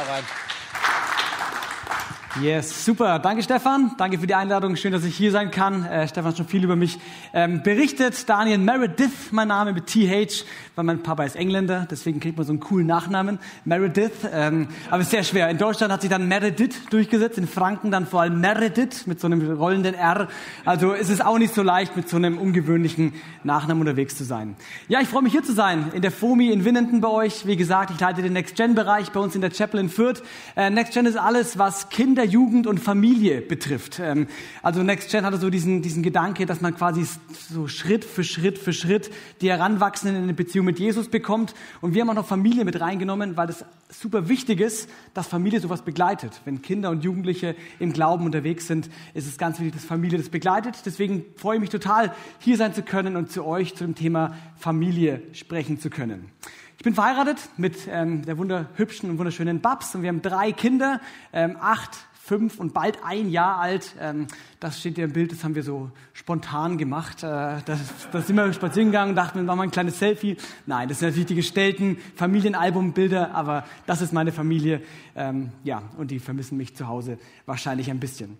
Hau 0.00 0.06
rein. 0.08 0.49
Yes, 2.38 2.84
super. 2.84 3.18
Danke, 3.18 3.42
Stefan. 3.42 3.90
Danke 3.98 4.16
für 4.16 4.26
die 4.26 4.36
Einladung. 4.36 4.76
Schön, 4.76 4.92
dass 4.92 5.02
ich 5.02 5.16
hier 5.16 5.32
sein 5.32 5.50
kann. 5.50 5.84
Äh, 5.84 6.06
Stefan 6.06 6.26
hat 6.26 6.36
schon 6.36 6.46
viel 6.46 6.62
über 6.62 6.76
mich 6.76 6.96
ähm, 7.34 7.64
berichtet. 7.64 8.28
Daniel 8.28 8.58
Meredith, 8.58 9.32
mein 9.32 9.48
Name 9.48 9.72
mit 9.72 9.88
TH, 9.88 10.44
weil 10.76 10.84
mein 10.84 11.02
Papa 11.02 11.24
ist 11.24 11.34
Engländer. 11.34 11.88
Deswegen 11.90 12.20
kriegt 12.20 12.36
man 12.36 12.46
so 12.46 12.52
einen 12.52 12.60
coolen 12.60 12.86
Nachnamen. 12.86 13.40
Meredith. 13.64 14.12
Ähm, 14.32 14.68
aber 14.90 15.02
ist 15.02 15.10
sehr 15.10 15.24
schwer. 15.24 15.50
In 15.50 15.58
Deutschland 15.58 15.92
hat 15.92 16.02
sich 16.02 16.08
dann 16.08 16.28
Meredith 16.28 16.76
durchgesetzt. 16.90 17.36
In 17.36 17.48
Franken 17.48 17.90
dann 17.90 18.06
vor 18.06 18.20
allem 18.20 18.40
Meredith 18.40 19.08
mit 19.08 19.18
so 19.18 19.26
einem 19.26 19.50
rollenden 19.50 19.94
R. 19.94 20.28
Also 20.64 20.92
es 20.92 21.10
ist 21.10 21.24
auch 21.24 21.36
nicht 21.36 21.52
so 21.52 21.64
leicht, 21.64 21.96
mit 21.96 22.08
so 22.08 22.16
einem 22.16 22.38
ungewöhnlichen 22.38 23.12
Nachnamen 23.42 23.80
unterwegs 23.80 24.16
zu 24.16 24.22
sein. 24.22 24.54
Ja, 24.86 25.00
ich 25.00 25.08
freue 25.08 25.22
mich 25.22 25.32
hier 25.32 25.42
zu 25.42 25.52
sein. 25.52 25.90
In 25.94 26.02
der 26.02 26.12
FOMI 26.12 26.52
in 26.52 26.64
Winnenden 26.64 27.00
bei 27.00 27.08
euch. 27.08 27.44
Wie 27.46 27.56
gesagt, 27.56 27.90
ich 27.90 27.98
leite 27.98 28.22
den 28.22 28.34
Next-Gen-Bereich 28.34 29.10
bei 29.10 29.18
uns 29.18 29.34
in 29.34 29.40
der 29.40 29.50
Chapel 29.50 29.80
in 29.80 29.88
Fürth. 29.88 30.22
Äh, 30.54 30.70
Next-Gen 30.70 31.06
ist 31.06 31.16
alles, 31.16 31.58
was 31.58 31.88
Kinder 31.88 32.19
Kinder, 32.20 32.32
Jugend 32.32 32.66
und 32.66 32.78
Familie 32.80 33.40
betrifft. 33.40 33.98
Ähm, 33.98 34.26
also 34.62 34.82
Next 34.82 35.10
Gen 35.10 35.24
hatte 35.24 35.38
so 35.38 35.48
diesen, 35.48 35.80
diesen 35.80 36.02
Gedanke, 36.02 36.44
dass 36.44 36.60
man 36.60 36.74
quasi 36.74 37.06
so 37.48 37.66
Schritt 37.66 38.04
für 38.04 38.24
Schritt 38.24 38.58
für 38.58 38.74
Schritt 38.74 39.10
die 39.40 39.48
Heranwachsenden 39.48 40.16
in 40.16 40.24
eine 40.24 40.34
Beziehung 40.34 40.66
mit 40.66 40.78
Jesus 40.78 41.08
bekommt. 41.08 41.54
Und 41.80 41.94
wir 41.94 42.02
haben 42.02 42.10
auch 42.10 42.14
noch 42.14 42.26
Familie 42.26 42.66
mit 42.66 42.78
reingenommen, 42.78 43.38
weil 43.38 43.46
das 43.46 43.64
super 43.88 44.28
wichtig 44.28 44.60
ist, 44.60 44.90
dass 45.14 45.28
Familie 45.28 45.60
sowas 45.60 45.82
begleitet. 45.82 46.42
Wenn 46.44 46.60
Kinder 46.60 46.90
und 46.90 47.04
Jugendliche 47.04 47.56
im 47.78 47.92
Glauben 47.92 48.26
unterwegs 48.26 48.66
sind, 48.66 48.90
ist 49.14 49.26
es 49.26 49.38
ganz 49.38 49.58
wichtig, 49.58 49.74
dass 49.74 49.84
Familie 49.84 50.18
das 50.18 50.28
begleitet. 50.28 50.82
Deswegen 50.84 51.24
freue 51.36 51.56
ich 51.56 51.60
mich 51.60 51.70
total, 51.70 52.14
hier 52.38 52.58
sein 52.58 52.74
zu 52.74 52.82
können 52.82 53.16
und 53.16 53.32
zu 53.32 53.46
euch 53.46 53.74
zu 53.74 53.84
dem 53.84 53.94
Thema 53.94 54.36
Familie 54.58 55.22
sprechen 55.32 55.80
zu 55.80 55.88
können. 55.88 56.30
Ich 56.80 56.84
bin 56.84 56.94
verheiratet 56.94 57.36
mit 57.58 57.76
ähm, 57.90 58.24
der 58.24 58.38
wunderhübschen 58.38 59.10
und 59.10 59.18
wunderschönen 59.18 59.60
Babs 59.60 59.94
und 59.94 60.00
wir 60.00 60.08
haben 60.08 60.22
drei 60.22 60.50
Kinder, 60.50 60.98
ähm, 61.30 61.58
acht, 61.60 62.06
fünf 62.30 62.60
und 62.60 62.72
bald 62.72 63.02
ein 63.02 63.28
Jahr 63.28 63.58
alt. 63.58 63.96
Ähm, 63.98 64.28
das 64.60 64.78
steht 64.78 64.94
hier 64.94 65.06
im 65.06 65.12
Bild, 65.12 65.32
das 65.32 65.42
haben 65.42 65.56
wir 65.56 65.64
so 65.64 65.90
spontan 66.12 66.78
gemacht. 66.78 67.24
Äh, 67.24 67.56
das 67.66 67.80
sind 68.24 68.36
wir 68.36 68.52
spazieren 68.52 68.92
gegangen 68.92 69.16
dachten, 69.16 69.40
wir 69.40 69.42
machen 69.42 69.58
mal 69.58 69.64
ein 69.64 69.72
kleines 69.72 69.98
Selfie. 69.98 70.36
Nein, 70.64 70.88
das 70.88 71.00
sind 71.00 71.08
natürlich 71.08 71.26
die 71.26 71.34
gestellten 71.34 71.98
Familienalbumbilder, 72.14 73.34
aber 73.34 73.64
das 73.86 74.00
ist 74.00 74.12
meine 74.12 74.30
Familie. 74.30 74.80
Ähm, 75.16 75.50
ja, 75.64 75.82
und 75.98 76.12
die 76.12 76.20
vermissen 76.20 76.56
mich 76.56 76.76
zu 76.76 76.86
Hause 76.86 77.18
wahrscheinlich 77.46 77.90
ein 77.90 77.98
bisschen. 77.98 78.38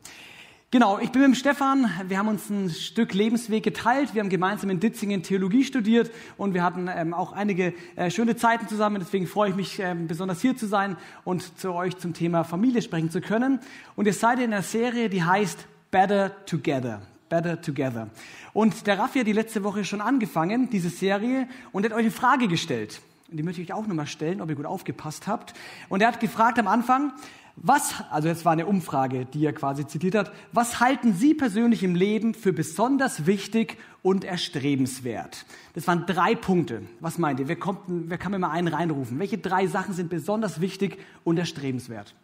Genau, 0.72 1.00
ich 1.00 1.10
bin 1.10 1.22
mit 1.22 1.32
dem 1.32 1.34
Stefan. 1.34 1.90
Wir 2.06 2.16
haben 2.16 2.28
uns 2.28 2.48
ein 2.48 2.70
Stück 2.70 3.12
Lebensweg 3.12 3.64
geteilt. 3.64 4.14
Wir 4.14 4.22
haben 4.22 4.28
gemeinsam 4.28 4.70
in 4.70 4.78
Ditzingen 4.78 5.24
Theologie 5.24 5.64
studiert 5.64 6.12
und 6.36 6.54
wir 6.54 6.62
hatten 6.62 6.88
ähm, 6.88 7.12
auch 7.12 7.32
einige 7.32 7.74
äh, 7.96 8.08
schöne 8.08 8.36
Zeiten 8.36 8.68
zusammen. 8.68 9.00
Deswegen 9.00 9.26
freue 9.26 9.50
ich 9.50 9.56
mich 9.56 9.80
ähm, 9.80 10.06
besonders 10.06 10.40
hier 10.40 10.56
zu 10.56 10.68
sein 10.68 10.96
und 11.24 11.58
zu 11.58 11.72
euch 11.72 11.96
zum 11.96 12.14
Thema 12.14 12.44
Familie 12.44 12.82
sprechen 12.82 13.10
zu 13.10 13.20
können. 13.20 13.58
Und 13.96 14.06
ihr 14.06 14.12
seid 14.12 14.38
in 14.38 14.52
einer 14.52 14.62
Serie, 14.62 15.08
die 15.08 15.24
heißt 15.24 15.66
Better 15.90 16.46
Together. 16.46 17.02
Better 17.28 17.60
Together. 17.60 18.08
Und 18.52 18.86
der 18.86 18.96
Raffi 18.96 19.18
hat 19.18 19.26
die 19.26 19.32
letzte 19.32 19.64
Woche 19.64 19.84
schon 19.84 20.00
angefangen, 20.00 20.70
diese 20.70 20.90
Serie, 20.90 21.48
und 21.72 21.84
hat 21.84 21.92
euch 21.92 21.98
eine 21.98 22.10
Frage 22.12 22.46
gestellt. 22.46 23.00
Und 23.28 23.36
die 23.36 23.42
möchte 23.42 23.60
ich 23.60 23.70
euch 23.70 23.76
auch 23.76 23.86
nochmal 23.88 24.06
stellen, 24.06 24.40
ob 24.40 24.48
ihr 24.50 24.56
gut 24.56 24.66
aufgepasst 24.66 25.26
habt. 25.26 25.54
Und 25.88 26.00
er 26.00 26.08
hat 26.08 26.20
gefragt 26.20 26.58
am 26.58 26.66
Anfang, 26.66 27.12
was, 27.56 27.94
also 28.10 28.28
jetzt 28.28 28.44
war 28.44 28.52
eine 28.52 28.66
Umfrage, 28.66 29.26
die 29.26 29.44
er 29.44 29.52
quasi 29.52 29.86
zitiert 29.86 30.14
hat, 30.14 30.32
was 30.52 30.80
halten 30.80 31.14
Sie 31.14 31.34
persönlich 31.34 31.82
im 31.82 31.94
Leben 31.94 32.34
für 32.34 32.52
besonders 32.52 33.26
wichtig 33.26 33.76
und 34.02 34.24
erstrebenswert? 34.24 35.44
Das 35.74 35.86
waren 35.86 36.06
drei 36.06 36.34
Punkte. 36.34 36.82
Was 37.00 37.18
meint 37.18 37.40
ihr? 37.40 37.48
Wer, 37.48 37.56
kommt, 37.56 37.80
wer 37.86 38.18
kann 38.18 38.32
mir 38.32 38.38
mal 38.38 38.50
einen 38.50 38.68
reinrufen? 38.68 39.18
Welche 39.18 39.38
drei 39.38 39.66
Sachen 39.66 39.94
sind 39.94 40.08
besonders 40.08 40.60
wichtig 40.60 40.98
und 41.24 41.38
erstrebenswert? 41.38 42.14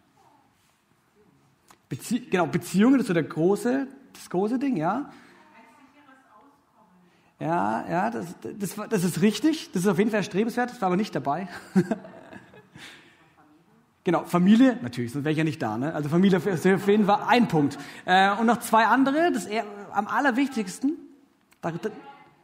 Bezie 1.89 2.21
genau, 2.29 2.47
Beziehungen, 2.47 2.95
das 2.95 3.03
ist 3.03 3.07
so 3.07 3.13
der 3.13 3.23
große, 3.23 3.87
das 4.13 4.29
große 4.29 4.59
Ding, 4.59 4.75
ja? 4.75 5.09
Ja, 7.39 7.85
ja, 7.87 8.09
das, 8.09 8.35
das, 8.57 8.75
das 8.89 9.03
ist 9.03 9.21
richtig. 9.21 9.71
Das 9.71 9.83
ist 9.83 9.87
auf 9.87 9.99
jeden 9.99 10.09
Fall 10.09 10.19
erstrebenswert. 10.19 10.71
Das 10.71 10.81
war 10.81 10.87
aber 10.87 10.97
nicht 10.97 11.13
dabei. 11.13 11.47
Genau, 14.07 14.23
Familie, 14.23 14.77
natürlich, 14.81 15.11
sonst 15.11 15.25
wäre 15.25 15.33
ich 15.33 15.37
ja 15.37 15.43
nicht 15.43 15.61
da. 15.61 15.77
Ne? 15.77 15.93
Also 15.93 16.07
Familie 16.07 16.37
auf 16.37 16.45
jeden 16.87 17.05
Fall 17.05 17.25
ein 17.27 17.49
Punkt. 17.49 17.77
Äh, 18.05 18.31
und 18.37 18.45
noch 18.45 18.61
zwei 18.61 18.85
andere, 18.85 19.33
das 19.33 19.45
eher, 19.45 19.65
am 19.91 20.07
allerwichtigsten. 20.07 20.93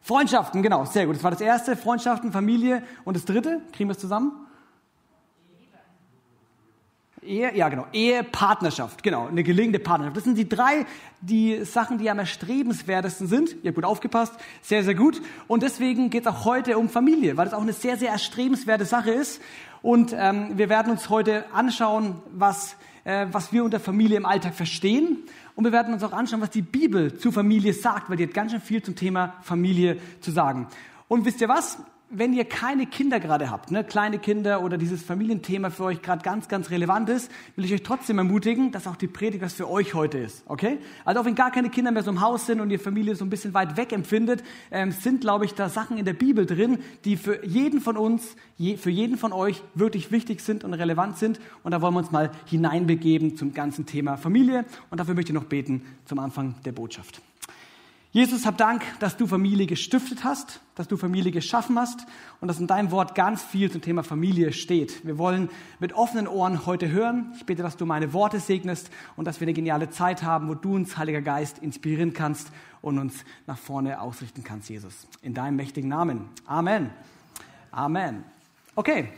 Freundschaften, 0.01 0.62
genau, 0.62 0.84
sehr 0.84 1.06
gut. 1.06 1.16
Das 1.16 1.24
war 1.24 1.31
das 1.31 1.40
erste, 1.40 1.78
Freundschaften, 1.78 2.34
Familie. 2.34 2.84
Und 3.06 3.16
das 3.16 3.24
dritte, 3.24 3.62
kriegen 3.72 3.88
wir 3.88 3.94
es 3.94 4.00
zusammen? 4.00 4.34
Ehe, 7.25 7.56
ja 7.56 7.69
genau, 7.69 7.88
Ehe, 7.94 8.23
Partnerschaft, 8.23 9.03
genau, 9.03 9.28
eine 9.28 9.44
gelingende 9.44 9.79
Partnerschaft. 9.79 10.17
Das 10.17 10.23
sind 10.23 10.38
die 10.38 10.47
drei 10.47 10.85
die 11.22 11.63
Sachen, 11.63 11.97
die 11.97 12.09
am 12.09 12.19
erstrebenswertesten 12.19 13.28
sind. 13.28 13.56
Ihr 13.63 13.69
habt 13.69 13.75
gut 13.75 13.85
aufgepasst, 13.85 14.34
sehr, 14.61 14.84
sehr 14.84 14.95
gut. 14.95 15.22
Und 15.47 15.63
deswegen 15.63 16.09
geht 16.09 16.25
es 16.25 16.28
auch 16.28 16.45
heute 16.45 16.78
um 16.78 16.89
Familie, 16.89 17.38
weil 17.38 17.45
das 17.45 17.53
auch 17.53 17.62
eine 17.62 17.73
sehr, 17.73 17.97
sehr 17.97 18.09
erstrebenswerte 18.09 18.85
Sache 18.85 19.12
ist. 19.12 19.41
Und 19.81 20.13
ähm, 20.17 20.51
wir 20.57 20.69
werden 20.69 20.91
uns 20.91 21.09
heute 21.09 21.45
anschauen, 21.53 22.22
was, 22.31 22.75
äh, 23.03 23.28
was 23.31 23.53
wir 23.53 23.63
unter 23.63 23.79
Familie 23.79 24.17
im 24.17 24.25
Alltag 24.25 24.53
verstehen. 24.53 25.19
Und 25.56 25.63
wir 25.63 25.72
werden 25.72 25.94
uns 25.94 26.03
auch 26.03 26.13
anschauen, 26.13 26.41
was 26.41 26.50
die 26.50 26.62
Bibel 26.62 27.17
zu 27.17 27.31
Familie 27.31 27.73
sagt, 27.73 28.09
weil 28.09 28.17
die 28.17 28.23
hat 28.23 28.33
ganz 28.33 28.51
schön 28.51 28.62
viel 28.62 28.81
zum 28.81 28.95
Thema 28.95 29.35
Familie 29.41 29.97
zu 30.19 30.31
sagen. 30.31 30.67
Und 31.07 31.25
wisst 31.25 31.41
ihr 31.41 31.50
was? 31.50 31.78
Wenn 32.13 32.34
ihr 32.34 32.46
keine 32.46 32.85
Kinder 32.85 33.19
gerade 33.19 33.50
habt, 33.50 33.72
ne, 33.72 33.84
kleine 33.84 34.19
Kinder 34.19 34.63
oder 34.63 34.78
dieses 34.78 35.01
Familienthema 35.01 35.72
für 35.72 35.85
euch 35.85 36.01
gerade 36.01 36.24
ganz, 36.24 36.47
ganz 36.47 36.69
relevant 36.69 37.09
ist, 37.09 37.31
will 37.56 37.66
ich 37.66 37.74
euch 37.74 37.84
trotzdem 37.84 38.19
ermutigen, 38.19 38.72
dass 38.72 38.88
auch 38.88 38.96
die 38.96 39.07
Predigt 39.07 39.44
was 39.44 39.53
für 39.53 39.69
euch 39.69 39.94
heute 39.94 40.19
ist. 40.19 40.44
Okay? 40.47 40.78
Also 41.06 41.22
auch 41.22 41.25
wenn 41.25 41.35
gar 41.35 41.51
keine 41.51 41.69
Kinder 41.69 41.91
mehr 41.91 42.03
so 42.03 42.12
im 42.12 42.22
Haus 42.22 42.46
sind 42.46 42.62
und 42.62 42.69
ihr 42.69 42.79
Familie 42.79 43.16
so 43.16 43.25
ein 43.25 43.29
bisschen 43.29 43.53
weit 43.53 43.78
weg 43.78 43.91
empfindet, 43.91 44.44
ähm, 44.72 44.91
sind, 44.91 45.22
glaube 45.22 45.46
ich, 45.46 45.56
da 45.56 45.69
Sachen 45.69 45.97
in 45.97 46.06
der 46.06 46.13
Bibel 46.13 46.46
drin, 46.46 46.78
die 47.03 47.18
für 47.18 47.44
jeden 47.46 47.81
von 47.81 47.97
uns, 47.97 48.35
je, 48.57 48.78
für 48.78 48.91
jeden 48.91 49.18
von 49.18 49.34
euch 49.34 49.63
wirklich 49.74 50.12
wichtig 50.12 50.41
sind 50.41 50.63
und 50.63 50.74
relevant 50.74 51.18
sind. 51.18 51.40
Und 51.63 51.72
da 51.72 51.81
wollen 51.81 51.95
wir 51.95 52.00
uns 52.00 52.12
mal 52.12 52.31
hineinbegeben 52.45 53.35
zum 53.35 53.53
ganzen 53.53 53.85
Thema 53.85 54.18
Familie. 54.18 54.66
Und 54.91 55.00
dafür 55.00 55.16
möchte 55.16 55.31
ich 55.31 55.35
noch 55.35 55.45
beten 55.45 55.84
zum 56.06 56.19
Anfang 56.19 56.56
der 56.63 56.74
Botschaft. 56.74 57.22
Jesus, 58.13 58.46
hab 58.46 58.59
Dank, 58.59 58.84
dass 59.00 59.18
du 59.18 59.25
Familie 59.25 59.66
gestiftet 59.66 60.24
hast, 60.24 60.59
dass 60.75 60.88
du 60.88 60.97
Familie 60.97 61.31
geschaffen 61.31 61.79
hast 61.79 62.06
und 62.41 62.47
dass 62.47 62.59
in 62.59 62.68
deinem 62.68 62.91
Wort 62.91 63.16
ganz 63.16 63.41
viel 63.41 63.72
zum 63.72 63.81
Thema 63.81 64.03
Familie 64.03 64.53
steht. 64.53 65.03
Wir 65.03 65.18
wollen 65.18 65.50
mit 65.79 65.94
offenen 65.94 66.28
Ohren 66.28 66.68
heute 66.68 66.91
hören. 66.91 67.34
Ich 67.35 67.47
bitte, 67.47 67.63
dass 67.63 67.75
du 67.75 67.88
meine 67.88 68.13
Worte 68.13 68.40
segnest 68.40 68.91
und 69.16 69.25
dass 69.25 69.40
wir 69.40 69.46
eine 69.46 69.56
geniale 69.56 69.90
Zeit 69.90 70.22
haben, 70.22 70.47
wo 70.47 70.53
du 70.53 70.75
uns, 70.75 70.96
Heiliger 70.96 71.24
Geist, 71.24 71.57
inspirieren 71.57 72.13
kannst 72.13 72.51
und 72.84 73.00
uns 73.00 73.25
nach 73.47 73.57
vorne 73.57 74.00
ausrichten 74.00 74.44
kannst, 74.44 74.69
Jesus. 74.69 75.07
In 75.24 75.34
deinem 75.34 75.56
mächtigen 75.56 75.90
Namen. 75.90 76.30
Amen. 76.45 76.91
Amen. 77.72 78.25
Okay. 78.75 79.09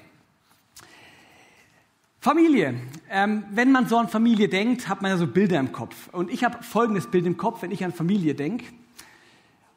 Familie. 2.22 2.76
Ähm, 3.10 3.44
wenn 3.52 3.74
man 3.74 3.90
so 3.90 3.98
an 3.98 4.08
Familie 4.08 4.48
denkt, 4.48 4.88
hat 4.88 5.02
man 5.02 5.12
ja 5.12 5.18
so 5.18 5.28
Bilder 5.28 5.60
im 5.60 5.74
Kopf. 5.74 6.08
Und 6.14 6.32
ich 6.32 6.46
habe 6.46 6.64
folgendes 6.64 7.12
Bild 7.12 7.26
im 7.26 7.36
Kopf, 7.36 7.62
wenn 7.62 7.72
ich 7.72 7.84
an 7.84 7.92
Familie 7.92 8.36
denke. 8.36 8.64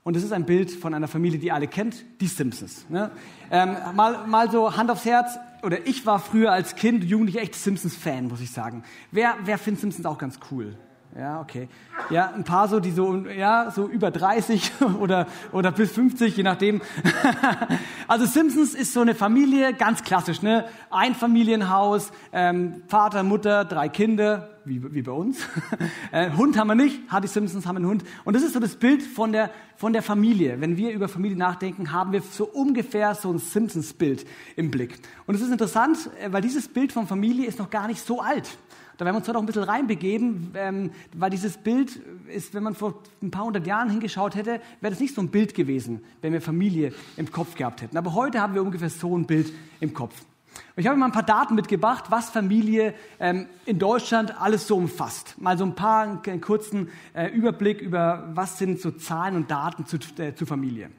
Und 0.08 0.16
es 0.16 0.22
ist 0.22 0.32
ein 0.32 0.46
Bild 0.46 0.70
von 0.70 0.94
einer 0.94 1.06
Familie, 1.06 1.38
die 1.38 1.52
alle 1.52 1.68
kennt, 1.68 2.02
die 2.22 2.28
Simpsons. 2.28 2.86
Ne? 2.88 3.10
Ähm, 3.50 3.76
mal, 3.94 4.26
mal 4.26 4.50
so 4.50 4.74
Hand 4.74 4.90
aufs 4.90 5.04
Herz, 5.04 5.38
oder 5.62 5.86
ich 5.86 6.06
war 6.06 6.18
früher 6.18 6.50
als 6.50 6.76
Kind, 6.76 7.04
Jugendlicher 7.04 7.42
echt 7.42 7.54
Simpsons-Fan, 7.54 8.26
muss 8.26 8.40
ich 8.40 8.50
sagen. 8.50 8.84
Wer, 9.10 9.34
wer 9.44 9.58
findet 9.58 9.82
Simpsons 9.82 10.06
auch 10.06 10.16
ganz 10.16 10.40
cool? 10.50 10.78
Ja, 11.18 11.40
okay. 11.40 11.68
Ja, 12.10 12.30
ein 12.32 12.44
paar 12.44 12.68
so, 12.68 12.78
die 12.78 12.92
so, 12.92 13.16
ja, 13.16 13.72
so 13.72 13.88
über 13.88 14.12
30 14.12 14.70
oder, 15.00 15.26
oder 15.50 15.72
bis 15.72 15.90
50, 15.90 16.36
je 16.36 16.44
nachdem. 16.44 16.80
also 18.06 18.24
Simpsons 18.24 18.72
ist 18.72 18.92
so 18.92 19.00
eine 19.00 19.16
Familie, 19.16 19.74
ganz 19.74 20.04
klassisch, 20.04 20.42
ne? 20.42 20.66
Ein 20.90 21.16
Familienhaus, 21.16 22.12
ähm, 22.32 22.84
Vater, 22.86 23.24
Mutter, 23.24 23.64
drei 23.64 23.88
Kinder, 23.88 24.60
wie, 24.64 24.94
wie 24.94 25.02
bei 25.02 25.10
uns. 25.10 25.40
äh, 26.12 26.30
Hund 26.36 26.56
haben 26.56 26.68
wir 26.68 26.76
nicht, 26.76 27.10
Hardy 27.10 27.26
Simpsons 27.26 27.66
haben 27.66 27.76
einen 27.78 27.86
Hund. 27.86 28.04
Und 28.24 28.36
das 28.36 28.44
ist 28.44 28.52
so 28.52 28.60
das 28.60 28.76
Bild 28.76 29.02
von 29.02 29.32
der, 29.32 29.50
von 29.74 29.92
der 29.92 30.02
Familie. 30.02 30.60
Wenn 30.60 30.76
wir 30.76 30.92
über 30.92 31.08
Familie 31.08 31.36
nachdenken, 31.36 31.90
haben 31.90 32.12
wir 32.12 32.22
so 32.22 32.44
ungefähr 32.44 33.16
so 33.16 33.32
ein 33.32 33.38
Simpsons-Bild 33.38 34.24
im 34.54 34.70
Blick. 34.70 35.00
Und 35.26 35.34
es 35.34 35.40
ist 35.40 35.50
interessant, 35.50 35.98
äh, 36.22 36.32
weil 36.32 36.42
dieses 36.42 36.68
Bild 36.68 36.92
von 36.92 37.08
Familie 37.08 37.48
ist 37.48 37.58
noch 37.58 37.70
gar 37.70 37.88
nicht 37.88 38.06
so 38.06 38.20
alt. 38.20 38.56
Da 38.98 39.04
werden 39.04 39.14
wir 39.14 39.18
uns 39.18 39.28
heute 39.28 39.38
auch 39.38 39.42
ein 39.42 39.46
bisschen 39.46 39.62
reinbegeben, 39.62 40.50
ähm, 40.54 40.90
weil 41.14 41.30
dieses 41.30 41.56
Bild 41.56 42.00
ist, 42.34 42.52
wenn 42.52 42.64
man 42.64 42.74
vor 42.74 43.00
ein 43.22 43.30
paar 43.30 43.44
hundert 43.44 43.64
Jahren 43.64 43.90
hingeschaut 43.90 44.34
hätte, 44.34 44.60
wäre 44.80 44.90
das 44.90 44.98
nicht 44.98 45.14
so 45.14 45.20
ein 45.20 45.28
Bild 45.28 45.54
gewesen, 45.54 46.02
wenn 46.20 46.32
wir 46.32 46.42
Familie 46.42 46.92
im 47.16 47.30
Kopf 47.30 47.54
gehabt 47.54 47.80
hätten. 47.80 47.96
Aber 47.96 48.14
heute 48.14 48.40
haben 48.40 48.54
wir 48.54 48.62
ungefähr 48.62 48.90
so 48.90 49.16
ein 49.16 49.24
Bild 49.24 49.52
im 49.78 49.94
Kopf. 49.94 50.14
Ich 50.74 50.88
habe 50.88 50.96
mal 50.96 51.06
ein 51.06 51.12
paar 51.12 51.22
Daten 51.22 51.54
mitgebracht, 51.54 52.06
was 52.08 52.30
Familie 52.30 52.92
ähm, 53.20 53.46
in 53.66 53.78
Deutschland 53.78 54.40
alles 54.40 54.66
so 54.66 54.76
umfasst. 54.76 55.40
Mal 55.40 55.56
so 55.56 55.64
ein 55.64 55.76
paar 55.76 56.20
einen 56.26 56.40
kurzen 56.40 56.90
äh, 57.14 57.28
Überblick 57.28 57.80
über, 57.80 58.28
was 58.34 58.58
sind 58.58 58.80
so 58.80 58.90
Zahlen 58.90 59.36
und 59.36 59.48
Daten 59.48 59.86
zu, 59.86 59.98
äh, 60.20 60.34
zu 60.34 60.44
Familie. 60.44 60.90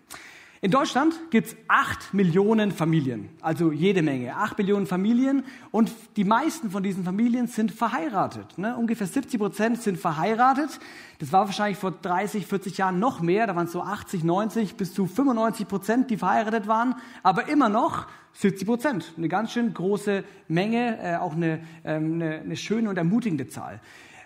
In 0.62 0.72
Deutschland 0.72 1.14
gibt 1.30 1.48
es 1.48 1.56
acht 1.70 2.14
Millionen 2.14 2.74
Familien, 2.74 3.30
also 3.40 3.72
jede 3.72 4.02
Menge, 4.02 4.36
acht 4.36 4.58
Millionen 4.58 4.88
Familien 4.88 5.46
und 5.72 5.90
die 6.18 6.26
meisten 6.26 6.70
von 6.70 6.84
diesen 6.84 7.06
Familien 7.06 7.48
sind 7.48 7.72
verheiratet. 7.72 8.58
Ne? 8.58 8.76
Ungefähr 8.76 9.08
70 9.08 9.40
Prozent 9.40 9.82
sind 9.82 9.98
verheiratet. 9.98 10.82
Das 11.20 11.32
war 11.32 11.46
wahrscheinlich 11.46 11.78
vor 11.78 11.92
30, 11.92 12.46
40 12.46 12.78
Jahren 12.78 13.00
noch 13.00 13.22
mehr, 13.22 13.48
da 13.48 13.56
waren 13.56 13.68
es 13.68 13.72
so 13.72 13.82
80, 13.82 14.26
90 14.26 14.76
bis 14.76 14.94
zu 14.94 15.06
95 15.06 15.66
Prozent, 15.66 16.12
die 16.12 16.18
verheiratet 16.18 16.68
waren, 16.68 16.96
aber 17.24 17.48
immer 17.48 17.70
noch 17.70 18.08
70 18.34 18.68
Prozent. 18.68 19.14
Eine 19.16 19.30
ganz 19.30 19.54
schön 19.54 19.74
große 19.74 20.26
Menge, 20.50 20.98
äh, 21.02 21.16
auch 21.16 21.38
eine, 21.38 21.62
ähm, 21.86 22.16
eine, 22.16 22.40
eine 22.40 22.58
schöne 22.58 22.90
und 22.90 22.98
ermutigende 22.98 23.48
Zahl. 23.48 23.80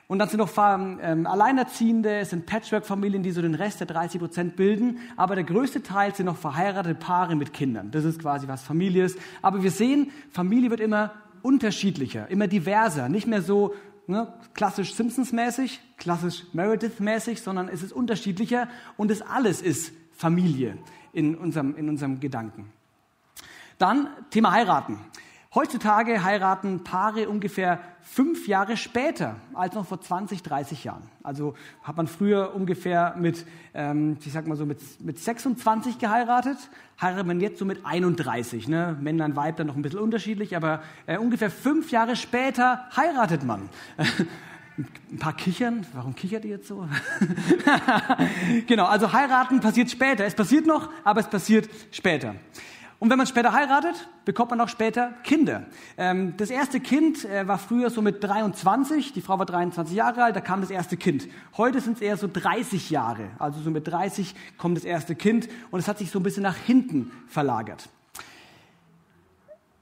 Und 0.07 0.19
dann 0.19 0.27
sind 0.27 0.39
noch 0.39 0.51
ähm, 0.57 1.25
Alleinerziehende, 1.25 2.17
es 2.17 2.31
sind 2.31 2.45
Patchwork-Familien, 2.45 3.23
die 3.23 3.31
so 3.31 3.41
den 3.41 3.55
Rest 3.55 3.79
der 3.79 3.87
30 3.87 4.19
Prozent 4.19 4.55
bilden. 4.55 4.99
Aber 5.15 5.35
der 5.35 5.43
größte 5.43 5.81
Teil 5.81 6.13
sind 6.13 6.25
noch 6.25 6.37
verheiratete 6.37 6.95
Paare 6.95 7.35
mit 7.35 7.53
Kindern. 7.53 7.91
Das 7.91 8.03
ist 8.03 8.19
quasi 8.19 8.47
was 8.47 8.61
Familie 8.63 9.05
ist. 9.05 9.17
Aber 9.41 9.63
wir 9.63 9.71
sehen, 9.71 10.11
Familie 10.29 10.69
wird 10.69 10.81
immer 10.81 11.13
unterschiedlicher, 11.41 12.29
immer 12.29 12.47
diverser. 12.47 13.09
Nicht 13.09 13.27
mehr 13.27 13.41
so 13.41 13.73
ne, 14.07 14.33
klassisch 14.53 14.93
Simpsons-mäßig, 14.93 15.79
klassisch 15.97 16.43
Meredith-mäßig, 16.53 17.41
sondern 17.41 17.69
es 17.69 17.83
ist 17.83 17.93
unterschiedlicher 17.93 18.67
und 18.97 19.11
es 19.11 19.21
alles 19.21 19.61
ist 19.61 19.93
Familie 20.11 20.77
in 21.11 21.35
unserem, 21.35 21.75
in 21.75 21.89
unserem 21.89 22.19
Gedanken. 22.19 22.71
Dann 23.77 24.07
Thema 24.29 24.51
heiraten. 24.51 24.99
Heutzutage 25.55 26.23
heiraten 26.23 26.83
Paare 26.83 27.29
ungefähr 27.29 27.79
fünf 28.01 28.47
Jahre 28.47 28.75
später 28.75 29.35
als 29.53 29.75
noch 29.75 29.85
vor 29.85 30.01
20, 30.01 30.41
30 30.41 30.83
Jahren. 30.83 31.03
Also 31.21 31.53
hat 31.83 31.95
man 31.95 32.07
früher 32.07 32.55
ungefähr 32.55 33.13
mit, 33.19 33.45
ähm, 33.75 34.17
ich 34.25 34.31
sag 34.31 34.47
mal 34.47 34.57
so 34.57 34.65
mit, 34.65 34.79
mit 34.99 35.19
26 35.19 35.99
geheiratet, 35.99 36.57
heiratet 36.99 37.27
man 37.27 37.39
jetzt 37.39 37.59
so 37.59 37.65
mit 37.65 37.85
31. 37.85 38.67
Ne? 38.67 38.97
Männer 38.99 39.25
und 39.25 39.35
Weib 39.35 39.57
dann 39.57 39.67
noch 39.67 39.75
ein 39.75 39.83
bisschen 39.83 39.99
unterschiedlich, 39.99 40.57
aber 40.57 40.81
äh, 41.05 41.19
ungefähr 41.19 41.51
fünf 41.51 41.91
Jahre 41.91 42.15
später 42.15 42.87
heiratet 42.95 43.43
man. 43.43 43.69
ein 45.11 45.19
paar 45.19 45.35
kichern. 45.35 45.85
Warum 45.93 46.15
kichert 46.15 46.45
ihr 46.45 46.51
jetzt 46.51 46.67
so? 46.67 46.87
genau, 48.67 48.85
also 48.85 49.13
heiraten 49.13 49.59
passiert 49.59 49.91
später. 49.91 50.25
Es 50.25 50.33
passiert 50.33 50.65
noch, 50.65 50.89
aber 51.03 51.19
es 51.19 51.27
passiert 51.27 51.69
später. 51.91 52.33
Und 53.03 53.09
wenn 53.09 53.17
man 53.17 53.27
später 53.27 53.51
heiratet, 53.51 54.07
bekommt 54.23 54.51
man 54.51 54.61
auch 54.61 54.69
später 54.69 55.11
Kinder. 55.23 55.65
Ähm, 55.97 56.35
das 56.37 56.49
erste 56.49 56.79
Kind 56.79 57.25
äh, 57.25 57.45
war 57.45 57.57
früher 57.57 57.89
so 57.89 58.01
mit 58.01 58.23
23, 58.23 59.11
die 59.11 59.19
Frau 59.19 59.37
war 59.37 59.45
23 59.45 59.93
Jahre 59.93 60.23
alt, 60.23 60.37
da 60.37 60.39
kam 60.39 60.61
das 60.61 60.69
erste 60.69 60.95
Kind. 60.95 61.27
Heute 61.57 61.81
sind 61.81 61.97
es 61.97 62.01
eher 62.01 62.15
so 62.15 62.29
30 62.31 62.91
Jahre, 62.91 63.31
also 63.39 63.59
so 63.59 63.71
mit 63.71 63.89
30 63.89 64.33
kommt 64.57 64.77
das 64.77 64.85
erste 64.85 65.15
Kind 65.15 65.49
und 65.69 65.81
es 65.81 65.89
hat 65.89 65.97
sich 65.97 66.11
so 66.11 66.19
ein 66.19 66.23
bisschen 66.23 66.43
nach 66.43 66.55
hinten 66.55 67.11
verlagert. 67.27 67.89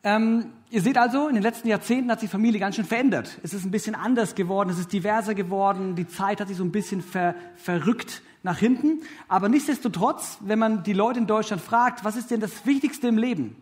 Ähm, 0.03 0.47
ihr 0.71 0.81
seht 0.81 0.97
also, 0.97 1.27
in 1.27 1.35
den 1.35 1.43
letzten 1.43 1.67
Jahrzehnten 1.67 2.09
hat 2.09 2.21
sich 2.21 2.29
Familie 2.31 2.59
ganz 2.59 2.75
schön 2.75 2.85
verändert. 2.85 3.37
Es 3.43 3.53
ist 3.53 3.65
ein 3.65 3.69
bisschen 3.69 3.93
anders 3.93 4.33
geworden, 4.33 4.71
es 4.71 4.79
ist 4.79 4.91
diverser 4.91 5.35
geworden, 5.35 5.93
die 5.95 6.07
Zeit 6.07 6.41
hat 6.41 6.47
sich 6.47 6.57
so 6.57 6.63
ein 6.63 6.71
bisschen 6.71 7.03
ver 7.03 7.35
verrückt 7.55 8.23
nach 8.43 8.57
hinten. 8.57 9.01
Aber 9.27 9.49
nichtsdestotrotz, 9.49 10.37
wenn 10.41 10.59
man 10.59 10.83
die 10.83 10.93
Leute 10.93 11.19
in 11.19 11.27
Deutschland 11.27 11.61
fragt, 11.61 12.03
was 12.03 12.15
ist 12.15 12.31
denn 12.31 12.39
das 12.39 12.65
Wichtigste 12.65 13.07
im 13.07 13.17
Leben? 13.17 13.55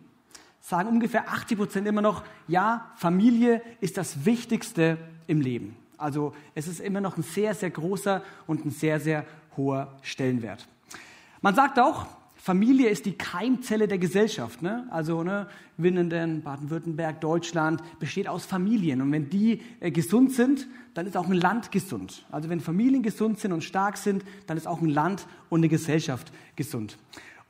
Sagen 0.60 0.88
ungefähr 0.88 1.28
80 1.28 1.58
Prozent 1.58 1.86
immer 1.86 2.02
noch, 2.02 2.22
ja, 2.46 2.90
Familie 2.96 3.62
ist 3.80 3.96
das 3.96 4.24
Wichtigste 4.24 4.98
im 5.26 5.40
Leben. 5.40 5.76
Also 5.96 6.34
es 6.54 6.66
ist 6.66 6.80
immer 6.80 7.00
noch 7.00 7.16
ein 7.16 7.22
sehr, 7.22 7.54
sehr 7.54 7.70
großer 7.70 8.22
und 8.46 8.64
ein 8.64 8.70
sehr, 8.70 9.00
sehr 9.00 9.24
hoher 9.56 9.98
Stellenwert. 10.02 10.66
Man 11.42 11.54
sagt 11.54 11.78
auch, 11.78 12.06
Familie 12.42 12.88
ist 12.88 13.04
die 13.04 13.12
Keimzelle 13.12 13.86
der 13.86 13.98
Gesellschaft. 13.98 14.62
Ne? 14.62 14.86
Also 14.90 15.22
ne, 15.22 15.46
Winnenden, 15.76 16.42
Baden-Württemberg, 16.42 17.20
Deutschland 17.20 17.82
besteht 17.98 18.28
aus 18.28 18.46
Familien. 18.46 19.02
Und 19.02 19.12
wenn 19.12 19.28
die 19.28 19.60
äh, 19.80 19.90
gesund 19.90 20.32
sind, 20.32 20.66
dann 20.94 21.06
ist 21.06 21.18
auch 21.18 21.26
ein 21.26 21.34
Land 21.34 21.70
gesund. 21.70 22.24
Also 22.30 22.48
wenn 22.48 22.60
Familien 22.60 23.02
gesund 23.02 23.38
sind 23.38 23.52
und 23.52 23.62
stark 23.62 23.98
sind, 23.98 24.24
dann 24.46 24.56
ist 24.56 24.66
auch 24.66 24.80
ein 24.80 24.88
Land 24.88 25.26
und 25.50 25.60
eine 25.60 25.68
Gesellschaft 25.68 26.32
gesund. 26.56 26.96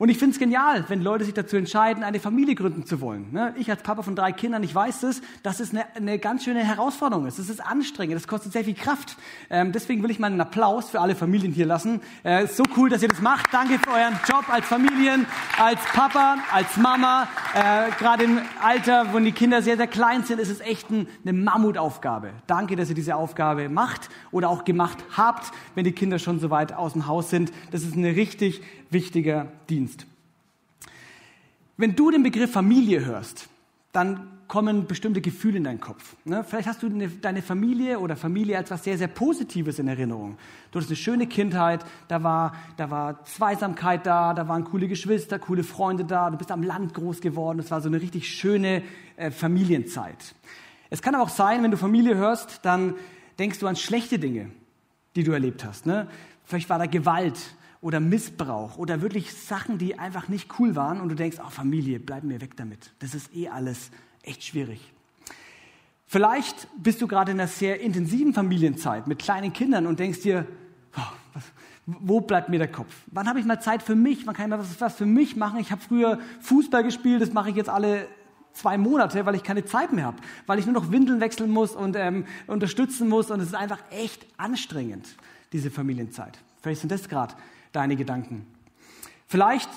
Und 0.01 0.09
ich 0.09 0.17
finde 0.17 0.33
es 0.33 0.39
genial, 0.39 0.83
wenn 0.87 1.03
Leute 1.03 1.25
sich 1.25 1.35
dazu 1.35 1.57
entscheiden, 1.57 2.01
eine 2.01 2.19
Familie 2.19 2.55
gründen 2.55 2.87
zu 2.87 3.01
wollen. 3.01 3.27
Ne? 3.31 3.53
Ich 3.59 3.69
als 3.69 3.83
Papa 3.83 4.01
von 4.01 4.15
drei 4.15 4.31
Kindern, 4.31 4.63
ich 4.63 4.73
weiß 4.73 5.01
das, 5.01 5.21
dass 5.43 5.59
es 5.59 5.75
eine, 5.75 5.85
eine 5.95 6.17
ganz 6.17 6.43
schöne 6.43 6.63
Herausforderung 6.63 7.27
ist. 7.27 7.37
Es 7.37 7.51
ist 7.51 7.63
anstrengend, 7.63 8.15
es 8.15 8.27
kostet 8.27 8.51
sehr 8.51 8.63
viel 8.63 8.73
Kraft. 8.73 9.15
Ähm, 9.51 9.71
deswegen 9.71 10.01
will 10.01 10.09
ich 10.09 10.17
mal 10.17 10.31
einen 10.31 10.41
Applaus 10.41 10.89
für 10.89 11.01
alle 11.01 11.13
Familien 11.13 11.53
hier 11.53 11.67
lassen. 11.67 12.01
Äh, 12.23 12.47
so 12.47 12.63
cool, 12.77 12.89
dass 12.89 13.03
ihr 13.03 13.09
das 13.09 13.21
macht. 13.21 13.53
Danke 13.53 13.77
für 13.77 13.91
euren 13.91 14.19
Job 14.27 14.43
als 14.49 14.65
Familien, 14.65 15.27
als 15.59 15.79
Papa, 15.93 16.37
als 16.51 16.77
Mama. 16.77 17.27
Äh, 17.53 17.91
Gerade 17.99 18.23
im 18.23 18.39
Alter, 18.59 19.13
wo 19.13 19.19
die 19.19 19.33
Kinder 19.33 19.61
sehr, 19.61 19.77
sehr 19.77 19.85
klein 19.85 20.23
sind, 20.23 20.39
ist 20.39 20.49
es 20.49 20.61
echt 20.61 20.89
ein, 20.89 21.05
eine 21.23 21.33
Mammutaufgabe. 21.33 22.31
Danke, 22.47 22.75
dass 22.75 22.89
ihr 22.89 22.95
diese 22.95 23.15
Aufgabe 23.15 23.69
macht 23.69 24.09
oder 24.31 24.49
auch 24.49 24.65
gemacht 24.65 24.97
habt, 25.15 25.51
wenn 25.75 25.83
die 25.83 25.91
Kinder 25.91 26.17
schon 26.17 26.39
so 26.39 26.49
weit 26.49 26.73
aus 26.73 26.93
dem 26.93 27.05
Haus 27.05 27.29
sind. 27.29 27.51
Das 27.69 27.83
ist 27.83 27.95
eine 27.95 28.15
richtig 28.15 28.63
wichtiger 28.91 29.51
Dienst. 29.69 29.90
Wenn 31.81 31.95
du 31.95 32.11
den 32.11 32.21
Begriff 32.21 32.51
Familie 32.51 33.03
hörst, 33.03 33.49
dann 33.91 34.27
kommen 34.47 34.85
bestimmte 34.85 35.19
Gefühle 35.19 35.57
in 35.57 35.63
deinen 35.63 35.79
Kopf. 35.79 36.15
Ne? 36.25 36.43
Vielleicht 36.43 36.67
hast 36.67 36.83
du 36.83 36.85
eine, 36.85 37.07
deine 37.07 37.41
Familie 37.41 37.97
oder 37.97 38.15
Familie 38.15 38.55
als 38.55 38.67
etwas 38.67 38.83
sehr, 38.83 38.99
sehr 38.99 39.07
Positives 39.07 39.79
in 39.79 39.87
Erinnerung. 39.87 40.37
Du 40.69 40.77
hattest 40.77 40.91
eine 40.91 40.97
schöne 40.97 41.25
Kindheit, 41.25 41.83
da 42.07 42.21
war, 42.21 42.53
da 42.77 42.91
war 42.91 43.23
Zweisamkeit 43.23 44.05
da, 44.05 44.35
da 44.35 44.47
waren 44.47 44.63
coole 44.63 44.87
Geschwister, 44.87 45.39
coole 45.39 45.63
Freunde 45.63 46.05
da, 46.05 46.29
du 46.29 46.37
bist 46.37 46.51
am 46.51 46.61
Land 46.61 46.93
groß 46.93 47.19
geworden, 47.19 47.57
es 47.57 47.71
war 47.71 47.81
so 47.81 47.89
eine 47.89 47.99
richtig 47.99 48.29
schöne 48.29 48.83
äh, 49.15 49.31
Familienzeit. 49.31 50.35
Es 50.91 51.01
kann 51.01 51.15
aber 51.15 51.23
auch 51.23 51.29
sein, 51.29 51.63
wenn 51.63 51.71
du 51.71 51.77
Familie 51.77 52.15
hörst, 52.15 52.59
dann 52.61 52.93
denkst 53.39 53.57
du 53.57 53.65
an 53.65 53.75
schlechte 53.75 54.19
Dinge, 54.19 54.51
die 55.15 55.23
du 55.23 55.31
erlebt 55.31 55.65
hast. 55.65 55.87
Ne? 55.87 56.07
Vielleicht 56.43 56.69
war 56.69 56.77
da 56.77 56.85
Gewalt, 56.85 57.39
oder 57.81 57.99
Missbrauch 57.99 58.77
oder 58.77 59.01
wirklich 59.01 59.33
Sachen, 59.33 59.77
die 59.77 59.97
einfach 59.97 60.27
nicht 60.27 60.59
cool 60.59 60.75
waren 60.75 61.01
und 61.01 61.09
du 61.09 61.15
denkst, 61.15 61.37
oh 61.43 61.49
Familie, 61.49 61.99
bleib 61.99 62.23
mir 62.23 62.39
weg 62.39 62.55
damit. 62.55 62.91
Das 62.99 63.15
ist 63.15 63.35
eh 63.35 63.49
alles 63.49 63.89
echt 64.21 64.43
schwierig. 64.43 64.93
Vielleicht 66.05 66.67
bist 66.77 67.01
du 67.01 67.07
gerade 67.07 67.31
in 67.31 67.39
einer 67.39 67.47
sehr 67.47 67.79
intensiven 67.79 68.33
Familienzeit 68.33 69.07
mit 69.07 69.19
kleinen 69.19 69.53
Kindern 69.53 69.87
und 69.87 69.99
denkst 69.99 70.21
dir, 70.21 70.45
oh, 70.95 71.01
was, 71.33 71.43
wo 71.85 72.21
bleibt 72.21 72.49
mir 72.49 72.59
der 72.59 72.71
Kopf? 72.71 72.93
Wann 73.07 73.27
habe 73.27 73.39
ich 73.39 73.45
mal 73.45 73.59
Zeit 73.61 73.81
für 73.81 73.95
mich? 73.95 74.27
Wann 74.27 74.35
kann 74.35 74.45
ich 74.45 74.49
mal 74.49 74.59
was, 74.59 74.79
was 74.79 74.95
für 74.95 75.05
mich 75.05 75.35
machen? 75.35 75.59
Ich 75.59 75.71
habe 75.71 75.81
früher 75.81 76.19
Fußball 76.41 76.83
gespielt, 76.83 77.21
das 77.21 77.33
mache 77.33 77.49
ich 77.49 77.55
jetzt 77.55 77.69
alle 77.69 78.07
zwei 78.53 78.77
Monate, 78.77 79.25
weil 79.25 79.35
ich 79.35 79.43
keine 79.43 79.65
Zeit 79.65 79.93
mehr 79.93 80.05
habe, 80.05 80.17
weil 80.45 80.59
ich 80.59 80.65
nur 80.65 80.73
noch 80.73 80.91
Windeln 80.91 81.21
wechseln 81.21 81.49
muss 81.49 81.71
und 81.71 81.95
ähm, 81.95 82.25
unterstützen 82.47 83.07
muss 83.07 83.31
und 83.31 83.39
es 83.39 83.47
ist 83.47 83.55
einfach 83.55 83.79
echt 83.89 84.25
anstrengend, 84.37 85.07
diese 85.53 85.71
Familienzeit. 85.71 86.37
Vielleicht 86.61 86.81
sind 86.81 86.91
das 86.91 87.07
gerade 87.07 87.33
deine 87.71 87.95
Gedanken. 87.95 88.45
Vielleicht 89.27 89.69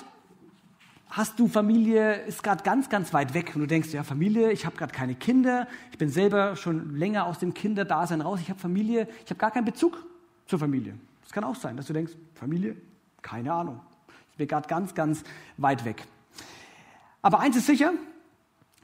hast 1.09 1.39
du 1.39 1.47
Familie, 1.47 2.15
ist 2.23 2.43
gerade 2.43 2.63
ganz, 2.63 2.89
ganz 2.89 3.13
weit 3.13 3.33
weg 3.33 3.51
und 3.55 3.61
du 3.61 3.67
denkst, 3.67 3.93
ja, 3.93 4.03
Familie, 4.03 4.51
ich 4.51 4.65
habe 4.65 4.75
gerade 4.75 4.93
keine 4.93 5.15
Kinder, 5.15 5.67
ich 5.91 5.97
bin 5.97 6.09
selber 6.09 6.55
schon 6.55 6.95
länger 6.97 7.25
aus 7.25 7.39
dem 7.39 7.53
Kinderdasein 7.53 8.21
raus, 8.21 8.39
ich 8.41 8.49
habe 8.49 8.59
Familie, 8.59 9.07
ich 9.23 9.29
habe 9.29 9.39
gar 9.39 9.51
keinen 9.51 9.65
Bezug 9.65 10.05
zur 10.45 10.59
Familie. 10.59 10.95
Das 11.23 11.31
kann 11.31 11.43
auch 11.43 11.55
sein, 11.55 11.77
dass 11.77 11.87
du 11.87 11.93
denkst, 11.93 12.13
Familie, 12.33 12.75
keine 13.21 13.53
Ahnung, 13.53 13.79
ich 14.31 14.37
bin 14.37 14.47
gerade 14.47 14.67
ganz, 14.67 14.93
ganz 14.93 15.23
weit 15.57 15.85
weg. 15.85 16.03
Aber 17.21 17.39
eins 17.39 17.55
ist 17.55 17.67
sicher, 17.67 17.93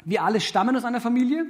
wir 0.05 0.23
alle 0.23 0.39
stammen 0.39 0.75
aus 0.75 0.85
einer 0.85 1.01
Familie 1.01 1.45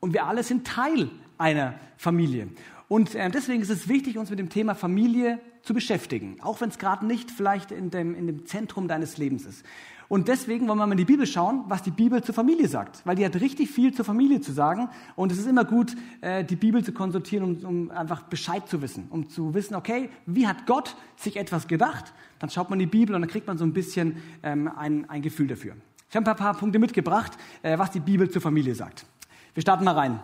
und 0.00 0.12
wir 0.12 0.26
alle 0.26 0.42
sind 0.42 0.66
Teil 0.66 1.10
einer 1.38 1.74
Familie. 1.96 2.48
Und 2.88 3.14
äh, 3.14 3.30
deswegen 3.30 3.62
ist 3.62 3.70
es 3.70 3.88
wichtig, 3.88 4.16
uns 4.16 4.30
mit 4.30 4.38
dem 4.38 4.48
Thema 4.48 4.74
Familie 4.74 5.38
zu 5.62 5.74
beschäftigen, 5.74 6.38
auch 6.40 6.60
wenn 6.60 6.70
es 6.70 6.78
gerade 6.78 7.06
nicht 7.06 7.30
vielleicht 7.30 7.70
in 7.70 7.90
dem, 7.90 8.14
in 8.14 8.26
dem 8.26 8.46
Zentrum 8.46 8.88
deines 8.88 9.18
Lebens 9.18 9.44
ist. 9.44 9.64
Und 10.08 10.28
deswegen 10.28 10.66
wollen 10.66 10.78
wir 10.78 10.86
mal 10.86 10.92
in 10.92 10.98
die 10.98 11.04
Bibel 11.04 11.26
schauen, 11.26 11.64
was 11.68 11.82
die 11.82 11.90
Bibel 11.90 12.24
zur 12.24 12.34
Familie 12.34 12.66
sagt, 12.66 13.02
weil 13.04 13.16
die 13.16 13.26
hat 13.26 13.36
richtig 13.36 13.70
viel 13.70 13.92
zur 13.92 14.06
Familie 14.06 14.40
zu 14.40 14.52
sagen. 14.52 14.88
Und 15.16 15.30
es 15.30 15.38
ist 15.38 15.46
immer 15.46 15.66
gut, 15.66 15.94
äh, 16.22 16.44
die 16.44 16.56
Bibel 16.56 16.82
zu 16.82 16.92
konsultieren, 16.92 17.62
um, 17.62 17.64
um 17.64 17.90
einfach 17.90 18.22
Bescheid 18.22 18.66
zu 18.66 18.80
wissen, 18.80 19.08
um 19.10 19.28
zu 19.28 19.52
wissen, 19.52 19.74
okay, 19.74 20.08
wie 20.24 20.46
hat 20.46 20.64
Gott 20.64 20.96
sich 21.16 21.36
etwas 21.36 21.68
gedacht? 21.68 22.14
Dann 22.38 22.48
schaut 22.48 22.70
man 22.70 22.80
in 22.80 22.86
die 22.86 22.98
Bibel 22.98 23.14
und 23.14 23.20
dann 23.20 23.30
kriegt 23.30 23.46
man 23.46 23.58
so 23.58 23.64
ein 23.64 23.74
bisschen 23.74 24.16
ähm, 24.42 24.70
ein, 24.74 25.10
ein 25.10 25.20
Gefühl 25.20 25.48
dafür. 25.48 25.74
Ich 26.08 26.16
habe 26.16 26.30
ein 26.30 26.36
paar, 26.36 26.54
Punkte 26.54 26.78
mitgebracht, 26.78 27.32
äh, 27.62 27.76
was 27.76 27.90
die 27.90 28.00
Bibel 28.00 28.30
zur 28.30 28.40
Familie 28.40 28.74
sagt. 28.74 29.04
Wir 29.52 29.60
starten 29.60 29.84
mal 29.84 29.94
rein. 29.94 30.20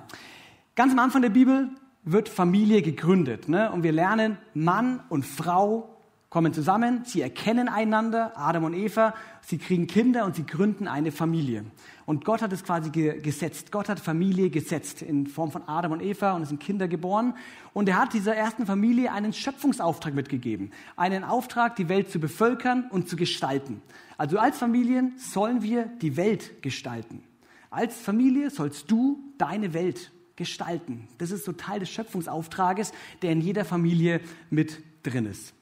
Ganz 0.76 0.92
am 0.92 0.98
Anfang 0.98 1.20
der 1.20 1.28
Bibel 1.28 1.68
wird 2.04 2.28
Familie 2.28 2.82
gegründet. 2.82 3.48
Ne? 3.48 3.70
Und 3.72 3.82
wir 3.82 3.92
lernen, 3.92 4.38
Mann 4.52 5.00
und 5.08 5.24
Frau 5.24 5.90
kommen 6.34 6.52
zusammen, 6.52 7.04
sie 7.04 7.22
erkennen 7.22 7.68
einander, 7.68 8.32
Adam 8.34 8.64
und 8.64 8.74
Eva, 8.74 9.14
sie 9.40 9.56
kriegen 9.56 9.86
Kinder 9.86 10.24
und 10.24 10.34
sie 10.34 10.44
gründen 10.44 10.88
eine 10.88 11.12
Familie. 11.12 11.64
Und 12.06 12.24
Gott 12.24 12.42
hat 12.42 12.52
es 12.52 12.64
quasi 12.64 12.90
gesetzt. 12.90 13.70
Gott 13.70 13.88
hat 13.88 14.00
Familie 14.00 14.50
gesetzt 14.50 15.00
in 15.00 15.28
Form 15.28 15.52
von 15.52 15.62
Adam 15.68 15.92
und 15.92 16.02
Eva 16.02 16.32
und 16.32 16.42
es 16.42 16.48
sind 16.48 16.58
Kinder 16.60 16.88
geboren. 16.88 17.34
Und 17.72 17.88
er 17.88 17.98
hat 17.98 18.12
dieser 18.12 18.34
ersten 18.34 18.66
Familie 18.66 19.12
einen 19.12 19.32
Schöpfungsauftrag 19.32 20.12
mitgegeben. 20.12 20.72
Einen 20.96 21.22
Auftrag, 21.22 21.76
die 21.76 21.88
Welt 21.88 22.10
zu 22.10 22.18
bevölkern 22.18 22.88
und 22.90 23.08
zu 23.08 23.14
gestalten. 23.14 23.80
Also 24.18 24.38
als 24.38 24.58
Familien 24.58 25.12
sollen 25.16 25.62
wir 25.62 25.84
die 26.02 26.16
Welt 26.16 26.62
gestalten. 26.62 27.22
Als 27.70 27.96
Familie 27.96 28.50
sollst 28.50 28.90
du 28.90 29.20
deine 29.38 29.72
Welt 29.72 30.10
gestalten. 30.36 31.08
Das 31.18 31.30
ist 31.30 31.44
so 31.44 31.52
Teil 31.52 31.80
des 31.80 31.90
Schöpfungsauftrages, 31.90 32.92
der 33.22 33.32
in 33.32 33.40
jeder 33.40 33.64
Familie 33.64 34.20
mit 34.50 34.82
drin 35.02 35.26
ist. 35.26 35.54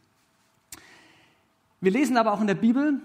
Wir 1.81 1.91
lesen 1.91 2.17
aber 2.17 2.33
auch 2.33 2.41
in 2.41 2.47
der 2.47 2.55
Bibel, 2.55 3.01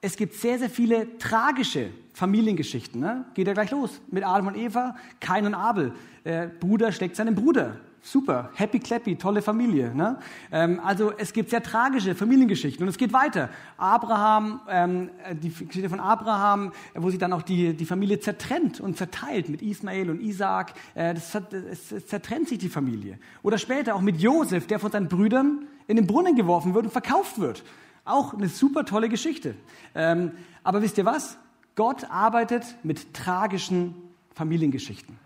es 0.00 0.16
gibt 0.16 0.34
sehr, 0.34 0.58
sehr 0.58 0.70
viele 0.70 1.18
tragische 1.18 1.90
Familiengeschichten. 2.14 3.00
Ne? 3.00 3.24
Geht 3.34 3.46
ja 3.46 3.52
gleich 3.52 3.70
los 3.70 4.00
mit 4.10 4.24
Adam 4.24 4.48
und 4.48 4.56
Eva, 4.56 4.96
Kain 5.20 5.46
und 5.46 5.54
Abel. 5.54 5.92
Der 6.24 6.46
Bruder 6.46 6.92
schlägt 6.92 7.16
seinen 7.16 7.34
Bruder. 7.34 7.80
Super, 8.04 8.50
happy 8.54 8.80
clappy, 8.80 9.14
tolle 9.14 9.42
Familie. 9.42 9.94
Ne? 9.94 10.18
Ähm, 10.50 10.80
also 10.80 11.12
es 11.16 11.32
gibt 11.32 11.50
sehr 11.50 11.62
tragische 11.62 12.16
Familiengeschichten 12.16 12.82
und 12.82 12.88
es 12.88 12.98
geht 12.98 13.12
weiter. 13.12 13.48
Abraham, 13.76 14.60
ähm, 14.68 15.10
die 15.40 15.50
Geschichte 15.50 15.88
von 15.88 16.00
Abraham, 16.00 16.72
wo 16.94 17.10
sich 17.10 17.20
dann 17.20 17.32
auch 17.32 17.42
die, 17.42 17.74
die 17.74 17.86
Familie 17.86 18.18
zertrennt 18.18 18.80
und 18.80 18.96
zerteilt 18.96 19.48
mit 19.48 19.62
Ismael 19.62 20.10
und 20.10 20.20
Isaac. 20.20 20.74
Äh, 20.96 21.14
das, 21.14 21.32
es 21.70 22.08
zertrennt 22.08 22.48
sich 22.48 22.58
die 22.58 22.68
Familie. 22.68 23.20
Oder 23.44 23.56
später 23.56 23.94
auch 23.94 24.00
mit 24.00 24.20
Josef, 24.20 24.66
der 24.66 24.80
von 24.80 24.90
seinen 24.90 25.06
Brüdern 25.06 25.68
in 25.86 25.94
den 25.94 26.08
Brunnen 26.08 26.34
geworfen 26.34 26.74
wird 26.74 26.86
und 26.86 26.90
verkauft 26.90 27.38
wird. 27.38 27.62
Auch 28.04 28.34
eine 28.34 28.48
super 28.48 28.84
tolle 28.84 29.08
Geschichte. 29.08 29.54
Ähm, 29.94 30.32
aber 30.64 30.82
wisst 30.82 30.98
ihr 30.98 31.04
was? 31.04 31.38
Gott 31.76 32.10
arbeitet 32.10 32.64
mit 32.82 33.14
tragischen 33.14 33.94
Familiengeschichten. 34.34 35.21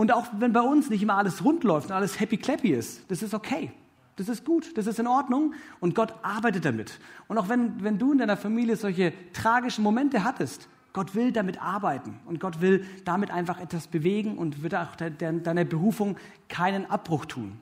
Und 0.00 0.12
auch 0.12 0.28
wenn 0.38 0.54
bei 0.54 0.62
uns 0.62 0.88
nicht 0.88 1.02
immer 1.02 1.16
alles 1.16 1.44
rund 1.44 1.62
läuft 1.62 1.90
und 1.90 1.92
alles 1.92 2.18
happy 2.18 2.38
clappy 2.38 2.70
ist, 2.70 3.02
das 3.10 3.22
ist 3.22 3.34
okay. 3.34 3.70
Das 4.16 4.30
ist 4.30 4.46
gut, 4.46 4.78
das 4.78 4.86
ist 4.86 4.98
in 4.98 5.06
Ordnung 5.06 5.52
und 5.78 5.94
Gott 5.94 6.14
arbeitet 6.22 6.64
damit. 6.64 6.98
Und 7.28 7.36
auch 7.36 7.50
wenn, 7.50 7.84
wenn 7.84 7.98
du 7.98 8.12
in 8.12 8.16
deiner 8.16 8.38
Familie 8.38 8.76
solche 8.76 9.12
tragischen 9.34 9.84
Momente 9.84 10.24
hattest, 10.24 10.70
Gott 10.94 11.14
will 11.14 11.32
damit 11.32 11.60
arbeiten 11.60 12.18
und 12.24 12.40
Gott 12.40 12.62
will 12.62 12.86
damit 13.04 13.30
einfach 13.30 13.60
etwas 13.60 13.88
bewegen 13.88 14.38
und 14.38 14.62
wird 14.62 14.74
auch 14.74 14.96
deiner 14.96 15.66
Berufung 15.66 16.16
keinen 16.48 16.86
Abbruch 16.86 17.26
tun. 17.26 17.60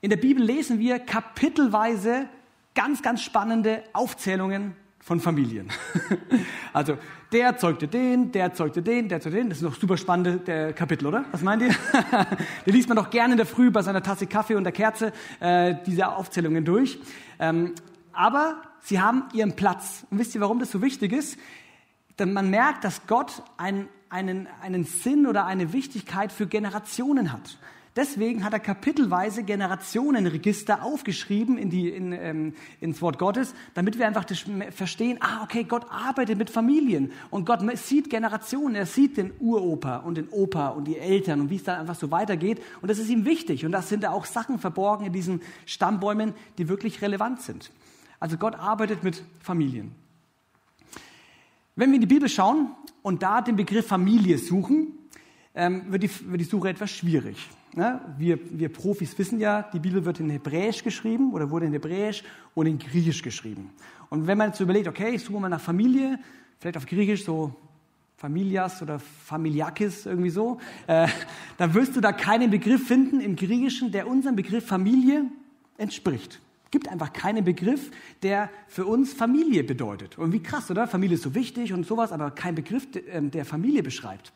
In 0.00 0.08
der 0.08 0.16
Bibel 0.16 0.42
lesen 0.42 0.78
wir 0.78 1.00
kapitelweise 1.00 2.30
ganz, 2.74 3.02
ganz 3.02 3.20
spannende 3.20 3.82
Aufzählungen 3.92 4.74
von 5.00 5.20
Familien. 5.20 5.68
also 6.72 6.96
der 7.32 7.56
zeugte 7.56 7.88
den, 7.88 8.30
der 8.32 8.52
zeugte 8.52 8.82
den, 8.82 9.08
der 9.08 9.20
zeugte 9.20 9.38
den. 9.38 9.48
Das 9.48 9.58
ist 9.58 9.64
noch 9.64 9.74
super 9.74 9.96
spannende 9.96 10.72
Kapitel, 10.74 11.06
oder? 11.06 11.24
Was 11.32 11.42
meint 11.42 11.62
ihr? 11.62 11.70
Die 12.66 12.70
liest 12.70 12.88
man 12.88 12.96
doch 12.96 13.10
gerne 13.10 13.32
in 13.32 13.36
der 13.38 13.46
Früh 13.46 13.70
bei 13.70 13.82
seiner 13.82 14.02
Tasse 14.02 14.26
Kaffee 14.26 14.54
und 14.54 14.64
der 14.64 14.72
Kerze 14.72 15.12
äh, 15.40 15.74
diese 15.86 16.08
Aufzählungen 16.08 16.64
durch. 16.64 16.98
Ähm, 17.38 17.74
aber 18.12 18.62
sie 18.80 19.00
haben 19.00 19.24
ihren 19.32 19.56
Platz. 19.56 20.04
Und 20.10 20.18
wisst 20.18 20.34
ihr, 20.34 20.40
warum 20.40 20.58
das 20.58 20.70
so 20.70 20.82
wichtig 20.82 21.12
ist? 21.12 21.38
Denn 22.18 22.32
man 22.32 22.50
merkt, 22.50 22.84
dass 22.84 23.06
Gott 23.06 23.42
einen, 23.56 23.88
einen, 24.10 24.46
einen 24.60 24.84
Sinn 24.84 25.26
oder 25.26 25.46
eine 25.46 25.72
Wichtigkeit 25.72 26.30
für 26.30 26.46
Generationen 26.46 27.32
hat. 27.32 27.58
Deswegen 27.94 28.42
hat 28.42 28.54
er 28.54 28.58
kapitelweise 28.58 29.42
Generationenregister 29.42 30.82
aufgeschrieben 30.82 31.58
in 31.58 31.68
die, 31.68 31.90
in, 31.90 32.12
ähm, 32.12 32.54
ins 32.80 33.02
Wort 33.02 33.18
Gottes, 33.18 33.54
damit 33.74 33.98
wir 33.98 34.06
einfach 34.06 34.24
verstehen, 34.70 35.18
ah, 35.20 35.42
okay, 35.42 35.64
Gott 35.64 35.84
arbeitet 35.90 36.38
mit 36.38 36.48
Familien 36.48 37.12
und 37.28 37.44
Gott 37.44 37.60
sieht 37.76 38.08
Generationen, 38.08 38.76
er 38.76 38.86
sieht 38.86 39.18
den 39.18 39.32
Uropa 39.38 39.98
und 39.98 40.16
den 40.16 40.30
Opa 40.30 40.68
und 40.68 40.84
die 40.84 40.96
Eltern 40.96 41.42
und 41.42 41.50
wie 41.50 41.56
es 41.56 41.64
dann 41.64 41.80
einfach 41.80 41.94
so 41.94 42.10
weitergeht 42.10 42.62
und 42.80 42.90
das 42.90 42.98
ist 42.98 43.10
ihm 43.10 43.26
wichtig 43.26 43.66
und 43.66 43.72
da 43.72 43.82
sind 43.82 44.04
da 44.04 44.10
auch 44.10 44.24
Sachen 44.24 44.58
verborgen 44.58 45.04
in 45.04 45.12
diesen 45.12 45.42
Stammbäumen, 45.66 46.32
die 46.56 46.70
wirklich 46.70 47.02
relevant 47.02 47.42
sind. 47.42 47.70
Also 48.20 48.38
Gott 48.38 48.54
arbeitet 48.54 49.04
mit 49.04 49.22
Familien. 49.40 49.94
Wenn 51.76 51.90
wir 51.90 51.96
in 51.96 52.00
die 52.00 52.06
Bibel 52.06 52.30
schauen 52.30 52.70
und 53.02 53.22
da 53.22 53.42
den 53.42 53.56
Begriff 53.56 53.86
Familie 53.86 54.38
suchen, 54.38 54.98
ähm, 55.54 55.84
wird, 55.90 56.02
die, 56.02 56.10
wird 56.30 56.40
die 56.40 56.44
Suche 56.44 56.68
etwas 56.68 56.90
schwierig. 56.90 57.48
Ne? 57.74 58.00
Wir, 58.18 58.38
wir 58.50 58.68
Profis 58.70 59.18
wissen 59.18 59.38
ja, 59.38 59.62
die 59.72 59.78
Bibel 59.78 60.04
wird 60.04 60.20
in 60.20 60.30
Hebräisch 60.30 60.82
geschrieben 60.82 61.32
oder 61.32 61.50
wurde 61.50 61.66
in 61.66 61.72
Hebräisch 61.72 62.22
und 62.54 62.66
in 62.66 62.78
Griechisch 62.78 63.22
geschrieben. 63.22 63.70
Und 64.10 64.26
wenn 64.26 64.38
man 64.38 64.48
jetzt 64.48 64.60
überlegt, 64.60 64.88
okay, 64.88 65.14
ich 65.14 65.22
suche 65.22 65.40
mal 65.40 65.48
nach 65.48 65.60
Familie, 65.60 66.18
vielleicht 66.58 66.76
auf 66.76 66.86
Griechisch 66.86 67.24
so 67.24 67.54
Familias 68.16 68.80
oder 68.82 69.00
Familiakis, 69.00 70.06
irgendwie 70.06 70.30
so, 70.30 70.60
äh, 70.86 71.08
dann 71.58 71.74
wirst 71.74 71.96
du 71.96 72.00
da 72.00 72.12
keinen 72.12 72.50
Begriff 72.50 72.86
finden 72.86 73.20
im 73.20 73.36
Griechischen, 73.36 73.90
der 73.90 74.06
unserem 74.06 74.36
Begriff 74.36 74.66
Familie 74.66 75.24
entspricht. 75.76 76.40
Gibt 76.70 76.88
einfach 76.88 77.12
keinen 77.12 77.44
Begriff, 77.44 77.90
der 78.22 78.48
für 78.68 78.86
uns 78.86 79.12
Familie 79.12 79.64
bedeutet. 79.64 80.18
Und 80.18 80.32
wie 80.32 80.42
krass, 80.42 80.70
oder? 80.70 80.86
Familie 80.86 81.16
ist 81.16 81.24
so 81.24 81.34
wichtig 81.34 81.72
und 81.72 81.84
sowas, 81.84 82.12
aber 82.12 82.30
kein 82.30 82.54
Begriff, 82.54 82.86
ähm, 83.10 83.30
der 83.30 83.44
Familie 83.44 83.82
beschreibt. 83.82 84.32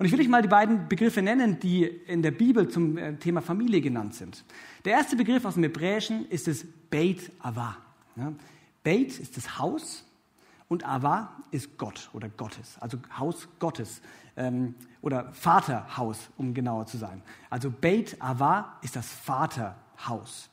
Und 0.00 0.06
ich 0.06 0.12
will 0.12 0.20
euch 0.20 0.28
mal 0.28 0.40
die 0.40 0.48
beiden 0.48 0.88
Begriffe 0.88 1.20
nennen, 1.20 1.60
die 1.60 1.84
in 1.84 2.22
der 2.22 2.30
Bibel 2.30 2.66
zum 2.68 2.96
äh, 2.96 3.16
Thema 3.16 3.42
Familie 3.42 3.82
genannt 3.82 4.14
sind. 4.14 4.46
Der 4.86 4.94
erste 4.94 5.14
Begriff 5.14 5.44
aus 5.44 5.54
dem 5.54 5.62
Hebräischen 5.62 6.26
ist 6.30 6.46
das 6.48 6.64
Beit 6.88 7.30
Ava. 7.38 7.76
Ja, 8.16 8.32
Beit 8.82 9.18
ist 9.18 9.36
das 9.36 9.58
Haus 9.58 10.06
und 10.68 10.86
Ava 10.88 11.36
ist 11.50 11.76
Gott 11.76 12.08
oder 12.14 12.30
Gottes, 12.30 12.78
also 12.80 12.96
Haus 13.18 13.46
Gottes 13.58 14.00
ähm, 14.38 14.74
oder 15.02 15.34
Vaterhaus, 15.34 16.30
um 16.38 16.54
genauer 16.54 16.86
zu 16.86 16.96
sein. 16.96 17.20
Also 17.50 17.70
Beit 17.70 18.16
Ava 18.20 18.78
ist 18.80 18.96
das 18.96 19.12
Vaterhaus. 19.12 20.48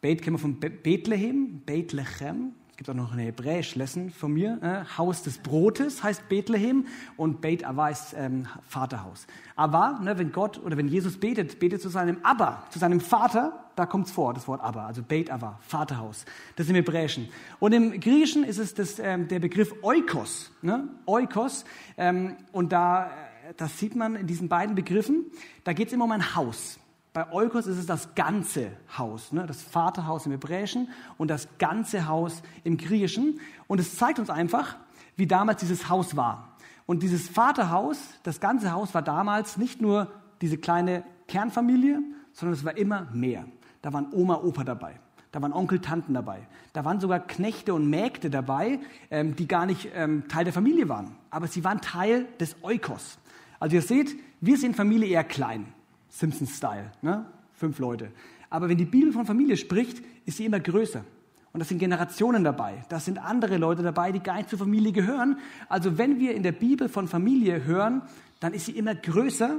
Beit 0.00 0.22
kennen 0.22 0.36
wir 0.36 0.38
von 0.38 0.60
Bethlehem, 0.60 1.62
Bethlehem, 1.66 2.52
gibt 2.76 2.88
auch 2.88 2.94
noch 2.94 3.12
eine 3.12 3.22
Hebräisch-Lesson 3.22 4.10
von 4.10 4.32
mir. 4.32 4.58
Äh, 4.62 4.98
Haus 4.98 5.22
des 5.22 5.38
Brotes 5.38 6.02
heißt 6.02 6.28
Bethlehem 6.28 6.86
und 7.16 7.40
Beit 7.40 7.64
Ava 7.64 7.88
ist 7.90 8.14
ähm, 8.16 8.46
Vaterhaus. 8.66 9.26
Aber 9.56 10.00
ne, 10.02 10.18
wenn 10.18 10.32
Gott 10.32 10.58
oder 10.58 10.76
wenn 10.76 10.88
Jesus 10.88 11.18
betet, 11.18 11.58
betet 11.58 11.82
zu 11.82 11.90
seinem 11.90 12.18
Abba, 12.22 12.66
zu 12.70 12.78
seinem 12.78 13.00
Vater, 13.00 13.62
da 13.76 13.86
kommt 13.86 14.06
es 14.06 14.12
vor, 14.12 14.34
das 14.34 14.48
Wort 14.48 14.62
Abba, 14.62 14.86
also 14.86 15.02
Beit 15.02 15.30
Ava, 15.30 15.58
Vaterhaus. 15.66 16.24
Das 16.56 16.66
ist 16.66 16.70
im 16.70 16.76
Hebräischen. 16.76 17.28
Und 17.60 17.72
im 17.72 18.00
Griechischen 18.00 18.44
ist 18.44 18.58
es 18.58 18.74
das, 18.74 18.98
ähm, 18.98 19.28
der 19.28 19.40
Begriff 19.40 19.74
Oikos. 19.82 20.50
Ne? 20.62 20.88
Oikos. 21.06 21.64
Ähm, 21.96 22.36
und 22.52 22.72
da, 22.72 23.06
äh, 23.06 23.54
das 23.56 23.78
sieht 23.78 23.94
man 23.94 24.16
in 24.16 24.26
diesen 24.26 24.48
beiden 24.48 24.74
Begriffen. 24.74 25.26
Da 25.64 25.72
geht 25.72 25.88
es 25.88 25.92
immer 25.92 26.04
um 26.04 26.12
ein 26.12 26.34
Haus. 26.34 26.78
Bei 27.12 27.30
Eukos 27.30 27.66
ist 27.66 27.76
es 27.76 27.84
das 27.84 28.14
ganze 28.14 28.70
Haus, 28.96 29.32
ne? 29.32 29.44
das 29.46 29.62
Vaterhaus 29.62 30.24
im 30.24 30.32
Hebräischen 30.32 30.88
und 31.18 31.28
das 31.28 31.46
ganze 31.58 32.08
Haus 32.08 32.42
im 32.64 32.78
Griechischen. 32.78 33.38
Und 33.66 33.80
es 33.80 33.96
zeigt 33.96 34.18
uns 34.18 34.30
einfach, 34.30 34.76
wie 35.16 35.26
damals 35.26 35.60
dieses 35.60 35.90
Haus 35.90 36.16
war. 36.16 36.56
Und 36.86 37.02
dieses 37.02 37.28
Vaterhaus, 37.28 37.98
das 38.22 38.40
ganze 38.40 38.72
Haus 38.72 38.94
war 38.94 39.02
damals 39.02 39.58
nicht 39.58 39.82
nur 39.82 40.10
diese 40.40 40.56
kleine 40.56 41.04
Kernfamilie, 41.28 42.00
sondern 42.32 42.54
es 42.54 42.64
war 42.64 42.76
immer 42.78 43.06
mehr. 43.12 43.44
Da 43.82 43.92
waren 43.92 44.08
Oma, 44.12 44.36
Opa 44.36 44.64
dabei. 44.64 44.98
Da 45.32 45.42
waren 45.42 45.52
Onkel, 45.52 45.80
Tanten 45.80 46.14
dabei. 46.14 46.46
Da 46.72 46.84
waren 46.84 47.00
sogar 47.00 47.20
Knechte 47.20 47.74
und 47.74 47.88
Mägde 47.88 48.30
dabei, 48.30 48.80
ähm, 49.10 49.36
die 49.36 49.48
gar 49.48 49.66
nicht 49.66 49.90
ähm, 49.94 50.28
Teil 50.28 50.44
der 50.44 50.52
Familie 50.52 50.88
waren. 50.88 51.16
Aber 51.30 51.46
sie 51.46 51.62
waren 51.62 51.80
Teil 51.80 52.26
des 52.40 52.56
Eukos. 52.62 53.18
Also 53.60 53.76
ihr 53.76 53.82
seht, 53.82 54.16
wir 54.40 54.56
sind 54.56 54.76
Familie 54.76 55.08
eher 55.08 55.24
klein. 55.24 55.72
Simpsons-Style, 56.12 56.92
ne? 57.00 57.24
fünf 57.54 57.78
Leute. 57.78 58.12
Aber 58.50 58.68
wenn 58.68 58.76
die 58.76 58.84
Bibel 58.84 59.12
von 59.12 59.24
Familie 59.24 59.56
spricht, 59.56 60.02
ist 60.26 60.36
sie 60.36 60.44
immer 60.44 60.60
größer. 60.60 61.04
Und 61.52 61.60
das 61.60 61.68
sind 61.68 61.78
Generationen 61.78 62.44
dabei. 62.44 62.84
Das 62.88 63.04
sind 63.04 63.18
andere 63.18 63.56
Leute 63.56 63.82
dabei, 63.82 64.12
die 64.12 64.20
gar 64.20 64.36
nicht 64.36 64.48
zur 64.48 64.58
Familie 64.58 64.92
gehören. 64.92 65.38
Also 65.68 65.98
wenn 65.98 66.18
wir 66.20 66.34
in 66.34 66.42
der 66.42 66.52
Bibel 66.52 66.88
von 66.88 67.08
Familie 67.08 67.64
hören, 67.64 68.02
dann 68.40 68.54
ist 68.54 68.66
sie 68.66 68.72
immer 68.72 68.94
größer, 68.94 69.56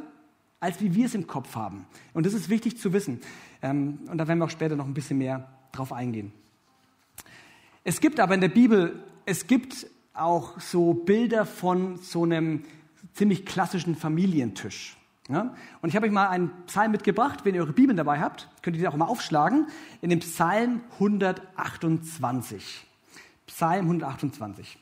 als 0.59 0.79
wie 0.79 0.95
wir 0.95 1.07
es 1.07 1.15
im 1.15 1.27
Kopf 1.27 1.55
haben. 1.55 1.85
Und 2.13 2.25
das 2.25 2.33
ist 2.33 2.49
wichtig 2.49 2.77
zu 2.77 2.93
wissen. 2.93 3.19
Ähm, 3.61 3.99
und 4.09 4.17
da 4.17 4.27
werden 4.27 4.39
wir 4.39 4.45
auch 4.45 4.49
später 4.49 4.75
noch 4.75 4.85
ein 4.85 4.93
bisschen 4.93 5.17
mehr 5.17 5.49
drauf 5.71 5.91
eingehen. 5.91 6.31
Es 7.83 7.99
gibt 7.99 8.19
aber 8.19 8.35
in 8.35 8.41
der 8.41 8.49
Bibel, 8.49 9.03
es 9.25 9.47
gibt 9.47 9.87
auch 10.13 10.59
so 10.59 10.93
Bilder 10.93 11.45
von 11.45 11.97
so 11.97 12.23
einem 12.23 12.63
ziemlich 13.13 13.45
klassischen 13.45 13.95
Familientisch. 13.95 14.97
Ja? 15.29 15.55
Und 15.81 15.89
ich 15.89 15.95
habe 15.95 16.05
euch 16.05 16.11
mal 16.11 16.27
einen 16.27 16.51
Psalm 16.65 16.91
mitgebracht. 16.91 17.45
Wenn 17.45 17.55
ihr 17.55 17.61
eure 17.61 17.73
Bibeln 17.73 17.97
dabei 17.97 18.19
habt, 18.19 18.49
könnt 18.61 18.75
ihr 18.75 18.81
die 18.81 18.87
auch 18.87 18.95
mal 18.95 19.05
aufschlagen. 19.05 19.67
In 20.01 20.09
dem 20.09 20.19
Psalm 20.19 20.81
128. 20.93 22.85
Psalm 23.47 23.85
128. 23.85 24.77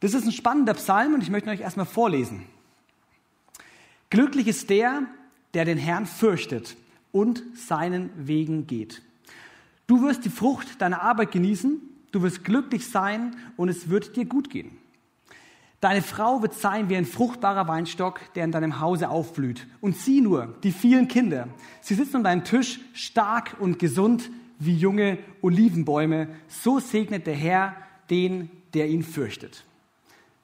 Das 0.00 0.14
ist 0.14 0.26
ein 0.26 0.32
spannender 0.32 0.74
Psalm 0.74 1.14
und 1.14 1.22
ich 1.22 1.30
möchte 1.30 1.50
euch 1.50 1.60
erstmal 1.60 1.86
vorlesen. 1.86 2.44
Glücklich 4.10 4.48
ist 4.48 4.68
der, 4.68 5.02
der 5.54 5.64
den 5.64 5.78
Herrn 5.78 6.06
fürchtet 6.06 6.76
und 7.12 7.42
seinen 7.54 8.10
Wegen 8.16 8.66
geht. 8.66 9.00
Du 9.86 10.02
wirst 10.02 10.24
die 10.24 10.30
Frucht 10.30 10.80
deiner 10.80 11.02
Arbeit 11.02 11.30
genießen, 11.30 11.80
du 12.10 12.22
wirst 12.22 12.44
glücklich 12.44 12.88
sein 12.88 13.36
und 13.56 13.68
es 13.68 13.88
wird 13.90 14.16
dir 14.16 14.24
gut 14.24 14.50
gehen. 14.50 14.76
Deine 15.82 16.00
Frau 16.00 16.42
wird 16.42 16.54
sein 16.54 16.88
wie 16.88 16.94
ein 16.94 17.04
fruchtbarer 17.04 17.66
Weinstock, 17.66 18.20
der 18.34 18.44
in 18.44 18.52
deinem 18.52 18.78
Hause 18.78 19.08
aufblüht. 19.08 19.66
Und 19.80 19.96
sieh 19.96 20.20
nur, 20.20 20.54
die 20.62 20.70
vielen 20.70 21.08
Kinder. 21.08 21.48
Sie 21.80 21.94
sitzen 21.94 22.18
um 22.18 22.22
deinem 22.22 22.44
Tisch, 22.44 22.78
stark 22.92 23.56
und 23.58 23.80
gesund 23.80 24.30
wie 24.60 24.76
junge 24.76 25.18
Olivenbäume. 25.40 26.28
So 26.46 26.78
segnet 26.78 27.26
der 27.26 27.34
Herr 27.34 27.74
den, 28.10 28.48
der 28.74 28.88
ihn 28.90 29.02
fürchtet. 29.02 29.64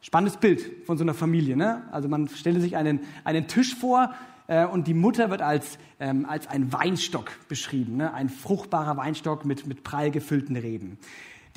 Spannendes 0.01 0.39
Bild 0.41 0.85
von 0.87 0.99
so 0.99 1.05
einer 1.05 1.15
Familie. 1.15 1.57
Ne? 1.57 1.85
Also 1.93 2.09
man 2.09 2.27
stelle 2.27 2.59
sich 2.59 2.77
einen, 2.77 2.99
einen 3.23 3.47
Tisch 3.47 3.77
vor 3.77 4.13
äh, 4.49 4.67
und 4.67 4.89
die 4.89 4.95
Mutter 4.95 5.31
wird 5.31 5.41
als, 5.41 5.79
ähm, 6.01 6.27
als 6.27 6.49
ein 6.49 6.73
Weinstock 6.73 7.31
beschrieben. 7.47 7.97
Ne? 7.97 8.13
Ein 8.13 8.29
fruchtbarer 8.29 8.97
Weinstock 8.97 9.45
mit, 9.45 9.69
mit 9.69 9.85
prall 9.85 10.11
gefüllten 10.11 10.57
Reben. 10.57 10.99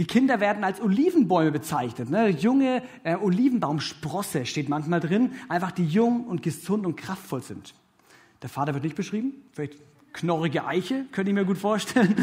Die 0.01 0.07
Kinder 0.07 0.39
werden 0.39 0.63
als 0.63 0.81
Olivenbäume 0.81 1.51
bezeichnet. 1.51 2.09
Ne? 2.09 2.29
Junge 2.29 2.81
äh, 3.03 3.17
Olivenbaumsprosse 3.17 4.47
steht 4.47 4.67
manchmal 4.67 4.99
drin, 4.99 5.33
einfach 5.47 5.69
die 5.69 5.85
jung 5.85 6.25
und 6.25 6.41
gesund 6.41 6.87
und 6.87 6.95
kraftvoll 6.95 7.43
sind. 7.43 7.75
Der 8.41 8.49
Vater 8.49 8.73
wird 8.73 8.83
nicht 8.83 8.95
beschrieben, 8.95 9.33
vielleicht 9.51 9.75
knorrige 10.11 10.65
Eiche, 10.65 11.05
könnte 11.11 11.29
ich 11.29 11.35
mir 11.35 11.45
gut 11.45 11.59
vorstellen. 11.59 12.15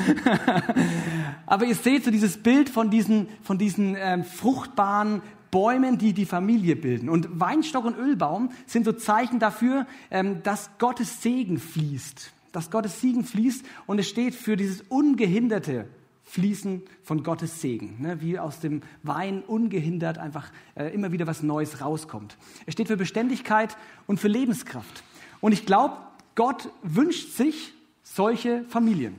Aber 1.46 1.66
ihr 1.66 1.76
seht 1.76 2.02
so 2.02 2.10
dieses 2.10 2.38
Bild 2.38 2.68
von 2.68 2.90
diesen, 2.90 3.28
von 3.44 3.58
diesen 3.58 3.94
ähm, 3.96 4.24
fruchtbaren 4.24 5.22
Bäumen, 5.52 5.98
die 5.98 6.14
die 6.14 6.26
Familie 6.26 6.74
bilden. 6.74 7.08
Und 7.08 7.38
Weinstock 7.38 7.84
und 7.84 7.96
Ölbaum 7.96 8.50
sind 8.66 8.86
so 8.86 8.92
Zeichen 8.92 9.38
dafür, 9.38 9.86
ähm, 10.10 10.42
dass 10.42 10.68
Gottes 10.78 11.22
Segen 11.22 11.60
fließt. 11.60 12.32
Dass 12.50 12.72
Gottes 12.72 13.00
Segen 13.00 13.22
fließt 13.22 13.64
und 13.86 14.00
es 14.00 14.08
steht 14.08 14.34
für 14.34 14.56
dieses 14.56 14.80
ungehinderte 14.88 15.86
Fließen 16.28 16.82
von 17.02 17.22
Gottes 17.22 17.62
Segen, 17.62 17.96
ne, 18.00 18.20
wie 18.20 18.38
aus 18.38 18.60
dem 18.60 18.82
Wein 19.02 19.42
ungehindert 19.42 20.18
einfach 20.18 20.52
äh, 20.74 20.92
immer 20.92 21.10
wieder 21.10 21.26
was 21.26 21.42
Neues 21.42 21.80
rauskommt. 21.80 22.36
Es 22.66 22.74
steht 22.74 22.88
für 22.88 22.98
Beständigkeit 22.98 23.76
und 24.06 24.20
für 24.20 24.28
Lebenskraft. 24.28 25.02
Und 25.40 25.52
ich 25.52 25.64
glaube, 25.64 25.96
Gott 26.34 26.68
wünscht 26.82 27.34
sich 27.34 27.72
solche 28.02 28.64
Familien. 28.64 29.14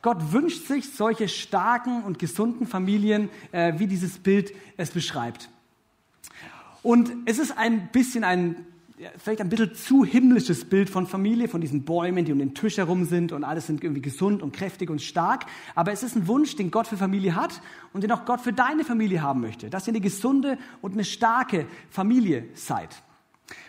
Gott 0.00 0.32
wünscht 0.32 0.66
sich 0.66 0.90
solche 0.90 1.28
starken 1.28 2.02
und 2.04 2.18
gesunden 2.18 2.66
Familien, 2.66 3.28
äh, 3.52 3.74
wie 3.76 3.86
dieses 3.86 4.18
Bild 4.18 4.54
es 4.78 4.90
beschreibt. 4.90 5.50
Und 6.82 7.12
es 7.26 7.38
ist 7.38 7.58
ein 7.58 7.88
bisschen 7.88 8.24
ein 8.24 8.64
vielleicht 9.16 9.40
ein 9.40 9.48
bisschen 9.48 9.74
zu 9.74 10.04
himmlisches 10.04 10.64
Bild 10.64 10.90
von 10.90 11.06
Familie, 11.06 11.48
von 11.48 11.60
diesen 11.60 11.84
Bäumen, 11.84 12.24
die 12.24 12.32
um 12.32 12.38
den 12.38 12.54
Tisch 12.54 12.78
herum 12.78 13.04
sind 13.04 13.32
und 13.32 13.44
alles 13.44 13.66
sind 13.66 13.84
irgendwie 13.84 14.02
gesund 14.02 14.42
und 14.42 14.52
kräftig 14.52 14.90
und 14.90 15.00
stark. 15.00 15.46
Aber 15.74 15.92
es 15.92 16.02
ist 16.02 16.16
ein 16.16 16.26
Wunsch, 16.26 16.56
den 16.56 16.70
Gott 16.70 16.86
für 16.86 16.96
Familie 16.96 17.34
hat 17.34 17.60
und 17.92 18.02
den 18.02 18.12
auch 18.12 18.24
Gott 18.24 18.40
für 18.40 18.52
deine 18.52 18.84
Familie 18.84 19.22
haben 19.22 19.40
möchte, 19.40 19.70
dass 19.70 19.86
ihr 19.86 19.92
eine 19.92 20.00
gesunde 20.00 20.58
und 20.80 20.92
eine 20.92 21.04
starke 21.04 21.66
Familie 21.90 22.48
seid. 22.54 23.02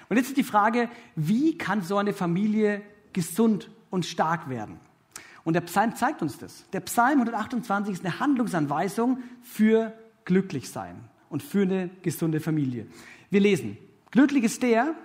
Und 0.09 0.17
jetzt 0.17 0.29
ist 0.29 0.37
die 0.37 0.43
Frage, 0.43 0.89
wie 1.15 1.57
kann 1.57 1.81
so 1.83 1.97
eine 1.97 2.13
Familie 2.13 2.81
gesund 3.13 3.69
und 3.91 4.05
stark 4.05 4.49
werden? 4.49 4.79
Und 5.43 5.53
der 5.53 5.61
Psalm 5.61 5.95
zeigt 5.95 6.21
uns 6.21 6.37
das. 6.37 6.65
Der 6.73 6.81
Psalm 6.81 7.19
128 7.21 7.93
ist 7.93 8.05
eine 8.05 8.19
Handlungsanweisung 8.19 9.19
für 9.43 9.93
glücklich 10.25 10.69
sein 10.69 10.95
und 11.29 11.43
für 11.43 11.61
eine 11.61 11.89
gesunde 12.01 12.39
Familie. 12.39 12.87
Wir 13.29 13.39
lesen, 13.39 13.77
glücklich 14.11 14.43
ist 14.43 14.63
der, 14.63 14.95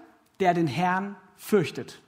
der 0.40 0.54
den 0.54 0.66
Herrn 0.66 1.16
fürchtet. 1.36 2.00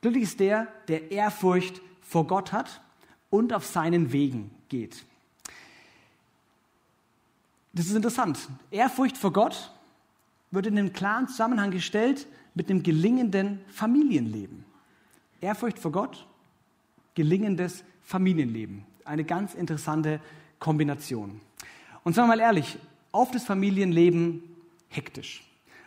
Glücklich 0.00 0.24
ist 0.24 0.40
der, 0.40 0.68
der 0.88 1.10
Ehrfurcht 1.10 1.80
vor 2.00 2.26
Gott 2.26 2.52
hat 2.52 2.80
und 3.30 3.52
auf 3.52 3.66
seinen 3.66 4.12
Wegen 4.12 4.50
geht. 4.68 5.04
Das 7.72 7.86
ist 7.86 7.94
interessant. 7.94 8.48
Ehrfurcht 8.70 9.18
vor 9.18 9.32
Gott 9.32 9.72
wird 10.50 10.66
in 10.66 10.78
einen 10.78 10.92
klaren 10.92 11.28
Zusammenhang 11.28 11.70
gestellt 11.70 12.26
mit 12.54 12.70
einem 12.70 12.82
gelingenden 12.82 13.60
Familienleben. 13.68 14.64
Ehrfurcht 15.40 15.78
vor 15.78 15.92
Gott, 15.92 16.26
gelingendes 17.14 17.84
Familienleben. 18.02 18.84
Eine 19.04 19.24
ganz 19.24 19.54
interessante 19.54 20.20
Kombination. 20.58 21.40
Und 22.02 22.14
sagen 22.14 22.28
wir 22.28 22.36
mal 22.36 22.42
ehrlich, 22.42 22.78
oft 23.12 23.34
ist 23.34 23.46
Familienleben 23.46 24.42
hektisch 24.88 25.42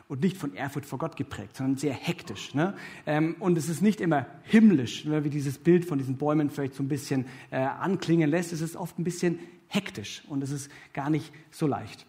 und 0.09 0.21
nicht 0.21 0.35
von 0.35 0.55
Ehrfurcht 0.55 0.87
vor 0.87 0.99
Gott 0.99 1.15
geprägt, 1.15 1.55
sondern 1.55 1.77
sehr 1.77 1.93
hektisch. 1.93 2.53
Ne? 2.55 2.73
Ähm, 3.05 3.35
und 3.39 3.57
es 3.57 3.69
ist 3.69 3.81
nicht 3.81 4.01
immer 4.01 4.25
himmlisch, 4.43 5.05
ne, 5.05 5.23
wie 5.23 5.29
dieses 5.29 5.59
Bild 5.59 5.85
von 5.85 5.99
diesen 5.99 6.17
Bäumen 6.17 6.49
vielleicht 6.49 6.73
so 6.73 6.83
ein 6.83 6.89
bisschen 6.89 7.25
äh, 7.51 7.57
anklingen 7.57 8.29
lässt. 8.29 8.51
Es 8.51 8.59
ist 8.59 8.75
oft 8.75 8.97
ein 8.99 9.03
bisschen 9.03 9.39
hektisch 9.67 10.23
und 10.27 10.43
es 10.43 10.49
ist 10.49 10.71
gar 10.93 11.11
nicht 11.11 11.31
so 11.51 11.67
leicht. 11.67 12.07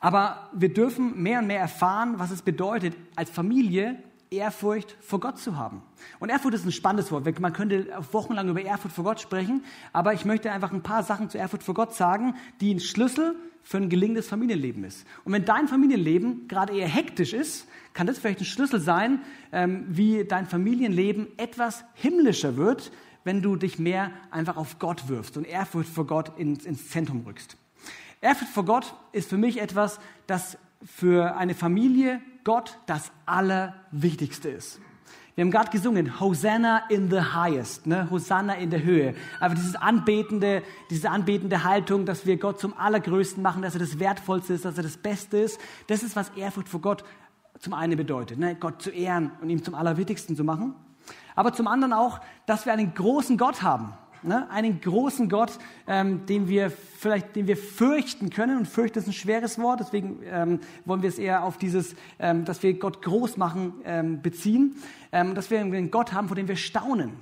Aber 0.00 0.50
wir 0.52 0.72
dürfen 0.72 1.20
mehr 1.20 1.38
und 1.38 1.46
mehr 1.46 1.60
erfahren, 1.60 2.18
was 2.18 2.30
es 2.30 2.42
bedeutet, 2.42 2.94
als 3.16 3.30
Familie 3.30 3.96
Ehrfurcht 4.30 4.96
vor 5.00 5.20
Gott 5.20 5.38
zu 5.38 5.56
haben. 5.56 5.82
Und 6.18 6.30
Ehrfurcht 6.30 6.54
ist 6.54 6.64
ein 6.64 6.72
spannendes 6.72 7.12
Wort. 7.12 7.40
Man 7.40 7.52
könnte 7.52 7.88
wochenlang 8.12 8.48
über 8.48 8.60
Ehrfurcht 8.60 8.94
vor 8.94 9.04
Gott 9.04 9.20
sprechen, 9.20 9.64
aber 9.92 10.12
ich 10.14 10.24
möchte 10.24 10.50
einfach 10.50 10.72
ein 10.72 10.82
paar 10.82 11.02
Sachen 11.02 11.30
zu 11.30 11.38
Ehrfurcht 11.38 11.62
vor 11.62 11.74
Gott 11.74 11.94
sagen, 11.94 12.34
die 12.60 12.74
ein 12.74 12.80
Schlüssel 12.80 13.36
für 13.62 13.78
ein 13.78 13.88
gelingendes 13.88 14.28
Familienleben 14.28 14.84
ist. 14.84 15.04
Und 15.24 15.32
wenn 15.32 15.44
dein 15.44 15.66
Familienleben 15.66 16.46
gerade 16.46 16.72
eher 16.72 16.86
hektisch 16.86 17.32
ist, 17.32 17.66
kann 17.94 18.06
das 18.06 18.18
vielleicht 18.18 18.40
ein 18.40 18.44
Schlüssel 18.44 18.80
sein, 18.80 19.22
ähm, 19.50 19.84
wie 19.88 20.24
dein 20.24 20.46
Familienleben 20.46 21.36
etwas 21.36 21.84
himmlischer 21.94 22.56
wird, 22.56 22.92
wenn 23.24 23.42
du 23.42 23.56
dich 23.56 23.80
mehr 23.80 24.12
einfach 24.30 24.56
auf 24.56 24.78
Gott 24.78 25.08
wirfst 25.08 25.36
und 25.36 25.48
Ehrfurcht 25.48 25.88
vor 25.88 26.06
Gott 26.06 26.38
ins, 26.38 26.90
Zentrum 26.90 27.24
rückst. 27.26 27.56
Ehrfurcht 28.20 28.52
vor 28.52 28.64
Gott 28.64 28.94
ist 29.10 29.28
für 29.28 29.36
mich 29.36 29.60
etwas, 29.60 29.98
das 30.28 30.58
für 30.84 31.36
eine 31.36 31.54
Familie 31.54 32.20
Gott 32.44 32.78
das 32.86 33.10
Allerwichtigste 33.24 34.48
ist. 34.48 34.80
Wir 35.34 35.44
haben 35.44 35.50
gerade 35.50 35.70
gesungen, 35.70 36.18
Hosanna 36.18 36.88
in 36.88 37.10
the 37.10 37.20
highest, 37.20 37.86
ne? 37.86 38.08
Hosanna 38.10 38.54
in 38.54 38.70
der 38.70 38.82
Höhe. 38.82 39.14
Aber 39.38 39.54
dieses 39.54 39.76
anbetende, 39.76 40.62
diese 40.88 41.10
anbetende 41.10 41.62
Haltung, 41.62 42.06
dass 42.06 42.24
wir 42.24 42.38
Gott 42.38 42.58
zum 42.58 42.72
Allergrößten 42.78 43.42
machen, 43.42 43.60
dass 43.60 43.74
er 43.74 43.80
das 43.80 43.98
Wertvollste 43.98 44.54
ist, 44.54 44.64
dass 44.64 44.78
er 44.78 44.82
das 44.82 44.96
Beste 44.96 45.36
ist, 45.36 45.60
das 45.88 46.02
ist, 46.02 46.16
was 46.16 46.30
Ehrfurcht 46.30 46.70
vor 46.70 46.80
Gott 46.80 47.04
zum 47.58 47.74
einen 47.74 47.98
bedeutet, 47.98 48.38
ne? 48.38 48.54
Gott 48.54 48.80
zu 48.80 48.88
ehren 48.88 49.30
und 49.42 49.50
ihm 49.50 49.62
zum 49.62 49.74
Allerwichtigsten 49.74 50.36
zu 50.36 50.44
machen. 50.44 50.74
Aber 51.34 51.52
zum 51.52 51.66
anderen 51.66 51.92
auch, 51.92 52.20
dass 52.46 52.64
wir 52.64 52.72
einen 52.72 52.94
großen 52.94 53.36
Gott 53.36 53.62
haben, 53.62 53.92
Ne? 54.26 54.50
Einen 54.50 54.80
großen 54.80 55.28
Gott, 55.28 55.58
ähm, 55.86 56.26
den 56.26 56.48
wir 56.48 56.70
vielleicht, 56.70 57.36
den 57.36 57.46
wir 57.46 57.56
fürchten 57.56 58.30
können. 58.30 58.58
Und 58.58 58.66
fürchten 58.66 58.98
ist 58.98 59.06
ein 59.06 59.12
schweres 59.12 59.58
Wort, 59.58 59.80
deswegen 59.80 60.20
ähm, 60.24 60.60
wollen 60.84 61.02
wir 61.02 61.08
es 61.08 61.18
eher 61.18 61.44
auf 61.44 61.58
dieses, 61.58 61.94
ähm, 62.18 62.44
dass 62.44 62.62
wir 62.62 62.74
Gott 62.74 63.02
groß 63.02 63.36
machen, 63.36 63.74
ähm, 63.84 64.22
beziehen. 64.22 64.76
Ähm, 65.12 65.34
dass 65.34 65.50
wir 65.50 65.60
einen 65.60 65.90
Gott 65.90 66.12
haben, 66.12 66.26
vor 66.26 66.34
dem 66.34 66.48
wir 66.48 66.56
staunen, 66.56 67.12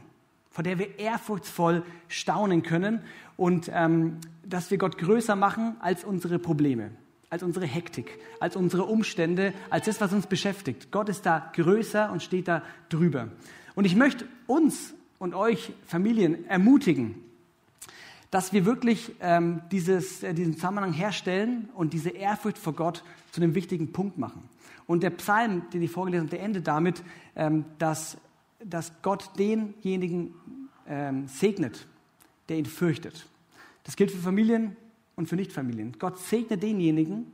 vor 0.51 0.64
dem 0.64 0.79
wir 0.79 0.99
ehrfurchtsvoll 0.99 1.83
staunen 2.09 2.62
können. 2.62 3.01
Und 3.37 3.71
ähm, 3.73 4.19
dass 4.45 4.71
wir 4.71 4.79
Gott 4.79 4.97
größer 4.97 5.37
machen 5.37 5.77
als 5.81 6.05
unsere 6.05 6.38
Probleme 6.38 6.90
als 7.31 7.43
unsere 7.43 7.67
Hektik, 7.67 8.21
als 8.38 8.55
unsere 8.55 8.85
Umstände, 8.85 9.53
als 9.69 9.87
das, 9.87 10.01
was 10.01 10.12
uns 10.12 10.29
beschäftigt. 10.29 10.93
Gott 10.93 11.09
ist 11.09 11.27
da 11.27 11.51
größer 11.53 12.12
und 12.12 12.23
steht 12.23 12.47
da 12.47 12.62
drüber. 12.88 13.27
Und 13.75 13.87
ich 13.87 13.97
möchte 13.97 14.25
uns 14.47 14.95
und 15.18 15.35
euch 15.35 15.72
Familien 15.87 16.46
ermutigen, 16.46 17.14
dass 18.31 18.53
wir 18.53 18.64
wirklich 18.64 19.12
ähm, 19.20 19.62
dieses, 19.70 20.22
äh, 20.22 20.35
diesen 20.35 20.55
Zusammenhang 20.55 20.92
herstellen 20.92 21.68
und 21.74 21.92
diese 21.92 22.11
Ehrfurcht 22.11 22.59
vor 22.59 22.72
Gott 22.72 23.05
zu 23.31 23.40
einem 23.40 23.55
wichtigen 23.55 23.92
Punkt 23.92 24.18
machen. 24.18 24.42
Und 24.87 25.03
der 25.03 25.11
Psalm, 25.11 25.62
den 25.72 25.83
ich 25.83 25.90
vorgelesen 25.90 26.27
habe, 26.27 26.37
der 26.37 26.44
endet 26.44 26.66
damit, 26.66 27.03
ähm, 27.37 27.64
dass, 27.79 28.18
dass 28.62 28.92
Gott 29.03 29.31
denjenigen 29.38 30.35
ähm, 30.88 31.29
segnet, 31.29 31.87
der 32.48 32.59
ihn 32.59 32.66
fürchtet. 32.66 33.27
Das 33.85 33.96
gilt 33.96 34.11
für 34.11 34.18
Familien 34.18 34.77
und 35.16 35.29
für 35.29 35.37
Nichtfamilien. 35.37 35.96
Gott 35.98 36.18
segnet 36.18 36.62
denjenigen, 36.62 37.27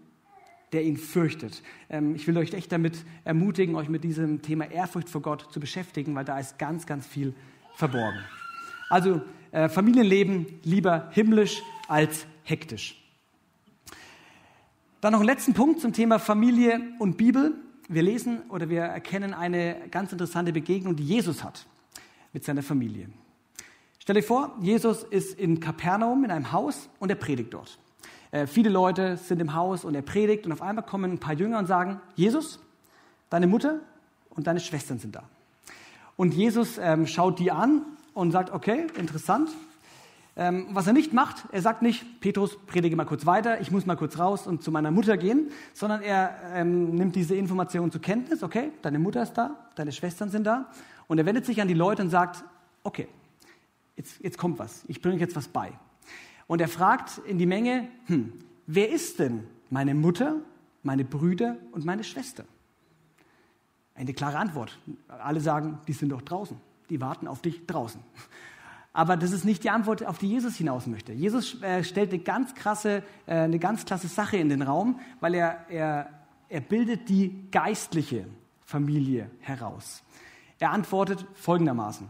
der 0.72 0.84
ihn 0.84 0.96
fürchtet. 0.96 1.62
Ähm, 1.88 2.14
ich 2.14 2.26
will 2.26 2.36
euch 2.36 2.52
echt 2.52 2.70
damit 2.72 3.04
ermutigen, 3.24 3.74
euch 3.74 3.88
mit 3.88 4.04
diesem 4.04 4.42
Thema 4.42 4.70
Ehrfurcht 4.70 5.08
vor 5.08 5.22
Gott 5.22 5.48
zu 5.50 5.60
beschäftigen, 5.60 6.14
weil 6.14 6.24
da 6.24 6.38
ist 6.38 6.58
ganz, 6.58 6.86
ganz 6.86 7.06
viel 7.06 7.34
verborgen. 7.74 8.20
Also 8.88 9.22
äh, 9.52 9.68
Familienleben 9.68 10.60
lieber 10.62 11.08
himmlisch 11.10 11.62
als 11.88 12.26
hektisch. 12.44 12.96
Dann 15.00 15.12
noch 15.12 15.20
einen 15.20 15.28
letzten 15.28 15.54
Punkt 15.54 15.80
zum 15.80 15.92
Thema 15.92 16.18
Familie 16.18 16.80
und 16.98 17.16
Bibel. 17.16 17.54
Wir 17.88 18.02
lesen 18.02 18.42
oder 18.50 18.68
wir 18.68 18.82
erkennen 18.82 19.32
eine 19.34 19.88
ganz 19.90 20.12
interessante 20.12 20.52
Begegnung, 20.52 20.94
die 20.94 21.04
Jesus 21.04 21.42
hat 21.42 21.66
mit 22.32 22.44
seiner 22.44 22.62
Familie. 22.62 23.08
Stell 23.98 24.14
dir 24.14 24.22
vor, 24.22 24.56
Jesus 24.60 25.02
ist 25.04 25.38
in 25.38 25.60
Kapernaum 25.60 26.24
in 26.24 26.30
einem 26.30 26.52
Haus 26.52 26.88
und 26.98 27.10
er 27.10 27.16
predigt 27.16 27.54
dort. 27.54 27.78
Äh, 28.30 28.46
viele 28.46 28.68
Leute 28.68 29.16
sind 29.16 29.40
im 29.40 29.54
Haus 29.54 29.84
und 29.84 29.94
er 29.94 30.02
predigt 30.02 30.46
und 30.46 30.52
auf 30.52 30.62
einmal 30.62 30.84
kommen 30.84 31.12
ein 31.12 31.18
paar 31.18 31.34
Jünger 31.34 31.58
und 31.58 31.66
sagen, 31.66 32.00
Jesus, 32.14 32.60
deine 33.28 33.46
Mutter 33.46 33.80
und 34.30 34.46
deine 34.46 34.60
Schwestern 34.60 34.98
sind 34.98 35.16
da. 35.16 35.28
Und 36.20 36.34
Jesus 36.34 36.76
ähm, 36.76 37.06
schaut 37.06 37.38
die 37.38 37.50
an 37.50 37.80
und 38.12 38.30
sagt, 38.30 38.50
okay, 38.52 38.88
interessant. 38.98 39.48
Ähm, 40.36 40.66
was 40.72 40.86
er 40.86 40.92
nicht 40.92 41.14
macht, 41.14 41.44
er 41.50 41.62
sagt 41.62 41.80
nicht, 41.80 42.20
Petrus, 42.20 42.58
predige 42.66 42.94
mal 42.94 43.06
kurz 43.06 43.24
weiter, 43.24 43.58
ich 43.62 43.70
muss 43.70 43.86
mal 43.86 43.96
kurz 43.96 44.18
raus 44.18 44.46
und 44.46 44.62
zu 44.62 44.70
meiner 44.70 44.90
Mutter 44.90 45.16
gehen, 45.16 45.50
sondern 45.72 46.02
er 46.02 46.38
ähm, 46.52 46.94
nimmt 46.94 47.16
diese 47.16 47.36
Information 47.36 47.90
zur 47.90 48.02
Kenntnis, 48.02 48.42
okay, 48.42 48.70
deine 48.82 48.98
Mutter 48.98 49.22
ist 49.22 49.32
da, 49.32 49.70
deine 49.76 49.92
Schwestern 49.92 50.28
sind 50.28 50.44
da, 50.44 50.70
und 51.08 51.16
er 51.16 51.24
wendet 51.24 51.46
sich 51.46 51.62
an 51.62 51.68
die 51.68 51.72
Leute 51.72 52.02
und 52.02 52.10
sagt, 52.10 52.44
okay, 52.84 53.08
jetzt, 53.96 54.20
jetzt 54.20 54.36
kommt 54.36 54.58
was, 54.58 54.84
ich 54.88 55.00
bringe 55.00 55.16
jetzt 55.16 55.36
was 55.36 55.48
bei. 55.48 55.72
Und 56.46 56.60
er 56.60 56.68
fragt 56.68 57.16
in 57.26 57.38
die 57.38 57.46
Menge, 57.46 57.88
hm, 58.08 58.34
wer 58.66 58.90
ist 58.90 59.20
denn 59.20 59.46
meine 59.70 59.94
Mutter, 59.94 60.36
meine 60.82 61.06
Brüder 61.06 61.56
und 61.72 61.86
meine 61.86 62.04
Schwester? 62.04 62.44
Eine 64.00 64.14
klare 64.14 64.38
Antwort. 64.38 64.78
Alle 65.08 65.40
sagen, 65.40 65.78
die 65.86 65.92
sind 65.92 66.08
doch 66.08 66.22
draußen. 66.22 66.56
Die 66.88 67.02
warten 67.02 67.28
auf 67.28 67.42
dich 67.42 67.66
draußen. 67.66 68.00
Aber 68.94 69.18
das 69.18 69.30
ist 69.30 69.44
nicht 69.44 69.62
die 69.62 69.68
Antwort, 69.68 70.06
auf 70.06 70.16
die 70.16 70.28
Jesus 70.28 70.56
hinaus 70.56 70.86
möchte. 70.86 71.12
Jesus 71.12 71.62
äh, 71.62 71.84
stellt 71.84 72.10
eine 72.10 72.22
ganz 72.22 72.54
krasse, 72.54 73.02
äh, 73.26 73.34
eine 73.34 73.58
ganz 73.58 73.84
klasse 73.84 74.08
Sache 74.08 74.38
in 74.38 74.48
den 74.48 74.62
Raum, 74.62 74.98
weil 75.20 75.34
er, 75.34 75.66
er, 75.68 76.08
er 76.48 76.60
bildet 76.62 77.10
die 77.10 77.44
geistliche 77.50 78.24
Familie 78.64 79.30
heraus. 79.40 80.02
Er 80.58 80.70
antwortet 80.70 81.26
folgendermaßen. 81.34 82.08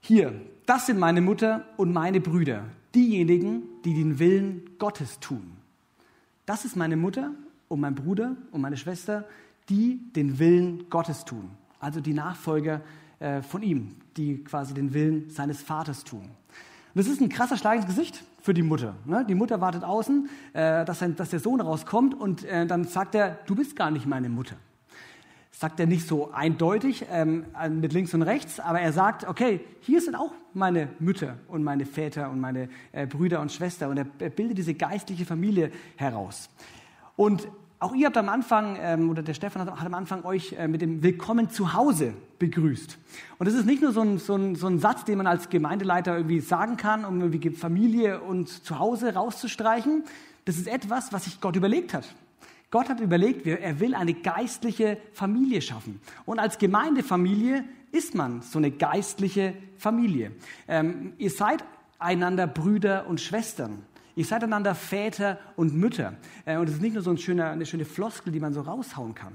Hier, 0.00 0.40
das 0.64 0.86
sind 0.86 0.98
meine 0.98 1.20
Mutter 1.20 1.66
und 1.76 1.92
meine 1.92 2.22
Brüder, 2.22 2.64
diejenigen, 2.94 3.64
die 3.84 3.92
den 3.92 4.18
Willen 4.18 4.78
Gottes 4.78 5.20
tun. 5.20 5.58
Das 6.46 6.64
ist 6.64 6.74
meine 6.74 6.96
Mutter 6.96 7.32
und 7.68 7.80
mein 7.80 7.94
Bruder 7.94 8.34
und 8.50 8.62
meine 8.62 8.78
Schwester, 8.78 9.26
die 9.70 10.00
den 10.14 10.38
Willen 10.38 10.90
Gottes 10.90 11.24
tun. 11.24 11.50
Also 11.78 12.00
die 12.00 12.12
Nachfolger 12.12 12.82
äh, 13.20 13.40
von 13.40 13.62
ihm, 13.62 13.96
die 14.16 14.44
quasi 14.44 14.74
den 14.74 14.92
Willen 14.92 15.30
seines 15.30 15.62
Vaters 15.62 16.04
tun. 16.04 16.22
Und 16.22 16.96
das 16.96 17.06
ist 17.06 17.20
ein 17.20 17.28
krasser 17.28 17.56
Schlag 17.56 17.76
ins 17.76 17.86
Gesicht 17.86 18.24
für 18.42 18.52
die 18.52 18.62
Mutter. 18.62 18.96
Ne? 19.04 19.24
Die 19.28 19.34
Mutter 19.34 19.60
wartet 19.60 19.84
außen, 19.84 20.28
äh, 20.52 20.84
dass, 20.84 21.02
ein, 21.02 21.16
dass, 21.16 21.30
der 21.30 21.40
Sohn 21.40 21.60
rauskommt 21.60 22.14
und 22.14 22.44
äh, 22.44 22.66
dann 22.66 22.84
sagt 22.84 23.14
er, 23.14 23.38
du 23.46 23.54
bist 23.54 23.76
gar 23.76 23.90
nicht 23.90 24.06
meine 24.06 24.28
Mutter. 24.28 24.56
sagt 25.52 25.78
er 25.78 25.86
nicht 25.86 26.06
so 26.06 26.32
eindeutig 26.32 27.06
ähm, 27.10 27.46
mit 27.80 27.92
links 27.92 28.12
und 28.12 28.22
rechts, 28.22 28.58
aber 28.58 28.80
er 28.80 28.92
sagt, 28.92 29.26
okay, 29.28 29.60
hier 29.80 30.00
sind 30.00 30.16
auch 30.16 30.32
meine 30.52 30.88
Mütter 30.98 31.36
und 31.46 31.62
meine 31.62 31.86
Väter 31.86 32.30
und 32.30 32.40
meine 32.40 32.68
äh, 32.92 33.06
Brüder 33.06 33.40
und 33.40 33.52
Schwestern 33.52 33.90
und 33.90 33.98
er, 34.18 34.30
bildet 34.30 34.58
diese 34.58 34.74
geistliche 34.74 35.24
Familie 35.24 35.70
heraus. 35.96 36.50
Und 37.14 37.46
auch 37.80 37.94
ihr 37.94 38.06
habt 38.06 38.16
am 38.18 38.28
Anfang, 38.28 38.76
ähm, 38.78 39.08
oder 39.08 39.22
der 39.22 39.32
Stefan 39.32 39.62
hat, 39.62 39.80
hat 39.80 39.86
am 39.86 39.94
Anfang 39.94 40.24
euch 40.24 40.52
äh, 40.52 40.68
mit 40.68 40.82
dem 40.82 41.02
Willkommen 41.02 41.48
zu 41.48 41.72
Hause 41.72 42.12
begrüßt. 42.38 42.98
Und 43.38 43.46
das 43.46 43.54
ist 43.54 43.64
nicht 43.64 43.80
nur 43.80 43.92
so 43.92 44.02
ein, 44.02 44.18
so, 44.18 44.36
ein, 44.36 44.54
so 44.54 44.66
ein 44.66 44.78
Satz, 44.78 45.06
den 45.06 45.16
man 45.16 45.26
als 45.26 45.48
Gemeindeleiter 45.48 46.14
irgendwie 46.14 46.40
sagen 46.40 46.76
kann, 46.76 47.06
um 47.06 47.20
irgendwie 47.20 47.50
Familie 47.50 48.20
und 48.20 48.48
Zuhause 48.48 49.14
rauszustreichen. 49.14 50.04
Das 50.44 50.58
ist 50.58 50.68
etwas, 50.68 51.10
was 51.12 51.24
sich 51.24 51.40
Gott 51.40 51.56
überlegt 51.56 51.94
hat. 51.94 52.14
Gott 52.70 52.88
hat 52.88 53.00
überlegt, 53.00 53.46
er 53.46 53.80
will 53.80 53.94
eine 53.94 54.14
geistliche 54.14 54.98
Familie 55.12 55.60
schaffen. 55.60 56.00
Und 56.24 56.38
als 56.38 56.58
Gemeindefamilie 56.58 57.64
ist 57.90 58.14
man 58.14 58.42
so 58.42 58.58
eine 58.58 58.70
geistliche 58.70 59.54
Familie. 59.76 60.32
Ähm, 60.68 61.14
ihr 61.18 61.30
seid 61.30 61.64
einander 61.98 62.46
Brüder 62.46 63.06
und 63.08 63.20
Schwestern. 63.20 63.82
Ihr 64.20 64.26
seid 64.26 64.44
einander 64.44 64.74
Väter 64.74 65.38
und 65.56 65.74
Mütter. 65.74 66.12
Äh, 66.44 66.58
und 66.58 66.68
es 66.68 66.74
ist 66.74 66.82
nicht 66.82 66.92
nur 66.92 67.02
so 67.02 67.08
ein 67.08 67.16
schöner, 67.16 67.52
eine 67.52 67.64
schöne 67.64 67.86
Floskel, 67.86 68.34
die 68.34 68.38
man 68.38 68.52
so 68.52 68.60
raushauen 68.60 69.14
kann. 69.14 69.32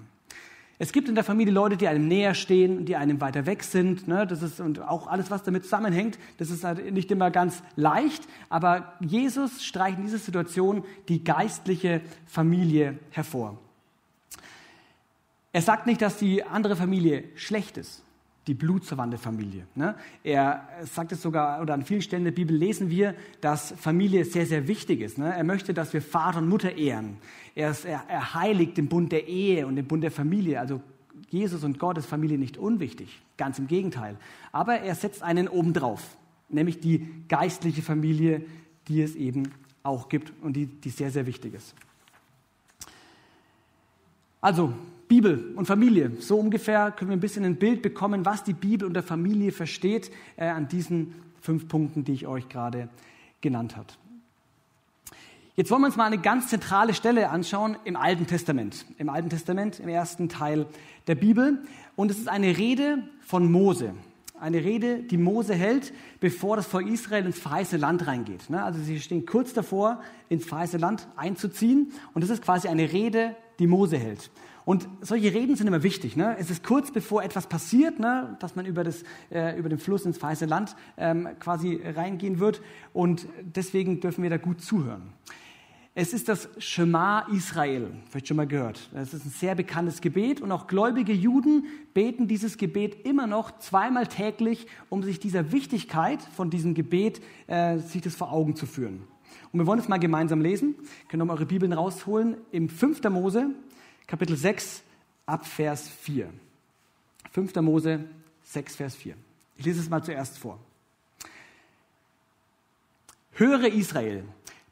Es 0.77 0.91
gibt 0.91 1.09
in 1.09 1.15
der 1.15 1.23
Familie 1.23 1.51
Leute, 1.51 1.75
die 1.75 1.87
einem 1.87 2.07
näher 2.07 2.35
stehen, 2.35 2.85
die 2.85 2.95
einem 2.95 3.19
weiter 3.19 3.47
weg 3.47 3.63
sind. 3.63 4.07
Ne? 4.07 4.27
Das 4.27 4.43
ist, 4.43 4.59
und 4.59 4.79
auch 4.79 5.07
alles, 5.07 5.31
was 5.31 5.41
damit 5.41 5.63
zusammenhängt, 5.63 6.19
das 6.37 6.51
ist 6.51 6.63
halt 6.63 6.93
nicht 6.93 7.09
immer 7.09 7.31
ganz 7.31 7.63
leicht. 7.75 8.27
Aber 8.49 8.93
Jesus 8.99 9.63
streicht 9.63 9.97
in 9.97 10.05
dieser 10.05 10.19
Situation 10.19 10.83
die 11.09 11.23
geistliche 11.23 12.01
Familie 12.27 12.99
hervor. 13.09 13.57
Er 15.51 15.63
sagt 15.63 15.87
nicht, 15.87 16.03
dass 16.03 16.17
die 16.17 16.43
andere 16.43 16.75
Familie 16.75 17.23
schlecht 17.33 17.77
ist 17.77 18.04
die 18.47 18.53
blutsverwandte 18.53 19.17
Familie. 19.17 19.65
Ne? 19.75 19.95
Er 20.23 20.67
sagt 20.83 21.11
es 21.11 21.21
sogar, 21.21 21.61
oder 21.61 21.73
an 21.73 21.83
vielen 21.83 22.01
Stellen 22.01 22.25
der 22.25 22.31
Bibel 22.31 22.55
lesen 22.55 22.89
wir, 22.89 23.15
dass 23.41 23.73
Familie 23.77 24.23
sehr, 24.25 24.45
sehr 24.45 24.67
wichtig 24.67 25.01
ist. 25.01 25.17
Ne? 25.17 25.33
Er 25.33 25.43
möchte, 25.43 25.73
dass 25.73 25.93
wir 25.93 26.01
Vater 26.01 26.39
und 26.39 26.47
Mutter 26.47 26.75
ehren. 26.75 27.17
Er, 27.55 27.71
ist, 27.71 27.85
er, 27.85 28.03
er 28.07 28.35
heiligt 28.35 28.77
den 28.77 28.87
Bund 28.87 29.11
der 29.11 29.27
Ehe 29.27 29.65
und 29.65 29.75
den 29.75 29.87
Bund 29.87 30.03
der 30.03 30.11
Familie. 30.11 30.59
Also 30.59 30.81
Jesus 31.29 31.63
und 31.63 31.79
Gott 31.79 31.97
ist 31.97 32.05
Familie 32.05 32.37
nicht 32.37 32.57
unwichtig, 32.57 33.21
ganz 33.37 33.57
im 33.57 33.67
Gegenteil. 33.67 34.17
Aber 34.51 34.79
er 34.79 34.93
setzt 34.93 35.23
einen 35.23 35.47
obendrauf, 35.47 36.15
nämlich 36.49 36.79
die 36.79 37.07
geistliche 37.27 37.81
Familie, 37.81 38.45
die 38.87 39.01
es 39.01 39.15
eben 39.15 39.51
auch 39.81 40.09
gibt 40.09 40.33
und 40.41 40.53
die, 40.53 40.67
die 40.67 40.89
sehr, 40.89 41.09
sehr 41.09 41.25
wichtig 41.25 41.55
ist. 41.55 41.73
Also, 44.39 44.73
Bibel 45.07 45.53
und 45.55 45.65
Familie. 45.65 46.11
So 46.19 46.37
ungefähr 46.37 46.91
können 46.91 47.11
wir 47.11 47.17
ein 47.17 47.21
bisschen 47.21 47.45
ein 47.45 47.57
Bild 47.57 47.81
bekommen, 47.81 48.25
was 48.25 48.43
die 48.43 48.53
Bibel 48.53 48.87
unter 48.87 49.03
Familie 49.03 49.51
versteht, 49.51 50.11
äh, 50.35 50.47
an 50.47 50.67
diesen 50.67 51.13
fünf 51.41 51.67
Punkten, 51.67 52.03
die 52.03 52.13
ich 52.13 52.27
euch 52.27 52.49
gerade 52.49 52.89
genannt 53.41 53.77
habe. 53.77 53.89
Jetzt 55.55 55.71
wollen 55.71 55.83
wir 55.83 55.87
uns 55.87 55.95
mal 55.95 56.05
eine 56.05 56.17
ganz 56.17 56.49
zentrale 56.49 56.93
Stelle 56.93 57.29
anschauen 57.29 57.77
im 57.85 57.95
Alten 57.95 58.27
Testament. 58.27 58.85
Im 58.97 59.09
Alten 59.09 59.29
Testament, 59.29 59.79
im 59.79 59.87
ersten 59.87 60.27
Teil 60.27 60.65
der 61.07 61.15
Bibel. 61.15 61.59
Und 61.95 62.11
es 62.11 62.17
ist 62.17 62.27
eine 62.27 62.57
Rede 62.57 63.03
von 63.21 63.49
Mose. 63.49 63.93
Eine 64.37 64.65
Rede, 64.65 65.03
die 65.03 65.17
Mose 65.17 65.53
hält, 65.53 65.93
bevor 66.19 66.57
das 66.57 66.65
Volk 66.67 66.87
Israel 66.87 67.25
ins 67.25 67.39
verheißene 67.39 67.79
Land 67.79 68.05
reingeht. 68.05 68.49
Ne? 68.49 68.61
Also 68.61 68.81
sie 68.81 68.99
stehen 68.99 69.25
kurz 69.25 69.53
davor, 69.53 70.01
ins 70.27 70.45
verheißene 70.45 70.81
Land 70.81 71.07
einzuziehen. 71.15 71.93
Und 72.13 72.21
das 72.21 72.31
ist 72.31 72.43
quasi 72.43 72.67
eine 72.67 72.91
Rede, 72.91 73.33
die 73.59 73.67
Mose 73.67 73.97
hält. 73.97 74.29
Und 74.65 74.89
solche 75.01 75.31
Reden 75.31 75.55
sind 75.55 75.67
immer 75.67 75.83
wichtig. 75.83 76.15
Ne? 76.15 76.35
Es 76.39 76.49
ist 76.49 76.63
kurz 76.63 76.91
bevor 76.91 77.23
etwas 77.23 77.47
passiert, 77.47 77.99
ne? 77.99 78.35
dass 78.39 78.55
man 78.55 78.65
über, 78.65 78.83
das, 78.83 79.03
äh, 79.31 79.57
über 79.57 79.69
den 79.69 79.77
Fluss 79.77 80.05
ins 80.05 80.21
weiße 80.21 80.45
Land 80.45 80.75
ähm, 80.97 81.29
quasi 81.39 81.79
reingehen 81.83 82.39
wird. 82.39 82.61
Und 82.91 83.27
deswegen 83.43 83.99
dürfen 83.99 84.23
wir 84.23 84.31
da 84.31 84.37
gut 84.37 84.61
zuhören. 84.61 85.13
Es 85.97 86.11
ist 86.11 86.27
das 86.27 86.49
Shema 86.57 87.21
Israel, 87.31 87.89
vielleicht 88.09 88.27
schon 88.27 88.35
mal 88.35 88.47
gehört. 88.47 88.89
Das 88.93 89.13
ist 89.13 89.25
ein 89.25 89.29
sehr 89.29 89.55
bekanntes 89.55 90.01
Gebet 90.01 90.41
und 90.41 90.51
auch 90.51 90.67
gläubige 90.67 91.13
Juden 91.13 91.67
beten 91.93 92.27
dieses 92.27 92.57
Gebet 92.57 93.05
immer 93.05 93.27
noch 93.27 93.59
zweimal 93.59 94.05
täglich, 94.05 94.67
um 94.89 95.03
sich 95.03 95.21
dieser 95.21 95.53
Wichtigkeit 95.53 96.21
von 96.21 96.49
diesem 96.49 96.73
Gebet, 96.73 97.21
äh, 97.47 97.77
sich 97.77 98.01
das 98.01 98.13
vor 98.13 98.33
Augen 98.33 98.57
zu 98.57 98.65
führen. 98.65 99.03
Und 99.53 99.59
wir 99.61 99.67
wollen 99.67 99.79
es 99.79 99.87
mal 99.87 99.99
gemeinsam 99.99 100.41
lesen. 100.41 100.75
Ihr 100.77 101.07
könnt 101.07 101.23
ihr 101.23 101.29
eure 101.29 101.45
Bibeln 101.45 101.71
rausholen. 101.71 102.35
Im 102.51 102.67
5. 102.67 103.01
Mose, 103.09 103.51
Kapitel 104.07 104.37
6 104.37 104.83
ab 105.25 105.45
Vers 105.45 105.89
4. 105.89 106.29
5. 107.31 107.55
Mose 107.55 108.05
6, 108.43 108.75
Vers 108.75 108.95
4. 108.95 109.15
Ich 109.57 109.65
lese 109.65 109.79
es 109.79 109.89
mal 109.89 110.03
zuerst 110.03 110.37
vor. 110.37 110.59
Höre 113.33 113.67
Israel, 113.67 114.23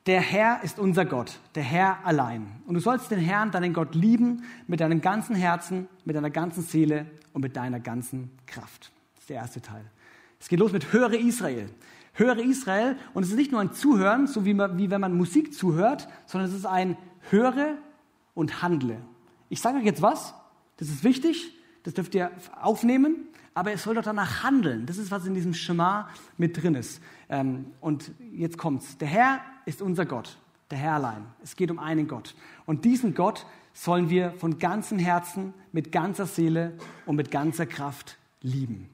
der 0.06 0.22
Herr 0.22 0.64
ist 0.64 0.80
unser 0.80 1.06
Gott, 1.06 1.40
der 1.56 1.64
Herr 1.64 2.06
allein. 2.06 2.48
Und 2.66 2.76
du 2.76 2.80
sollst 2.80 3.12
den 3.12 3.20
Herrn, 3.20 3.52
deinen 3.52 3.74
Gott, 3.74 3.96
lieben 3.96 4.44
mit 4.68 4.80
deinem 4.80 5.02
ganzen 5.02 5.36
Herzen, 5.36 5.88
mit 6.06 6.16
deiner 6.16 6.30
ganzen 6.30 6.64
Seele 6.64 7.06
und 7.34 7.42
mit 7.42 7.56
deiner 7.56 7.80
ganzen 7.80 8.30
Kraft. 8.46 8.92
Das 9.16 9.24
ist 9.24 9.30
der 9.30 9.38
erste 9.38 9.62
Teil. 9.62 9.86
Es 10.40 10.48
geht 10.48 10.60
los 10.60 10.72
mit 10.72 10.94
Höre 10.94 11.14
Israel. 11.14 11.70
Höre 12.14 12.40
Israel. 12.40 12.98
Und 13.14 13.24
es 13.24 13.30
ist 13.30 13.36
nicht 13.36 13.52
nur 13.52 13.62
ein 13.62 13.74
Zuhören, 13.74 14.28
so 14.28 14.46
wie, 14.46 14.54
man, 14.54 14.78
wie 14.78 14.90
wenn 14.90 15.02
man 15.02 15.16
Musik 15.18 15.54
zuhört, 15.54 16.08
sondern 16.26 16.50
es 16.50 16.56
ist 16.56 16.66
ein 16.66 16.98
Höre 17.30 17.78
und 18.36 18.62
Handle. 18.62 18.98
Ich 19.50 19.62
sage 19.62 19.78
euch 19.78 19.86
jetzt 19.86 20.02
was, 20.02 20.34
das 20.78 20.90
ist 20.90 21.04
wichtig, 21.04 21.54
das 21.84 21.94
dürft 21.94 22.16
ihr 22.16 22.32
aufnehmen, 22.62 23.28
aber 23.54 23.72
es 23.74 23.84
soll 23.84 23.96
doch 23.96 24.04
danach 24.04 24.44
handeln. 24.44 24.86
Das 24.86 24.98
ist, 24.98 25.12
was 25.12 25.26
in 25.26 25.34
diesem 25.34 25.54
Schema 25.54 26.10
mit 26.38 26.62
drin 26.62 26.76
ist. 26.76 27.02
Ähm, 27.30 27.68
und 27.82 28.12
jetzt 28.32 28.58
kommt's. 28.58 28.98
Der 28.98 29.08
Herr 29.08 29.42
ist 29.66 29.82
unser 29.82 30.06
Gott, 30.06 30.38
der 30.72 30.80
Herr 30.80 30.94
allein. 30.94 31.26
Es 31.44 31.56
geht 31.56 31.70
um 31.70 31.80
einen 31.80 32.08
Gott. 32.08 32.36
Und 32.66 32.86
diesen 32.86 33.14
Gott 33.14 33.46
sollen 33.74 34.10
wir 34.10 34.32
von 34.34 34.60
ganzem 34.60 34.98
Herzen, 35.00 35.54
mit 35.72 35.92
ganzer 35.92 36.26
Seele 36.26 36.74
und 37.06 37.16
mit 37.16 37.32
ganzer 37.32 37.66
Kraft 37.66 38.18
lieben. 38.42 38.90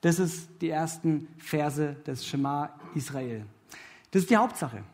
Das 0.00 0.18
ist 0.18 0.48
die 0.60 0.70
ersten 0.70 1.28
Verse 1.38 1.96
des 2.06 2.26
Schema 2.26 2.70
Israel. 2.94 3.44
Das 4.10 4.22
ist 4.22 4.30
die 4.30 4.36
Hauptsache. 4.36 4.84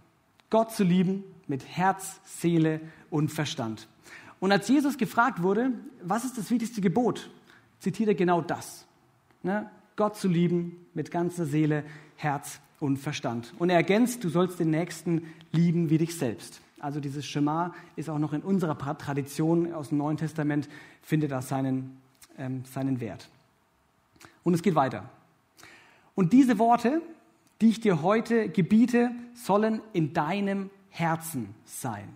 Gott 0.51 0.73
zu 0.73 0.85
lieben 0.85 1.25
mit 1.47 1.67
Herz, 1.67 2.21
Seele 2.25 2.81
und 3.11 3.31
Verstand. 3.31 3.89
Und 4.41 4.53
als 4.53 4.69
Jesus 4.69 4.99
gefragt 4.99 5.43
wurde, 5.43 5.73
was 6.03 6.25
ist 6.25 6.37
das 6.37 6.51
wichtigste 6.51 6.81
Gebot, 6.81 7.31
zitiert 7.81 8.09
er 8.09 8.15
genau 8.15 8.41
das. 8.41 8.87
Ne? 9.43 9.71
Gott 9.97 10.17
zu 10.17 10.29
lieben 10.29 10.87
mit 10.95 11.11
ganzer 11.11 11.47
Seele, 11.47 11.85
Herz 12.17 12.61
und 12.81 12.99
Verstand. 12.99 13.55
Und 13.59 13.71
er 13.71 13.77
ergänzt, 13.77 14.25
du 14.25 14.29
sollst 14.29 14.59
den 14.59 14.71
Nächsten 14.71 15.23
lieben 15.53 15.91
wie 15.91 15.99
dich 15.99 16.17
selbst. 16.19 16.61
Also 16.81 17.01
dieses 17.01 17.25
Schema 17.25 17.75
ist 17.97 18.11
auch 18.11 18.19
noch 18.19 18.33
in 18.33 18.43
unserer 18.43 18.77
Tradition 18.99 19.73
aus 19.73 19.89
dem 19.89 19.99
Neuen 19.99 20.17
Testament, 20.17 20.69
findet 21.01 21.31
das 21.31 21.49
seinen, 21.49 21.97
ähm, 22.37 22.65
seinen 22.71 23.01
Wert. 23.01 23.29
Und 24.43 24.55
es 24.55 24.63
geht 24.63 24.75
weiter. 24.75 25.09
Und 26.15 26.33
diese 26.33 26.59
Worte, 26.59 27.01
die 27.61 27.71
ich 27.71 27.81
dir 27.81 28.03
heute 28.03 28.49
gebiete, 28.51 29.11
sollen 29.33 29.81
in 29.93 30.13
deinem 30.13 30.69
Herzen 30.91 31.55
sein. 31.65 32.09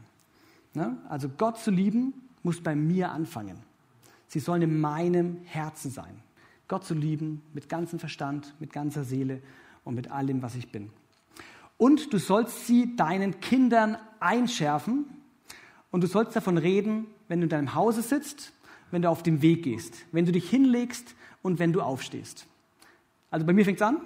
Ne? 0.79 0.97
Also 1.09 1.29
Gott 1.29 1.59
zu 1.59 1.73
lieben, 1.73 2.15
muss 2.45 2.61
bei 2.61 2.77
mir 2.77 3.11
anfangen. 3.11 3.59
Sie 4.29 4.39
sollen 4.39 4.63
in 4.63 4.81
meinem 4.81 5.39
Herzen 5.45 5.91
sein. 5.91 6.23
Gott 6.69 6.85
zu 6.85 6.95
lieben 6.95 7.43
mit 7.53 7.69
ganzem 7.69 7.99
Verstand, 7.99 8.55
mit 8.61 8.73
ganzer 8.73 9.03
Seele 9.03 9.43
und 9.83 9.97
mit 9.97 10.13
allem, 10.13 10.41
was 10.41 10.55
ich 10.55 10.71
bin. 10.71 10.91
Und 11.79 12.13
du 12.13 12.19
sollst 12.19 12.69
sie 12.69 12.95
deinen 12.95 13.41
Kindern 13.41 13.97
einschärfen 14.21 15.07
und 15.91 16.05
du 16.05 16.07
sollst 16.07 16.37
davon 16.37 16.59
reden, 16.59 17.07
wenn 17.27 17.41
du 17.41 17.47
in 17.47 17.51
deinem 17.51 17.75
Hause 17.75 18.03
sitzt, 18.03 18.53
wenn 18.93 19.03
du 19.03 19.11
auf 19.11 19.25
dem 19.25 19.43
Weg 19.43 19.65
gehst, 19.65 20.07
wenn 20.13 20.27
du 20.27 20.33
dich 20.33 20.49
hinlegst 20.49 21.17
und 21.43 21.59
wenn 21.59 21.73
du 21.73 21.81
aufstehst. 21.81 22.47
Also 23.33 23.45
bei 23.45 23.53
mir 23.53 23.65
fängt 23.65 23.81
es 23.81 23.87
an, 23.87 24.01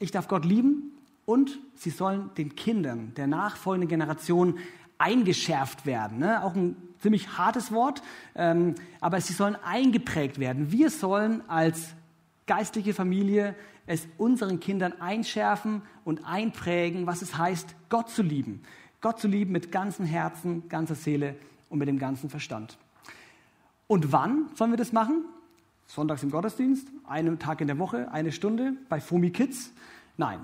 ich 0.00 0.10
darf 0.10 0.26
Gott 0.26 0.44
lieben 0.44 0.92
und 1.26 1.60
sie 1.76 1.90
sollen 1.90 2.30
den 2.36 2.56
Kindern 2.56 3.12
der 3.14 3.28
nachfolgenden 3.28 3.88
Generation 3.88 4.58
eingeschärft 4.98 5.86
werden. 5.86 6.18
Ne? 6.18 6.42
Auch 6.42 6.54
ein 6.54 6.76
ziemlich 6.98 7.38
hartes 7.38 7.72
Wort, 7.72 8.02
ähm, 8.34 8.74
aber 9.00 9.20
sie 9.20 9.32
sollen 9.32 9.56
eingeprägt 9.56 10.38
werden. 10.38 10.72
Wir 10.72 10.90
sollen 10.90 11.48
als 11.48 11.94
geistliche 12.46 12.94
Familie 12.94 13.54
es 13.86 14.06
unseren 14.18 14.60
Kindern 14.60 15.00
einschärfen 15.00 15.82
und 16.04 16.26
einprägen, 16.26 17.06
was 17.06 17.22
es 17.22 17.38
heißt, 17.38 17.74
Gott 17.88 18.10
zu 18.10 18.22
lieben. 18.22 18.62
Gott 19.00 19.18
zu 19.18 19.28
lieben 19.28 19.52
mit 19.52 19.72
ganzem 19.72 20.04
Herzen, 20.04 20.68
ganzer 20.68 20.94
Seele 20.94 21.36
und 21.70 21.78
mit 21.78 21.88
dem 21.88 21.98
ganzen 21.98 22.28
Verstand. 22.28 22.76
Und 23.86 24.12
wann 24.12 24.50
sollen 24.54 24.72
wir 24.72 24.76
das 24.76 24.92
machen? 24.92 25.24
Sonntags 25.86 26.22
im 26.22 26.30
Gottesdienst, 26.30 26.86
einen 27.06 27.38
Tag 27.38 27.62
in 27.62 27.66
der 27.66 27.78
Woche, 27.78 28.12
eine 28.12 28.32
Stunde 28.32 28.74
bei 28.90 29.00
Fomi 29.00 29.30
Kids? 29.30 29.72
Nein, 30.18 30.40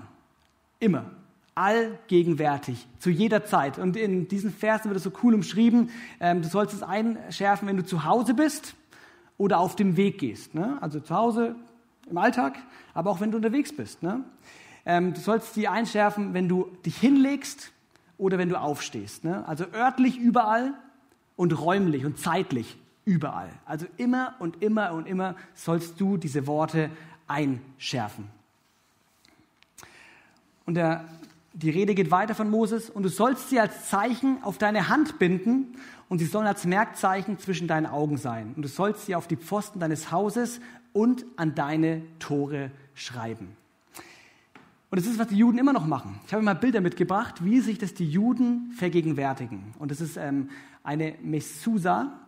immer. 0.79 1.11
Allgegenwärtig, 1.55 2.85
zu 2.99 3.09
jeder 3.09 3.45
Zeit. 3.45 3.79
Und 3.79 3.95
in 3.95 4.27
diesen 4.27 4.51
Versen 4.51 4.89
wird 4.89 4.97
es 4.97 5.03
so 5.03 5.11
cool 5.23 5.33
umschrieben, 5.33 5.89
ähm, 6.19 6.41
du 6.41 6.49
sollst 6.49 6.73
es 6.73 6.83
einschärfen, 6.83 7.67
wenn 7.67 7.77
du 7.77 7.85
zu 7.85 8.03
Hause 8.03 8.33
bist 8.33 8.75
oder 9.37 9.59
auf 9.59 9.75
dem 9.75 9.95
Weg 9.97 10.17
gehst. 10.19 10.53
Ne? 10.53 10.77
Also 10.81 10.99
zu 10.99 11.15
Hause 11.15 11.55
im 12.09 12.17
Alltag, 12.17 12.57
aber 12.93 13.09
auch 13.09 13.21
wenn 13.21 13.31
du 13.31 13.37
unterwegs 13.37 13.75
bist. 13.75 14.03
Ne? 14.03 14.23
Ähm, 14.85 15.13
du 15.13 15.19
sollst 15.19 15.53
sie 15.53 15.67
einschärfen, 15.67 16.33
wenn 16.33 16.47
du 16.47 16.71
dich 16.85 16.97
hinlegst 16.97 17.71
oder 18.17 18.37
wenn 18.37 18.49
du 18.49 18.59
aufstehst. 18.59 19.23
Ne? 19.23 19.47
Also 19.47 19.65
örtlich 19.73 20.17
überall 20.17 20.73
und 21.35 21.57
räumlich 21.59 22.05
und 22.05 22.19
zeitlich 22.19 22.77
überall. 23.05 23.49
Also 23.65 23.85
immer 23.97 24.35
und 24.39 24.61
immer 24.61 24.93
und 24.93 25.07
immer 25.07 25.35
sollst 25.53 25.99
du 25.99 26.17
diese 26.17 26.47
Worte 26.47 26.89
einschärfen. 27.27 28.29
Und 30.65 30.75
der, 30.75 31.05
die 31.55 31.69
Rede 31.69 31.95
geht 31.95 32.11
weiter 32.11 32.35
von 32.35 32.49
Moses. 32.49 32.89
Und 32.89 33.03
du 33.03 33.09
sollst 33.09 33.49
sie 33.49 33.59
als 33.59 33.89
Zeichen 33.89 34.43
auf 34.43 34.57
deine 34.57 34.89
Hand 34.89 35.17
binden 35.19 35.75
und 36.09 36.19
sie 36.19 36.25
sollen 36.25 36.47
als 36.47 36.65
Merkzeichen 36.65 37.39
zwischen 37.39 37.67
deinen 37.67 37.85
Augen 37.85 38.17
sein. 38.17 38.53
Und 38.55 38.61
du 38.61 38.67
sollst 38.67 39.05
sie 39.05 39.15
auf 39.15 39.27
die 39.27 39.37
Pfosten 39.37 39.79
deines 39.79 40.11
Hauses 40.11 40.59
und 40.93 41.25
an 41.37 41.55
deine 41.55 42.01
Tore 42.19 42.71
schreiben. 42.93 43.55
Und 44.91 44.99
das 44.99 45.07
ist, 45.07 45.17
was 45.17 45.27
die 45.27 45.37
Juden 45.37 45.57
immer 45.57 45.73
noch 45.73 45.87
machen. 45.87 46.19
Ich 46.27 46.33
habe 46.33 46.43
mal 46.43 46.53
Bilder 46.53 46.79
mitgebracht, 46.79 47.43
wie 47.43 47.59
sich 47.59 47.77
das 47.77 47.93
die 47.93 48.09
Juden 48.09 48.71
vergegenwärtigen. 48.77 49.73
Und 49.79 49.91
das 49.91 49.99
ist 49.99 50.15
ähm, 50.15 50.49
eine 50.83 51.15
Messusa 51.21 52.19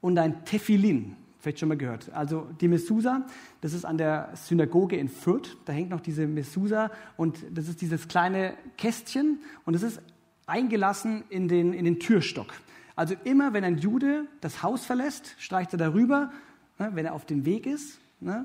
und 0.00 0.18
ein 0.18 0.44
Tefillin. 0.44 1.16
Vielleicht 1.46 1.60
schon 1.60 1.68
mal 1.68 1.78
gehört. 1.78 2.10
Also 2.12 2.48
die 2.60 2.66
Messusa, 2.66 3.24
das 3.60 3.72
ist 3.72 3.84
an 3.84 3.98
der 3.98 4.30
Synagoge 4.34 4.96
in 4.96 5.08
Fürth. 5.08 5.56
Da 5.64 5.72
hängt 5.72 5.90
noch 5.90 6.00
diese 6.00 6.26
Messusa 6.26 6.90
und 7.16 7.38
das 7.52 7.68
ist 7.68 7.80
dieses 7.82 8.08
kleine 8.08 8.54
Kästchen 8.76 9.38
und 9.64 9.74
es 9.74 9.84
ist 9.84 10.02
eingelassen 10.48 11.22
in 11.28 11.46
den, 11.46 11.72
in 11.72 11.84
den 11.84 12.00
Türstock. 12.00 12.52
Also 12.96 13.14
immer, 13.22 13.52
wenn 13.52 13.62
ein 13.62 13.78
Jude 13.78 14.26
das 14.40 14.64
Haus 14.64 14.84
verlässt, 14.84 15.36
streicht 15.38 15.72
er 15.72 15.78
darüber, 15.78 16.32
ne, 16.80 16.90
wenn 16.94 17.06
er 17.06 17.14
auf 17.14 17.26
dem 17.26 17.44
Weg 17.44 17.66
ist, 17.66 18.00
ne, 18.18 18.44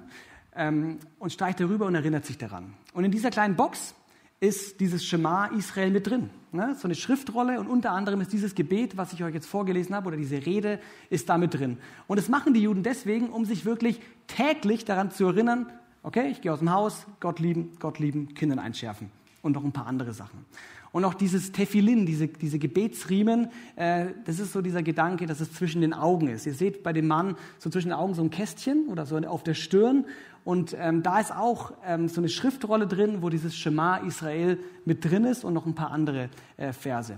ähm, 0.56 1.00
und 1.18 1.34
streicht 1.34 1.60
darüber 1.60 1.88
und 1.88 1.96
erinnert 1.96 2.28
sich 2.28 2.38
daran. 2.38 2.76
Und 2.94 3.04
in 3.04 3.10
dieser 3.10 3.32
kleinen 3.32 3.56
Box 3.56 3.96
ist 4.42 4.80
dieses 4.80 5.06
Schema 5.06 5.46
Israel 5.58 5.92
mit 5.92 6.08
drin. 6.08 6.32
Ne? 6.52 6.76
So 6.78 6.88
eine 6.88 6.96
Schriftrolle 6.96 7.60
und 7.60 7.68
unter 7.68 7.92
anderem 7.92 8.20
ist 8.22 8.34
dieses 8.34 8.56
Gebet, 8.56 8.98
was 8.98 9.14
ich 9.14 9.24
euch 9.24 9.34
jetzt 9.34 9.46
vorgelesen 9.46 9.96
habe, 9.96 10.08
oder 10.08 10.18
diese 10.18 10.46
Rede, 10.46 10.80
ist 11.10 11.30
da 11.30 11.38
mit 11.38 11.54
drin. 11.54 11.78
Und 12.08 12.18
das 12.18 12.28
machen 12.28 12.54
die 12.54 12.62
Juden 12.62 12.84
deswegen, 12.84 13.30
um 13.30 13.46
sich 13.46 13.66
wirklich 13.66 14.02
täglich 14.28 14.84
daran 14.84 15.12
zu 15.12 15.28
erinnern, 15.28 15.68
okay, 16.04 16.30
ich 16.30 16.42
gehe 16.42 16.52
aus 16.52 16.60
dem 16.60 16.74
Haus, 16.74 17.06
Gott 17.20 17.40
lieben, 17.40 17.74
Gott 17.80 18.00
lieben, 18.00 18.34
Kindern 18.34 18.58
einschärfen 18.58 19.12
und 19.44 19.54
noch 19.54 19.64
ein 19.64 19.72
paar 19.72 19.86
andere 19.86 20.12
Sachen. 20.12 20.44
Und 20.92 21.06
auch 21.06 21.14
dieses 21.14 21.54
Tefillin, 21.54 22.06
diese, 22.06 22.28
diese 22.28 22.60
Gebetsriemen, 22.60 23.48
äh, 23.78 24.08
das 24.26 24.40
ist 24.40 24.52
so 24.52 24.62
dieser 24.62 24.84
Gedanke, 24.84 25.26
dass 25.26 25.40
es 25.40 25.54
zwischen 25.54 25.82
den 25.82 25.94
Augen 25.94 26.28
ist. 26.28 26.46
Ihr 26.46 26.54
seht 26.54 26.84
bei 26.84 26.92
dem 26.92 27.08
Mann 27.08 27.38
so 27.60 27.70
zwischen 27.70 27.90
den 27.90 27.98
Augen 27.98 28.14
so 28.14 28.22
ein 28.22 28.30
Kästchen 28.30 28.88
oder 28.90 29.06
so 29.06 29.18
auf 29.18 29.44
der 29.44 29.54
Stirn. 29.54 30.06
Und 30.44 30.76
ähm, 30.80 31.04
da 31.04 31.20
ist 31.20 31.32
auch 31.32 31.74
ähm, 31.86 32.08
so 32.08 32.20
eine 32.20 32.30
Schriftrolle 32.30 32.88
drin, 32.88 33.22
wo 33.22 33.30
dieses 33.30 33.56
Schema 33.56 33.98
Israel 33.98 34.58
mit 34.86 35.06
drin 35.06 35.26
ist 35.26 35.44
und 35.44 35.54
noch 35.54 35.66
ein 35.66 35.76
paar 35.76 35.92
andere 35.92 36.30
äh, 36.58 36.74
Verse. 36.74 37.16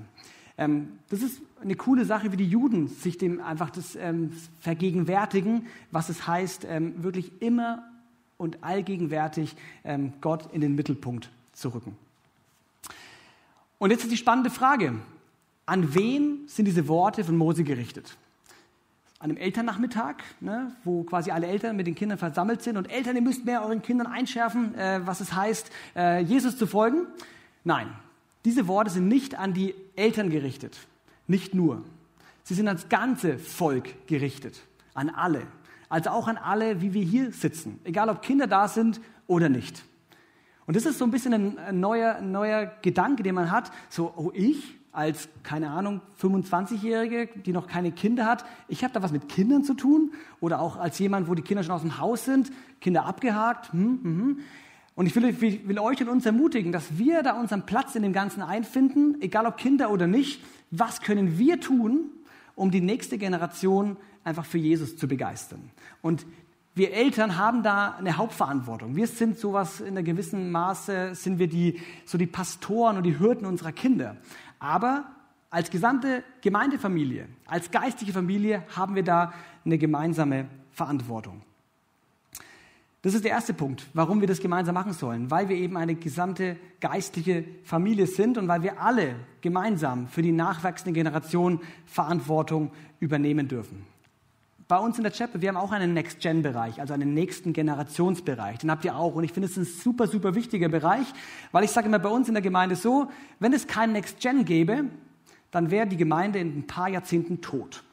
Ähm, 0.57 0.99
das 1.09 1.21
ist 1.21 1.41
eine 1.62 1.75
coole 1.75 2.05
Sache, 2.05 2.31
wie 2.31 2.38
die 2.38 2.47
Juden 2.47 2.88
sich 2.88 3.17
dem 3.17 3.41
einfach 3.41 3.69
das 3.69 3.95
ähm, 3.95 4.31
vergegenwärtigen, 4.59 5.67
was 5.91 6.09
es 6.09 6.27
heißt, 6.27 6.65
ähm, 6.69 7.01
wirklich 7.03 7.31
immer 7.41 7.83
und 8.38 8.63
allgegenwärtig 8.63 9.55
ähm, 9.83 10.13
Gott 10.19 10.53
in 10.53 10.62
den 10.62 10.75
Mittelpunkt 10.75 11.29
zu 11.53 11.69
rücken. 11.69 11.95
Und 13.79 13.91
jetzt 13.91 14.03
ist 14.03 14.12
die 14.12 14.17
spannende 14.17 14.49
Frage, 14.49 14.95
an 15.65 15.95
wen 15.95 16.47
sind 16.47 16.65
diese 16.65 16.88
Worte 16.88 17.23
von 17.23 17.38
Mose 17.38 17.63
gerichtet? 17.63 18.17
An 19.23 19.29
einem 19.29 19.38
Elternnachmittag, 19.38 20.15
ne, 20.41 20.75
wo 20.83 21.03
quasi 21.03 21.31
alle 21.31 21.47
Eltern 21.47 21.77
mit 21.77 21.88
den 21.88 21.95
Kindern 21.95 22.17
versammelt 22.17 22.62
sind 22.62 22.75
und 22.75 22.91
Eltern, 22.91 23.15
ihr 23.15 23.21
müsst 23.21 23.45
mehr 23.45 23.63
euren 23.63 23.81
Kindern 23.81 24.07
einschärfen, 24.07 24.75
äh, 24.75 24.99
was 25.05 25.21
es 25.21 25.33
heißt, 25.33 25.71
äh, 25.95 26.19
Jesus 26.19 26.57
zu 26.57 26.67
folgen. 26.67 27.07
Nein, 27.63 27.88
diese 28.43 28.67
Worte 28.67 28.91
sind 28.91 29.07
nicht 29.07 29.36
an 29.36 29.53
die 29.53 29.75
Eltern 29.95 30.29
gerichtet, 30.29 30.77
nicht 31.25 31.53
nur. 31.53 31.83
Sie 32.43 32.53
sind 32.53 32.67
ans 32.67 32.89
ganze 32.89 33.38
Volk 33.38 34.07
gerichtet, 34.07 34.62
an 34.93 35.09
alle. 35.09 35.47
Also 35.88 36.09
auch 36.09 36.27
an 36.27 36.36
alle, 36.36 36.81
wie 36.81 36.93
wir 36.93 37.05
hier 37.05 37.31
sitzen, 37.31 37.79
egal 37.86 38.09
ob 38.09 38.23
Kinder 38.23 38.47
da 38.47 38.67
sind 38.67 38.99
oder 39.27 39.47
nicht. 39.47 39.86
Und 40.65 40.75
das 40.75 40.86
ist 40.86 40.97
so 40.97 41.05
ein 41.05 41.12
bisschen 41.12 41.57
ein, 41.57 41.79
neuer, 41.79 42.15
ein 42.15 42.33
neuer 42.33 42.73
Gedanke, 42.81 43.23
den 43.23 43.36
man 43.36 43.51
hat. 43.51 43.71
So, 43.89 44.13
oh, 44.17 44.31
ich 44.33 44.75
als, 44.93 45.27
keine 45.41 45.71
Ahnung, 45.71 46.01
25-Jährige, 46.21 47.27
die 47.41 47.51
noch 47.51 47.67
keine 47.67 47.91
Kinder 47.91 48.25
hat, 48.25 48.45
ich 48.67 48.84
habe 48.84 48.93
da 48.93 49.01
was 49.01 49.12
mit 49.12 49.27
Kindern 49.27 49.63
zu 49.63 49.73
tun. 49.73 50.12
Oder 50.39 50.62
auch 50.62 50.77
als 50.77 50.99
jemand, 50.99 51.27
wo 51.27 51.34
die 51.34 51.41
Kinder 51.41 51.63
schon 51.63 51.73
aus 51.73 51.82
dem 51.82 51.97
Haus 51.97 52.25
sind, 52.25 52.51
Kinder 52.79 53.06
abgehakt. 53.06 53.73
Hm, 53.73 53.99
hm, 54.03 54.03
hm. 54.03 54.39
Und 54.95 55.08
ich 55.08 55.15
will, 55.15 55.67
will 55.67 55.79
euch 55.79 55.99
und 56.01 56.10
uns 56.10 56.25
ermutigen, 56.25 56.71
dass 56.71 56.99
wir 56.99 57.23
da 57.23 57.34
unseren 57.34 57.65
Platz 57.65 57.95
in 57.95 58.03
dem 58.03 58.13
Ganzen 58.13 58.43
einfinden, 58.43 59.17
egal 59.21 59.47
ob 59.47 59.58
Kinder 59.58 59.89
oder 59.89 60.06
nicht. 60.06 60.43
Was 60.69 61.01
können 61.01 61.39
wir 61.39 61.60
tun, 61.60 62.12
um 62.56 62.69
die 62.69 62.82
nächste 62.82 63.17
Generation 63.17 63.97
einfach 64.23 64.45
für 64.45 64.60
Jesus 64.60 64.95
zu 64.95 65.08
begeistern? 65.08 65.71
Und 66.03 66.25
wir 66.75 66.91
Eltern 66.91 67.38
haben 67.38 67.62
da 67.62 67.95
eine 67.99 68.17
Hauptverantwortung. 68.17 68.95
Wir 68.95 69.06
sind 69.06 69.38
sowas 69.38 69.79
in 69.79 69.89
einer 69.89 70.01
gewissen 70.01 70.51
Maße, 70.51 71.13
sind 71.13 71.38
wir 71.38 71.47
die, 71.47 71.79
so 72.03 72.17
die 72.17 72.25
Pastoren 72.25 72.97
und 72.97 73.03
die 73.03 73.19
Hürden 73.19 73.45
unserer 73.45 73.71
Kinder. 73.71 74.17
Aber 74.63 75.04
als 75.49 75.69
gesamte 75.69 76.23
Gemeindefamilie, 76.39 77.28
als 77.45 77.69
geistige 77.69 78.13
Familie 78.13 78.63
haben 78.73 78.95
wir 78.95 79.04
da 79.04 79.34
eine 79.65 79.78
gemeinsame 79.78 80.47
Verantwortung. 80.71 81.41
Das 83.02 83.13
ist 83.13 83.26
der 83.26 83.32
erste 83.32 83.54
Punkt, 83.54 83.89
warum 83.93 84.21
wir 84.21 84.28
das 84.30 84.39
gemeinsam 84.39 84.76
machen 84.76 84.93
sollen, 84.93 85.30
weil 85.30 85.49
wir 85.49 85.58
eben 85.58 85.76
eine 85.76 85.95
gesamte 85.95 86.56
geistliche 86.80 87.43
Familie 87.65 88.08
sind 88.08 88.38
und 88.38 88.47
weil 88.47 88.63
wir 88.63 88.80
alle 88.80 89.15
gemeinsam 89.41 90.08
für 90.08 90.21
die 90.21 90.32
nachwachsende 90.32 90.97
Generation 90.97 91.60
Verantwortung 91.86 92.71
übernehmen 93.02 93.49
dürfen 93.49 93.92
bei 94.67 94.78
uns 94.78 94.97
in 94.97 95.04
der 95.04 95.12
Chapel, 95.12 95.41
wir 95.41 95.49
haben 95.49 95.58
auch 95.58 95.71
einen 95.71 95.93
Next-Gen-Bereich, 95.93 96.80
also 96.80 96.93
einen 96.93 97.13
nächsten 97.13 97.54
Generationsbereich. 97.54 98.60
Den 98.60 98.71
habt 98.71 98.86
ihr 98.86 98.95
auch. 98.95 99.15
Und 99.15 99.23
ich 99.23 99.34
finde, 99.34 99.47
es 99.47 99.58
ist 99.58 99.58
ein 99.58 99.82
super, 99.84 100.08
super 100.08 100.36
wichtiger 100.36 100.69
Bereich, 100.69 101.08
weil 101.52 101.63
ich 101.63 101.71
sage 101.71 101.88
immer 101.88 101.99
bei 101.99 102.10
uns 102.10 102.28
in 102.28 102.34
der 102.34 102.43
Gemeinde 102.43 102.76
so, 102.76 103.10
wenn 103.39 103.54
es 103.54 103.67
kein 103.67 103.91
Next-Gen 103.91 104.45
gäbe, 104.45 104.86
dann 105.52 105.69
wäre 105.69 105.88
die 105.88 105.97
Gemeinde 105.97 106.39
in 106.39 106.60
ein 106.60 106.67
paar 106.67 106.89
Jahrzehnten 106.89 107.41
tot. 107.41 107.84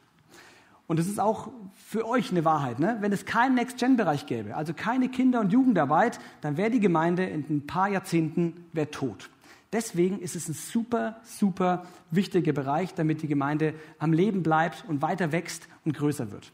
Und 0.87 0.99
das 0.99 1.07
ist 1.07 1.19
auch 1.19 1.49
für 1.73 2.07
euch 2.07 2.31
eine 2.31 2.43
Wahrheit. 2.43 2.79
Ne? 2.79 2.97
Wenn 2.99 3.11
es 3.11 3.25
keinen 3.25 3.55
Next-Gen-Bereich 3.55 4.25
gäbe, 4.25 4.55
also 4.55 4.73
keine 4.73 5.09
Kinder- 5.09 5.39
und 5.39 5.53
Jugendarbeit, 5.53 6.19
dann 6.41 6.57
wäre 6.57 6.69
die 6.69 6.79
Gemeinde 6.79 7.25
in 7.25 7.45
ein 7.49 7.67
paar 7.67 7.89
Jahrzehnten 7.89 8.65
tot. 8.91 9.29
Deswegen 9.71 10.19
ist 10.19 10.35
es 10.35 10.49
ein 10.49 10.53
super, 10.53 11.21
super 11.23 11.85
wichtiger 12.09 12.51
Bereich, 12.51 12.93
damit 12.93 13.21
die 13.21 13.27
Gemeinde 13.27 13.73
am 13.99 14.11
Leben 14.11 14.43
bleibt 14.43 14.83
und 14.87 15.01
weiter 15.01 15.31
wächst 15.31 15.67
und 15.85 15.95
größer 15.95 16.31
wird. 16.31 16.51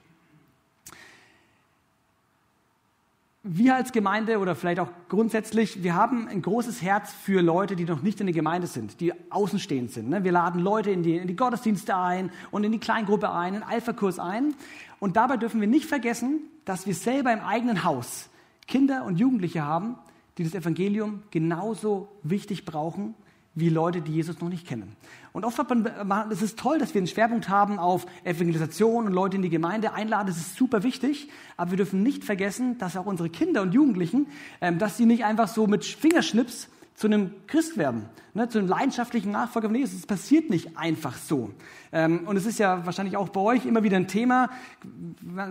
Wir 3.50 3.76
als 3.76 3.92
Gemeinde 3.92 4.40
oder 4.40 4.56
vielleicht 4.56 4.80
auch 4.80 4.90
grundsätzlich, 5.10 5.84
wir 5.84 5.96
haben 5.96 6.28
ein 6.28 6.42
großes 6.42 6.82
Herz 6.82 7.14
für 7.14 7.42
Leute, 7.42 7.76
die 7.76 7.86
noch 7.86 8.02
nicht 8.02 8.20
in 8.20 8.28
der 8.28 8.36
Gemeinde 8.36 8.68
sind, 8.68 9.00
die 9.00 9.14
außenstehend 9.32 9.92
sind. 9.92 10.10
Ne? 10.10 10.24
Wir 10.24 10.32
laden 10.32 10.62
Leute 10.62 10.92
in 10.92 11.04
die, 11.04 11.18
in 11.18 11.28
die 11.28 11.36
Gottesdienste 11.36 11.96
ein 11.96 12.32
und 12.52 12.64
in 12.64 12.72
die 12.72 12.80
Kleingruppe 12.80 13.32
ein, 13.32 13.56
in 13.56 13.64
Alpha-Kurs 13.64 14.20
ein. 14.20 14.54
Und 15.00 15.16
dabei 15.16 15.38
dürfen 15.38 15.62
wir 15.62 15.68
nicht 15.68 15.86
vergessen, 15.86 16.42
dass 16.66 16.86
wir 16.86 16.94
selber 16.94 17.32
im 17.32 17.40
eigenen 17.40 17.84
Haus 17.84 18.30
Kinder 18.68 19.06
und 19.06 19.18
Jugendliche 19.18 19.64
haben, 19.64 19.96
die 20.38 20.44
das 20.44 20.54
Evangelium 20.54 21.24
genauso 21.32 22.10
wichtig 22.24 22.66
brauchen 22.66 23.16
wie 23.58 23.70
Leute, 23.70 24.02
die 24.02 24.14
Jesus 24.14 24.40
noch 24.40 24.50
nicht 24.50 24.68
kennen. 24.68 24.96
Und 25.34 25.44
oft 25.44 25.58
hat 25.58 25.70
man, 25.70 26.32
es 26.32 26.42
ist 26.42 26.60
toll, 26.60 26.78
dass 26.78 26.94
wir 26.94 27.00
einen 27.00 27.08
Schwerpunkt 27.08 27.50
haben 27.50 27.80
auf 27.80 28.06
Evangelisation 28.24 29.08
und 29.08 29.14
Leute 29.14 29.38
in 29.38 29.42
die 29.42 29.50
Gemeinde 29.50 29.94
einladen. 29.94 30.28
Das 30.28 30.38
ist 30.38 30.56
super 30.56 30.84
wichtig. 30.84 31.30
Aber 31.58 31.72
wir 31.72 31.78
dürfen 31.78 32.04
nicht 32.04 32.24
vergessen, 32.24 32.78
dass 32.78 32.96
auch 32.96 33.08
unsere 33.08 33.30
Kinder 33.30 33.64
und 33.64 33.74
Jugendlichen, 33.74 34.28
ähm, 34.62 34.78
dass 34.78 34.98
sie 34.98 35.06
nicht 35.06 35.26
einfach 35.26 35.48
so 35.48 35.66
mit 35.66 35.86
Fingerschnips 35.86 36.70
zu 36.94 37.08
einem 37.08 37.32
Christ 37.48 37.78
werden, 37.78 38.06
ne, 38.34 38.48
zu 38.48 38.60
einem 38.60 38.68
leidenschaftlichen 38.68 39.32
Nachfolger 39.32 39.70
von 39.70 39.76
Jesus. 39.76 40.00
Es 40.00 40.08
passiert 40.08 40.50
nicht 40.50 40.78
einfach 40.78 41.16
so. 41.16 41.52
Ähm, 41.92 42.28
und 42.28 42.38
es 42.38 42.46
ist 42.46 42.60
ja 42.60 42.86
wahrscheinlich 42.86 43.18
auch 43.18 43.30
bei 43.30 43.42
euch 43.42 43.66
immer 43.66 43.84
wieder 43.84 43.98
ein 43.98 44.08
Thema, 44.08 44.50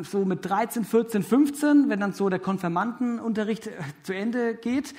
so 0.03 0.25
mit 0.25 0.45
13, 0.45 0.85
14, 0.85 1.23
15, 1.23 1.89
wenn 1.89 2.01
dann 2.01 2.13
so 2.13 2.29
der 2.29 2.41
Konfirmandenunterricht 2.41 3.67
äh, 3.69 3.71
zu 4.03 4.13
Ende 4.13 4.55
geht 4.55 4.95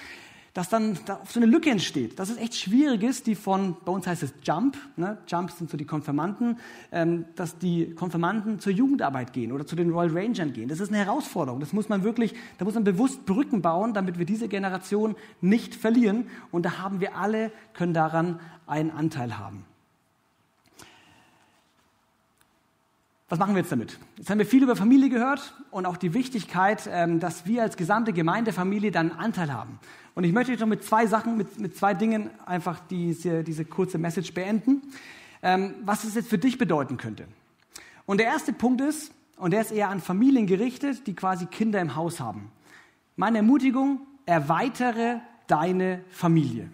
dass 0.57 0.69
dann 0.69 0.97
da 1.05 1.21
so 1.29 1.39
eine 1.39 1.45
Lücke 1.45 1.69
entsteht, 1.69 2.17
dass 2.17 2.31
es 2.31 2.37
echt 2.37 2.55
schwierig 2.55 3.03
ist, 3.03 3.27
die 3.27 3.35
von, 3.35 3.77
bei 3.85 3.91
uns 3.91 4.07
heißt 4.07 4.23
es 4.23 4.33
Jump, 4.41 4.75
ne? 4.95 5.19
Jump 5.27 5.51
sind 5.51 5.69
so 5.69 5.77
die 5.77 5.85
Konfirmanden, 5.85 6.57
ähm, 6.91 7.25
dass 7.35 7.59
die 7.59 7.93
Konfirmanden 7.93 8.59
zur 8.59 8.73
Jugendarbeit 8.73 9.33
gehen 9.33 9.51
oder 9.51 9.67
zu 9.67 9.75
den 9.75 9.91
Royal 9.91 10.09
Rangers 10.09 10.51
gehen. 10.53 10.67
Das 10.67 10.79
ist 10.79 10.89
eine 10.89 10.97
Herausforderung. 10.97 11.59
Das 11.59 11.73
muss 11.73 11.89
man 11.89 12.01
wirklich, 12.01 12.33
da 12.57 12.65
muss 12.65 12.73
man 12.73 12.83
bewusst 12.83 13.27
Brücken 13.27 13.61
bauen, 13.61 13.93
damit 13.93 14.17
wir 14.17 14.25
diese 14.25 14.47
Generation 14.47 15.15
nicht 15.41 15.75
verlieren. 15.75 16.25
Und 16.49 16.65
da 16.65 16.79
haben 16.79 17.01
wir 17.01 17.15
alle, 17.15 17.51
können 17.73 17.93
daran 17.93 18.39
einen 18.65 18.89
Anteil 18.89 19.37
haben. 19.37 19.63
Was 23.29 23.39
machen 23.39 23.55
wir 23.55 23.61
jetzt 23.61 23.73
damit? 23.73 23.99
Jetzt 24.15 24.29
haben 24.29 24.39
wir 24.39 24.45
viel 24.45 24.63
über 24.63 24.77
Familie 24.77 25.09
gehört 25.09 25.53
und 25.69 25.85
auch 25.85 25.97
die 25.97 26.13
Wichtigkeit, 26.13 26.89
ähm, 26.89 27.19
dass 27.19 27.45
wir 27.45 27.61
als 27.61 27.75
gesamte 27.75 28.13
Gemeindefamilie 28.13 28.89
dann 28.89 29.11
Anteil 29.11 29.51
haben. 29.51 29.79
Und 30.15 30.23
ich 30.23 30.31
möchte 30.31 30.53
euch 30.53 30.59
noch 30.59 30.67
mit 30.67 30.85
zwei 30.85 31.07
Sachen, 31.07 31.35
mit, 31.35 31.59
mit 31.59 31.75
zwei 31.75 31.93
Dingen 31.93 32.29
einfach 32.45 32.79
diese, 32.89 33.43
diese 33.43 33.65
kurze 33.65 33.97
Message 33.97 34.33
beenden, 34.33 34.81
ähm, 35.43 35.75
was 35.83 36.05
es 36.05 36.15
jetzt 36.15 36.29
für 36.29 36.37
dich 36.37 36.57
bedeuten 36.57 36.95
könnte. 36.95 37.25
Und 38.05 38.21
der 38.21 38.27
erste 38.27 38.53
Punkt 38.53 38.79
ist, 38.79 39.11
und 39.35 39.51
der 39.51 39.59
ist 39.59 39.71
eher 39.71 39.89
an 39.89 39.99
Familien 39.99 40.47
gerichtet, 40.47 41.05
die 41.05 41.13
quasi 41.13 41.47
Kinder 41.47 41.81
im 41.81 41.97
Haus 41.97 42.21
haben. 42.21 42.49
Meine 43.17 43.39
Ermutigung, 43.39 44.07
erweitere 44.25 45.19
deine 45.47 46.01
Familie. 46.11 46.69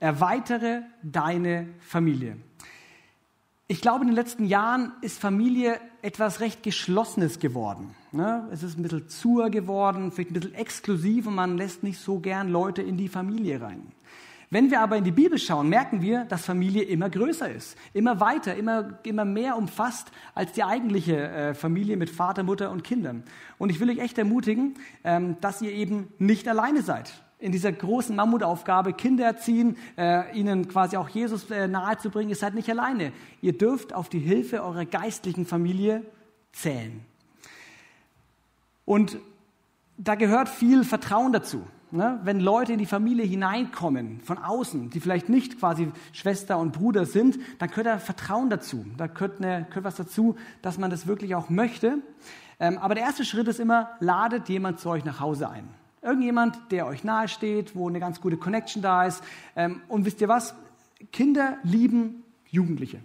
Erweitere 0.00 0.84
deine 1.02 1.68
Familie. 1.80 2.38
Ich 3.70 3.80
glaube, 3.80 4.00
in 4.00 4.08
den 4.08 4.16
letzten 4.16 4.46
Jahren 4.46 4.90
ist 5.00 5.20
Familie 5.20 5.78
etwas 6.02 6.40
recht 6.40 6.64
Geschlossenes 6.64 7.38
geworden. 7.38 7.94
Ne? 8.10 8.48
Es 8.50 8.64
ist 8.64 8.76
ein 8.76 8.82
bisschen 8.82 9.08
zuer 9.08 9.48
geworden, 9.48 10.10
vielleicht 10.10 10.30
ein 10.32 10.34
bisschen 10.34 10.54
exklusiv 10.54 11.28
und 11.28 11.36
man 11.36 11.56
lässt 11.56 11.84
nicht 11.84 12.00
so 12.00 12.18
gern 12.18 12.48
Leute 12.48 12.82
in 12.82 12.96
die 12.96 13.06
Familie 13.06 13.60
rein. 13.60 13.92
Wenn 14.50 14.72
wir 14.72 14.80
aber 14.80 14.96
in 14.96 15.04
die 15.04 15.12
Bibel 15.12 15.38
schauen, 15.38 15.68
merken 15.68 16.02
wir, 16.02 16.24
dass 16.24 16.46
Familie 16.46 16.82
immer 16.82 17.10
größer 17.10 17.48
ist, 17.48 17.78
immer 17.92 18.18
weiter, 18.18 18.56
immer, 18.56 18.98
immer 19.04 19.24
mehr 19.24 19.56
umfasst 19.56 20.10
als 20.34 20.50
die 20.50 20.64
eigentliche 20.64 21.28
äh, 21.28 21.54
Familie 21.54 21.96
mit 21.96 22.10
Vater, 22.10 22.42
Mutter 22.42 22.72
und 22.72 22.82
Kindern. 22.82 23.22
Und 23.56 23.70
ich 23.70 23.78
will 23.78 23.88
euch 23.90 24.00
echt 24.00 24.18
ermutigen, 24.18 24.74
ähm, 25.04 25.36
dass 25.40 25.62
ihr 25.62 25.70
eben 25.70 26.08
nicht 26.18 26.48
alleine 26.48 26.82
seid 26.82 27.22
in 27.40 27.52
dieser 27.52 27.72
großen 27.72 28.14
Mammutaufgabe, 28.14 28.92
Kinder 28.92 29.24
erziehen, 29.24 29.76
äh, 29.96 30.38
ihnen 30.38 30.68
quasi 30.68 30.96
auch 30.96 31.08
Jesus 31.08 31.50
äh, 31.50 31.66
nahezubringen. 31.66 32.28
Ihr 32.28 32.36
seid 32.36 32.54
nicht 32.54 32.68
alleine. 32.68 33.12
Ihr 33.40 33.56
dürft 33.56 33.94
auf 33.94 34.08
die 34.08 34.18
Hilfe 34.18 34.62
eurer 34.62 34.84
geistlichen 34.84 35.46
Familie 35.46 36.04
zählen. 36.52 37.00
Und 38.84 39.18
da 39.96 40.14
gehört 40.14 40.48
viel 40.48 40.84
Vertrauen 40.84 41.32
dazu. 41.32 41.66
Ne? 41.92 42.20
Wenn 42.22 42.40
Leute 42.40 42.72
in 42.72 42.78
die 42.78 42.86
Familie 42.86 43.24
hineinkommen, 43.24 44.20
von 44.20 44.38
außen, 44.38 44.90
die 44.90 45.00
vielleicht 45.00 45.28
nicht 45.28 45.58
quasi 45.58 45.90
Schwester 46.12 46.58
und 46.58 46.72
Bruder 46.72 47.04
sind, 47.06 47.38
dann 47.58 47.68
gehört 47.70 47.86
da 47.86 47.98
Vertrauen 47.98 48.50
dazu. 48.50 48.84
Da 48.96 49.06
gehört, 49.06 49.38
eine, 49.42 49.66
gehört 49.68 49.84
was 49.84 49.96
dazu, 49.96 50.36
dass 50.62 50.78
man 50.78 50.90
das 50.90 51.06
wirklich 51.06 51.34
auch 51.34 51.50
möchte. 51.50 51.98
Ähm, 52.60 52.78
aber 52.78 52.94
der 52.94 53.04
erste 53.04 53.24
Schritt 53.24 53.48
ist 53.48 53.60
immer, 53.60 53.90
ladet 54.00 54.48
jemand 54.48 54.78
zu 54.78 54.90
euch 54.90 55.04
nach 55.04 55.20
Hause 55.20 55.48
ein. 55.48 55.68
Irgendjemand, 56.02 56.58
der 56.70 56.86
euch 56.86 57.04
nahesteht, 57.04 57.76
wo 57.76 57.88
eine 57.88 58.00
ganz 58.00 58.20
gute 58.20 58.36
Connection 58.36 58.82
da 58.82 59.04
ist. 59.04 59.22
Ähm, 59.54 59.82
und 59.88 60.04
wisst 60.04 60.20
ihr 60.20 60.28
was? 60.28 60.54
Kinder 61.12 61.58
lieben 61.62 62.24
Jugendliche. 62.48 63.00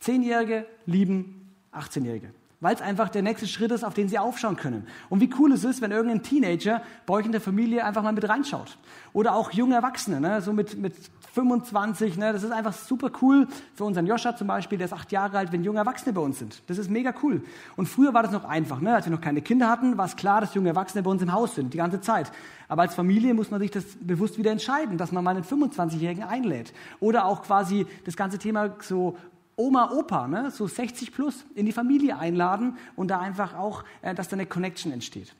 Zehnjährige 0.00 0.66
lieben 0.86 1.54
18-Jährige. 1.72 2.30
Weil 2.60 2.74
es 2.74 2.82
einfach 2.82 3.08
der 3.08 3.22
nächste 3.22 3.46
Schritt 3.46 3.70
ist, 3.70 3.84
auf 3.84 3.94
den 3.94 4.08
sie 4.08 4.18
aufschauen 4.18 4.56
können. 4.56 4.86
Und 5.10 5.20
wie 5.20 5.30
cool 5.38 5.52
es 5.52 5.62
ist, 5.62 5.80
wenn 5.80 5.92
irgendein 5.92 6.24
Teenager 6.24 6.82
bei 7.06 7.14
euch 7.14 7.26
in 7.26 7.30
der 7.30 7.40
Familie 7.40 7.84
einfach 7.84 8.02
mal 8.02 8.12
mit 8.12 8.28
reinschaut. 8.28 8.78
Oder 9.12 9.36
auch 9.36 9.52
junge 9.52 9.76
Erwachsene, 9.76 10.20
ne? 10.20 10.42
so 10.42 10.52
mit, 10.52 10.76
mit 10.76 10.94
25. 11.34 12.16
Ne? 12.16 12.32
Das 12.32 12.42
ist 12.42 12.50
einfach 12.50 12.72
super 12.72 13.12
cool 13.22 13.46
für 13.74 13.84
unseren 13.84 14.08
Joscha 14.08 14.34
zum 14.34 14.48
Beispiel, 14.48 14.76
der 14.76 14.86
ist 14.86 14.92
acht 14.92 15.12
Jahre 15.12 15.38
alt, 15.38 15.52
wenn 15.52 15.62
junge 15.62 15.78
Erwachsene 15.78 16.12
bei 16.12 16.20
uns 16.20 16.40
sind. 16.40 16.62
Das 16.66 16.78
ist 16.78 16.90
mega 16.90 17.14
cool. 17.22 17.44
Und 17.76 17.88
früher 17.88 18.12
war 18.12 18.24
das 18.24 18.32
noch 18.32 18.44
einfach. 18.44 18.80
Ne? 18.80 18.92
Als 18.92 19.06
wir 19.06 19.12
noch 19.12 19.20
keine 19.20 19.40
Kinder 19.40 19.68
hatten, 19.68 19.96
war 19.96 20.06
es 20.06 20.16
klar, 20.16 20.40
dass 20.40 20.54
junge 20.54 20.70
Erwachsene 20.70 21.04
bei 21.04 21.10
uns 21.10 21.22
im 21.22 21.32
Haus 21.32 21.54
sind, 21.54 21.74
die 21.74 21.78
ganze 21.78 22.00
Zeit. 22.00 22.32
Aber 22.66 22.82
als 22.82 22.96
Familie 22.96 23.34
muss 23.34 23.52
man 23.52 23.60
sich 23.60 23.70
das 23.70 23.84
bewusst 24.00 24.36
wieder 24.36 24.50
entscheiden, 24.50 24.98
dass 24.98 25.12
man 25.12 25.22
mal 25.22 25.36
einen 25.36 25.44
25-Jährigen 25.44 26.24
einlädt. 26.24 26.72
Oder 26.98 27.24
auch 27.26 27.42
quasi 27.42 27.86
das 28.04 28.16
ganze 28.16 28.38
Thema 28.38 28.74
so 28.80 29.16
Oma, 29.58 29.90
Opa, 29.90 30.28
ne? 30.28 30.50
so 30.52 30.68
60 30.68 31.12
plus, 31.12 31.44
in 31.56 31.66
die 31.66 31.72
Familie 31.72 32.16
einladen 32.16 32.78
und 32.94 33.08
da 33.08 33.18
einfach 33.18 33.54
auch, 33.54 33.84
äh, 34.02 34.14
dass 34.14 34.28
da 34.28 34.36
eine 34.36 34.46
Connection 34.46 34.92
entsteht. 34.92 35.34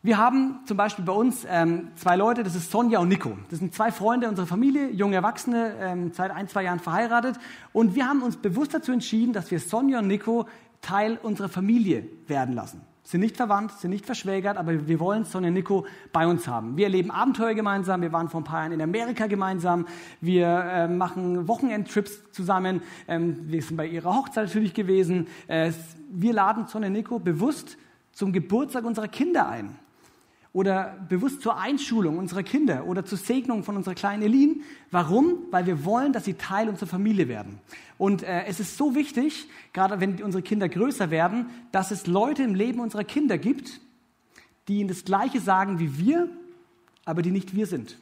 Wir 0.00 0.16
haben 0.16 0.60
zum 0.66 0.76
Beispiel 0.76 1.04
bei 1.04 1.12
uns 1.12 1.44
ähm, 1.48 1.88
zwei 1.96 2.14
Leute, 2.14 2.44
das 2.44 2.54
ist 2.54 2.70
Sonja 2.70 3.00
und 3.00 3.08
Nico. 3.08 3.36
Das 3.50 3.58
sind 3.58 3.74
zwei 3.74 3.90
Freunde 3.90 4.28
unserer 4.28 4.46
Familie, 4.46 4.90
junge 4.90 5.16
Erwachsene, 5.16 5.74
ähm, 5.80 6.12
seit 6.12 6.30
ein, 6.30 6.46
zwei 6.46 6.62
Jahren 6.62 6.78
verheiratet. 6.78 7.36
Und 7.72 7.94
wir 7.94 8.06
haben 8.06 8.22
uns 8.22 8.36
bewusst 8.36 8.74
dazu 8.74 8.92
entschieden, 8.92 9.32
dass 9.32 9.50
wir 9.50 9.58
Sonja 9.58 9.98
und 9.98 10.06
Nico 10.06 10.46
Teil 10.82 11.18
unserer 11.22 11.48
Familie 11.48 12.06
werden 12.26 12.54
lassen. 12.54 12.82
Sind 13.04 13.20
nicht 13.20 13.36
verwandt, 13.36 13.72
sind 13.72 13.90
nicht 13.90 14.06
verschwägert, 14.06 14.56
aber 14.56 14.88
wir 14.88 14.98
wollen 14.98 15.24
Sonja 15.24 15.48
und 15.48 15.54
Nico 15.54 15.86
bei 16.10 16.26
uns 16.26 16.48
haben. 16.48 16.76
Wir 16.78 16.86
erleben 16.86 17.10
Abenteuer 17.10 17.52
gemeinsam, 17.52 18.00
wir 18.00 18.12
waren 18.12 18.30
vor 18.30 18.40
ein 18.40 18.44
paar 18.44 18.60
Jahren 18.60 18.72
in 18.72 18.80
Amerika 18.80 19.26
gemeinsam, 19.26 19.86
wir 20.22 20.46
äh, 20.46 20.88
machen 20.88 21.46
Wochenendtrips 21.46 22.30
zusammen, 22.32 22.82
ähm, 23.06 23.36
wir 23.50 23.60
sind 23.60 23.76
bei 23.76 23.86
ihrer 23.86 24.16
Hochzeit 24.16 24.46
natürlich 24.46 24.72
gewesen. 24.72 25.28
Äh, 25.48 25.72
wir 26.08 26.32
laden 26.32 26.66
Sonja 26.66 26.88
und 26.88 26.94
Nico 26.94 27.18
bewusst 27.18 27.76
zum 28.12 28.32
Geburtstag 28.32 28.84
unserer 28.84 29.08
Kinder 29.08 29.48
ein 29.48 29.76
oder 30.54 30.96
bewusst 31.08 31.42
zur 31.42 31.58
Einschulung 31.58 32.16
unserer 32.16 32.44
Kinder 32.44 32.86
oder 32.86 33.04
zur 33.04 33.18
Segnung 33.18 33.64
von 33.64 33.76
unserer 33.76 33.94
kleinen 33.94 34.22
Elin. 34.22 34.62
Warum? 34.92 35.38
Weil 35.50 35.66
wir 35.66 35.84
wollen, 35.84 36.12
dass 36.12 36.24
sie 36.24 36.34
Teil 36.34 36.68
unserer 36.68 36.86
Familie 36.86 37.28
werden. 37.28 37.58
Und 37.98 38.22
äh, 38.22 38.44
es 38.46 38.60
ist 38.60 38.78
so 38.78 38.94
wichtig, 38.94 39.48
gerade 39.72 40.00
wenn 40.00 40.22
unsere 40.22 40.42
Kinder 40.42 40.68
größer 40.68 41.10
werden, 41.10 41.46
dass 41.72 41.90
es 41.90 42.06
Leute 42.06 42.44
im 42.44 42.54
Leben 42.54 42.78
unserer 42.78 43.04
Kinder 43.04 43.36
gibt, 43.36 43.80
die 44.68 44.78
ihnen 44.78 44.88
das 44.88 45.04
Gleiche 45.04 45.40
sagen 45.40 45.80
wie 45.80 45.98
wir, 45.98 46.28
aber 47.04 47.22
die 47.22 47.32
nicht 47.32 47.56
wir 47.56 47.66
sind. 47.66 47.98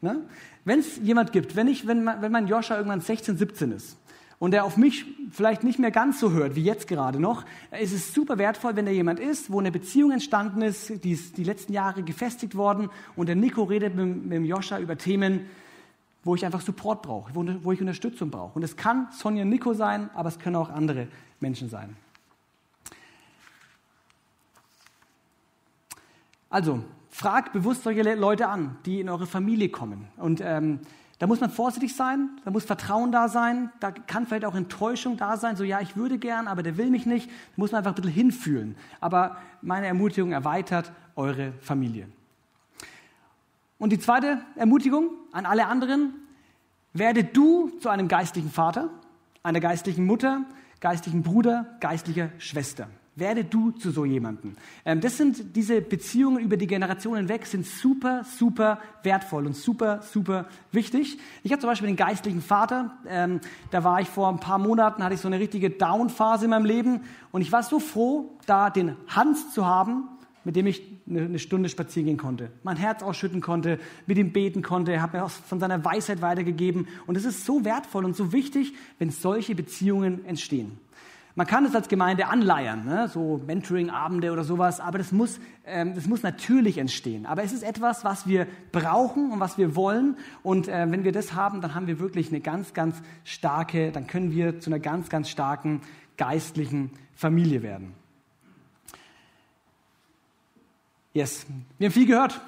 Ne? 0.00 0.20
Wenn 0.64 0.80
es 0.80 0.98
jemand 0.98 1.30
gibt, 1.30 1.54
wenn, 1.54 1.68
ich, 1.68 1.86
wenn, 1.86 2.04
wenn 2.04 2.32
mein 2.32 2.48
Joscha 2.48 2.76
irgendwann 2.76 3.02
16, 3.02 3.38
17 3.38 3.70
ist 3.70 3.96
und 4.38 4.50
der 4.50 4.64
auf 4.64 4.76
mich 4.76 5.06
vielleicht 5.30 5.64
nicht 5.64 5.78
mehr 5.78 5.90
ganz 5.90 6.20
so 6.20 6.32
hört 6.32 6.56
wie 6.56 6.62
jetzt 6.62 6.88
gerade 6.88 7.20
noch, 7.20 7.44
ist 7.80 7.92
es 7.92 8.14
super 8.14 8.38
wertvoll, 8.38 8.76
wenn 8.76 8.86
da 8.86 8.92
jemand 8.92 9.20
ist, 9.20 9.50
wo 9.50 9.60
eine 9.60 9.72
Beziehung 9.72 10.10
entstanden 10.10 10.62
ist, 10.62 11.04
die 11.04 11.12
ist 11.12 11.36
die 11.36 11.44
letzten 11.44 11.72
Jahre 11.72 12.02
gefestigt 12.02 12.54
worden 12.54 12.90
und 13.16 13.26
der 13.26 13.36
Nico 13.36 13.62
redet 13.64 13.94
mit, 13.94 14.24
mit 14.24 14.32
dem 14.32 14.44
Joscha 14.44 14.78
über 14.78 14.98
Themen, 14.98 15.46
wo 16.24 16.34
ich 16.34 16.44
einfach 16.44 16.60
Support 16.60 17.02
brauche, 17.02 17.34
wo, 17.34 17.44
wo 17.62 17.72
ich 17.72 17.80
Unterstützung 17.80 18.30
brauche. 18.30 18.54
Und 18.54 18.62
es 18.62 18.76
kann 18.76 19.08
Sonja 19.12 19.44
Nico 19.44 19.74
sein, 19.74 20.10
aber 20.14 20.28
es 20.28 20.38
können 20.38 20.56
auch 20.56 20.70
andere 20.70 21.08
Menschen 21.40 21.68
sein. 21.68 21.96
Also, 26.48 26.84
fragt 27.10 27.52
bewusst 27.52 27.82
solche 27.82 28.14
Leute 28.14 28.48
an, 28.48 28.76
die 28.86 29.00
in 29.00 29.08
eure 29.08 29.26
Familie 29.26 29.68
kommen. 29.68 30.08
Und 30.16 30.40
ähm, 30.40 30.80
da 31.18 31.26
muss 31.26 31.40
man 31.40 31.50
vorsichtig 31.50 31.94
sein, 31.94 32.28
da 32.44 32.50
muss 32.50 32.64
Vertrauen 32.64 33.12
da 33.12 33.28
sein, 33.28 33.70
da 33.80 33.92
kann 33.92 34.26
vielleicht 34.26 34.44
auch 34.44 34.54
Enttäuschung 34.54 35.16
da 35.16 35.36
sein, 35.36 35.56
so 35.56 35.62
ja, 35.62 35.80
ich 35.80 35.96
würde 35.96 36.18
gern, 36.18 36.48
aber 36.48 36.62
der 36.62 36.76
will 36.76 36.90
mich 36.90 37.06
nicht. 37.06 37.28
Da 37.28 37.34
muss 37.56 37.70
man 37.70 37.78
einfach 37.78 37.92
ein 37.92 37.94
bisschen 37.94 38.12
hinfühlen. 38.12 38.76
Aber 39.00 39.36
meine 39.62 39.86
Ermutigung 39.86 40.32
erweitert 40.32 40.92
eure 41.14 41.52
Familie. 41.60 42.08
Und 43.78 43.90
die 43.90 43.98
zweite 43.98 44.40
Ermutigung 44.56 45.10
an 45.32 45.46
alle 45.46 45.66
anderen, 45.66 46.14
werde 46.92 47.24
du 47.24 47.70
zu 47.80 47.88
einem 47.88 48.08
geistlichen 48.08 48.50
Vater, 48.50 48.88
einer 49.42 49.60
geistlichen 49.60 50.06
Mutter, 50.06 50.44
geistlichen 50.80 51.22
Bruder, 51.22 51.76
geistlicher 51.80 52.30
Schwester. 52.38 52.88
Werde 53.16 53.44
du 53.44 53.70
zu 53.70 53.92
so 53.92 54.04
jemandem. 54.04 54.56
Ähm, 54.84 55.00
das 55.00 55.16
sind 55.16 55.54
diese 55.54 55.80
Beziehungen 55.80 56.42
über 56.42 56.56
die 56.56 56.66
Generationen 56.66 57.28
weg, 57.28 57.46
sind 57.46 57.64
super, 57.64 58.24
super 58.24 58.80
wertvoll 59.04 59.46
und 59.46 59.54
super, 59.54 60.02
super 60.02 60.46
wichtig. 60.72 61.18
Ich 61.44 61.52
habe 61.52 61.60
zum 61.60 61.70
Beispiel 61.70 61.86
den 61.86 61.96
geistlichen 61.96 62.42
Vater. 62.42 62.96
Ähm, 63.06 63.40
da 63.70 63.84
war 63.84 64.00
ich 64.00 64.08
vor 64.08 64.28
ein 64.28 64.40
paar 64.40 64.58
Monaten, 64.58 65.04
hatte 65.04 65.14
ich 65.14 65.20
so 65.20 65.28
eine 65.28 65.38
richtige 65.38 65.70
Down-Phase 65.70 66.46
in 66.46 66.50
meinem 66.50 66.64
Leben. 66.64 67.02
Und 67.30 67.42
ich 67.42 67.52
war 67.52 67.62
so 67.62 67.78
froh, 67.78 68.36
da 68.46 68.70
den 68.70 68.96
Hans 69.06 69.52
zu 69.54 69.64
haben, 69.64 70.08
mit 70.42 70.56
dem 70.56 70.66
ich 70.66 70.82
eine 71.08 71.38
Stunde 71.38 71.68
spazieren 71.68 72.06
gehen 72.06 72.16
konnte, 72.16 72.50
mein 72.62 72.76
Herz 72.76 73.02
ausschütten 73.02 73.40
konnte, 73.40 73.78
mit 74.06 74.18
ihm 74.18 74.32
beten 74.32 74.62
konnte. 74.62 74.92
Er 74.92 75.02
hat 75.02 75.12
mir 75.12 75.24
auch 75.24 75.30
von 75.30 75.60
seiner 75.60 75.84
Weisheit 75.84 76.22
weitergegeben. 76.22 76.88
Und 77.06 77.16
es 77.16 77.24
ist 77.24 77.44
so 77.44 77.64
wertvoll 77.64 78.04
und 78.04 78.16
so 78.16 78.32
wichtig, 78.32 78.74
wenn 78.98 79.10
solche 79.10 79.54
Beziehungen 79.54 80.24
entstehen. 80.24 80.78
Man 81.36 81.48
kann 81.48 81.64
es 81.64 81.74
als 81.74 81.88
Gemeinde 81.88 82.28
anleiern, 82.28 82.84
ne? 82.84 83.08
so 83.08 83.40
Mentoring-Abende 83.44 84.30
oder 84.30 84.44
sowas, 84.44 84.78
aber 84.78 84.98
das 84.98 85.10
muss, 85.10 85.40
ähm, 85.66 85.94
das 85.96 86.06
muss 86.06 86.22
natürlich 86.22 86.78
entstehen. 86.78 87.26
Aber 87.26 87.42
es 87.42 87.52
ist 87.52 87.64
etwas, 87.64 88.04
was 88.04 88.28
wir 88.28 88.46
brauchen 88.70 89.32
und 89.32 89.40
was 89.40 89.58
wir 89.58 89.74
wollen. 89.74 90.16
Und 90.44 90.68
äh, 90.68 90.86
wenn 90.88 91.02
wir 91.02 91.10
das 91.10 91.34
haben, 91.34 91.60
dann 91.60 91.74
haben 91.74 91.88
wir 91.88 91.98
wirklich 91.98 92.28
eine 92.28 92.40
ganz, 92.40 92.72
ganz 92.72 93.02
starke, 93.24 93.90
dann 93.90 94.06
können 94.06 94.30
wir 94.30 94.60
zu 94.60 94.70
einer 94.70 94.78
ganz, 94.78 95.08
ganz 95.08 95.28
starken 95.28 95.80
geistlichen 96.16 96.92
Familie 97.16 97.64
werden. 97.64 97.94
Yes, 101.14 101.46
wir 101.78 101.88
haben 101.88 101.92
viel 101.92 102.06
gehört 102.06 102.40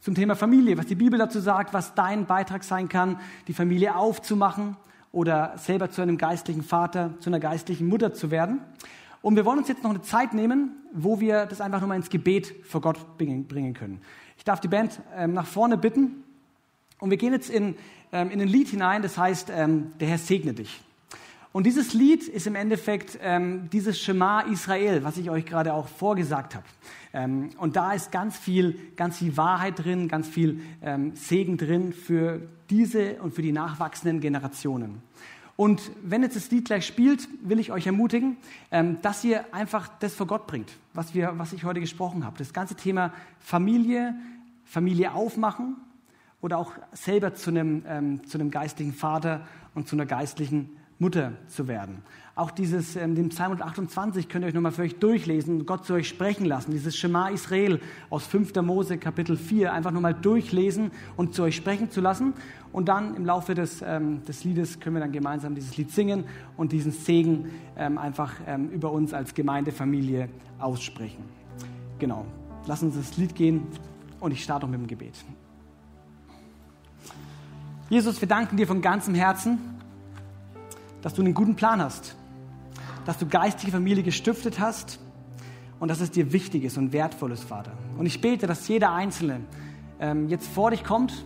zum 0.00 0.14
Thema 0.14 0.34
Familie, 0.34 0.78
was 0.78 0.86
die 0.86 0.94
Bibel 0.94 1.18
dazu 1.18 1.40
sagt, 1.40 1.74
was 1.74 1.94
dein 1.94 2.24
Beitrag 2.24 2.64
sein 2.64 2.88
kann, 2.88 3.20
die 3.48 3.52
Familie 3.52 3.96
aufzumachen 3.96 4.76
oder 5.12 5.54
selber 5.56 5.90
zu 5.90 6.02
einem 6.02 6.18
geistlichen 6.18 6.62
Vater, 6.62 7.14
zu 7.20 7.30
einer 7.30 7.40
geistlichen 7.40 7.88
Mutter 7.88 8.12
zu 8.12 8.30
werden. 8.30 8.60
Und 9.22 9.36
wir 9.36 9.44
wollen 9.44 9.58
uns 9.58 9.68
jetzt 9.68 9.82
noch 9.82 9.90
eine 9.90 10.02
Zeit 10.02 10.34
nehmen, 10.34 10.76
wo 10.92 11.20
wir 11.20 11.46
das 11.46 11.60
einfach 11.60 11.80
nochmal 11.80 11.96
ins 11.96 12.10
Gebet 12.10 12.54
vor 12.64 12.80
Gott 12.80 13.18
bringen 13.18 13.74
können. 13.74 14.00
Ich 14.38 14.44
darf 14.44 14.60
die 14.60 14.68
Band 14.68 15.00
ähm, 15.14 15.34
nach 15.34 15.46
vorne 15.46 15.76
bitten 15.76 16.24
und 16.98 17.10
wir 17.10 17.16
gehen 17.16 17.32
jetzt 17.32 17.50
in, 17.50 17.76
ähm, 18.12 18.30
in 18.30 18.40
ein 18.40 18.48
Lied 18.48 18.68
hinein, 18.68 19.02
das 19.02 19.18
heißt, 19.18 19.50
ähm, 19.54 19.92
der 20.00 20.08
Herr 20.08 20.18
segne 20.18 20.54
dich. 20.54 20.80
Und 21.52 21.64
dieses 21.66 21.94
Lied 21.94 22.28
ist 22.28 22.46
im 22.46 22.54
Endeffekt 22.54 23.18
ähm, 23.20 23.68
dieses 23.70 24.00
Schema 24.00 24.42
Israel, 24.42 25.02
was 25.02 25.16
ich 25.16 25.30
euch 25.30 25.44
gerade 25.44 25.74
auch 25.74 25.88
vorgesagt 25.88 26.54
habe. 26.54 26.64
Ähm, 27.12 27.50
und 27.58 27.74
da 27.74 27.92
ist 27.92 28.12
ganz 28.12 28.38
viel, 28.38 28.78
ganz 28.94 29.18
viel 29.18 29.36
Wahrheit 29.36 29.82
drin, 29.82 30.06
ganz 30.06 30.28
viel 30.28 30.60
ähm, 30.80 31.16
Segen 31.16 31.56
drin 31.56 31.92
für 31.92 32.40
diese 32.70 33.20
und 33.20 33.34
für 33.34 33.42
die 33.42 33.50
nachwachsenden 33.50 34.20
Generationen. 34.20 35.02
Und 35.56 35.90
wenn 36.04 36.22
jetzt 36.22 36.36
das 36.36 36.52
Lied 36.52 36.66
gleich 36.66 36.86
spielt, 36.86 37.28
will 37.42 37.58
ich 37.58 37.72
euch 37.72 37.84
ermutigen, 37.84 38.36
ähm, 38.70 38.98
dass 39.02 39.24
ihr 39.24 39.52
einfach 39.52 39.88
das 39.98 40.14
vor 40.14 40.28
Gott 40.28 40.46
bringt, 40.46 40.70
was, 40.94 41.14
wir, 41.14 41.32
was 41.36 41.52
ich 41.52 41.64
heute 41.64 41.80
gesprochen 41.80 42.24
habe. 42.24 42.38
Das 42.38 42.52
ganze 42.52 42.76
Thema 42.76 43.12
Familie, 43.40 44.14
Familie 44.64 45.14
aufmachen 45.14 45.76
oder 46.40 46.58
auch 46.58 46.72
selber 46.92 47.34
zu 47.34 47.50
einem, 47.50 47.82
ähm, 47.88 48.26
zu 48.28 48.38
einem 48.38 48.52
geistlichen 48.52 48.94
Vater 48.94 49.48
und 49.74 49.88
zu 49.88 49.96
einer 49.96 50.06
geistlichen 50.06 50.76
Mutter 51.00 51.32
zu 51.48 51.66
werden. 51.66 52.02
Auch 52.36 52.50
dieses, 52.50 52.94
ähm, 52.94 53.14
den 53.14 53.30
Psalm 53.30 53.52
128 53.52 54.28
könnt 54.28 54.44
ihr 54.44 54.48
euch 54.48 54.54
nochmal 54.54 54.72
für 54.72 54.82
euch 54.82 54.98
durchlesen, 54.98 55.64
Gott 55.66 55.84
zu 55.84 55.94
euch 55.94 56.08
sprechen 56.08 56.44
lassen. 56.44 56.70
Dieses 56.72 56.96
Shema 56.96 57.28
Israel 57.28 57.80
aus 58.10 58.26
5. 58.26 58.54
Mose 58.62 58.98
Kapitel 58.98 59.36
4 59.36 59.72
einfach 59.72 59.90
nochmal 59.90 60.14
durchlesen 60.14 60.90
und 61.16 61.34
zu 61.34 61.42
euch 61.42 61.56
sprechen 61.56 61.90
zu 61.90 62.02
lassen. 62.02 62.34
Und 62.70 62.88
dann 62.88 63.16
im 63.16 63.24
Laufe 63.24 63.54
des, 63.54 63.82
ähm, 63.82 64.22
des 64.26 64.44
Liedes 64.44 64.78
können 64.78 64.96
wir 64.96 65.00
dann 65.00 65.10
gemeinsam 65.10 65.54
dieses 65.54 65.76
Lied 65.78 65.90
singen 65.90 66.24
und 66.56 66.72
diesen 66.72 66.92
Segen 66.92 67.50
ähm, 67.76 67.96
einfach 67.98 68.34
ähm, 68.46 68.68
über 68.68 68.92
uns 68.92 69.14
als 69.14 69.34
Gemeindefamilie 69.34 70.28
aussprechen. 70.58 71.24
Genau. 71.98 72.26
Lass 72.66 72.82
uns 72.82 72.94
das 72.94 73.16
Lied 73.16 73.34
gehen 73.34 73.66
und 74.20 74.32
ich 74.32 74.44
starte 74.44 74.66
auch 74.66 74.70
mit 74.70 74.80
dem 74.80 74.86
Gebet. 74.86 75.14
Jesus, 77.88 78.20
wir 78.20 78.28
danken 78.28 78.56
dir 78.58 78.66
von 78.66 78.82
ganzem 78.82 79.14
Herzen 79.14 79.79
dass 81.02 81.14
du 81.14 81.22
einen 81.22 81.34
guten 81.34 81.56
Plan 81.56 81.80
hast, 81.80 82.16
dass 83.06 83.18
du 83.18 83.26
geistige 83.26 83.72
Familie 83.72 84.02
gestiftet 84.02 84.60
hast 84.60 84.98
und 85.78 85.88
dass 85.88 86.00
es 86.00 86.10
dir 86.10 86.32
wichtig 86.32 86.64
ist 86.64 86.76
und 86.78 86.92
wertvoll 86.92 87.32
ist, 87.32 87.44
Vater. 87.44 87.72
Und 87.98 88.06
ich 88.06 88.20
bete, 88.20 88.46
dass 88.46 88.68
jeder 88.68 88.92
Einzelne 88.92 89.40
ähm, 89.98 90.28
jetzt 90.28 90.46
vor 90.48 90.70
dich 90.70 90.84
kommt 90.84 91.24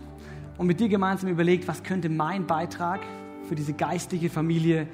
und 0.57 0.67
mit 0.67 0.79
dir 0.79 0.89
gemeinsam 0.89 1.29
überlegt, 1.29 1.67
was 1.67 1.83
könnte 1.83 2.09
mein 2.09 2.47
Beitrag 2.47 3.01
für 3.47 3.55
diese 3.55 3.73
geistliche 3.73 4.29
Familie 4.29 4.87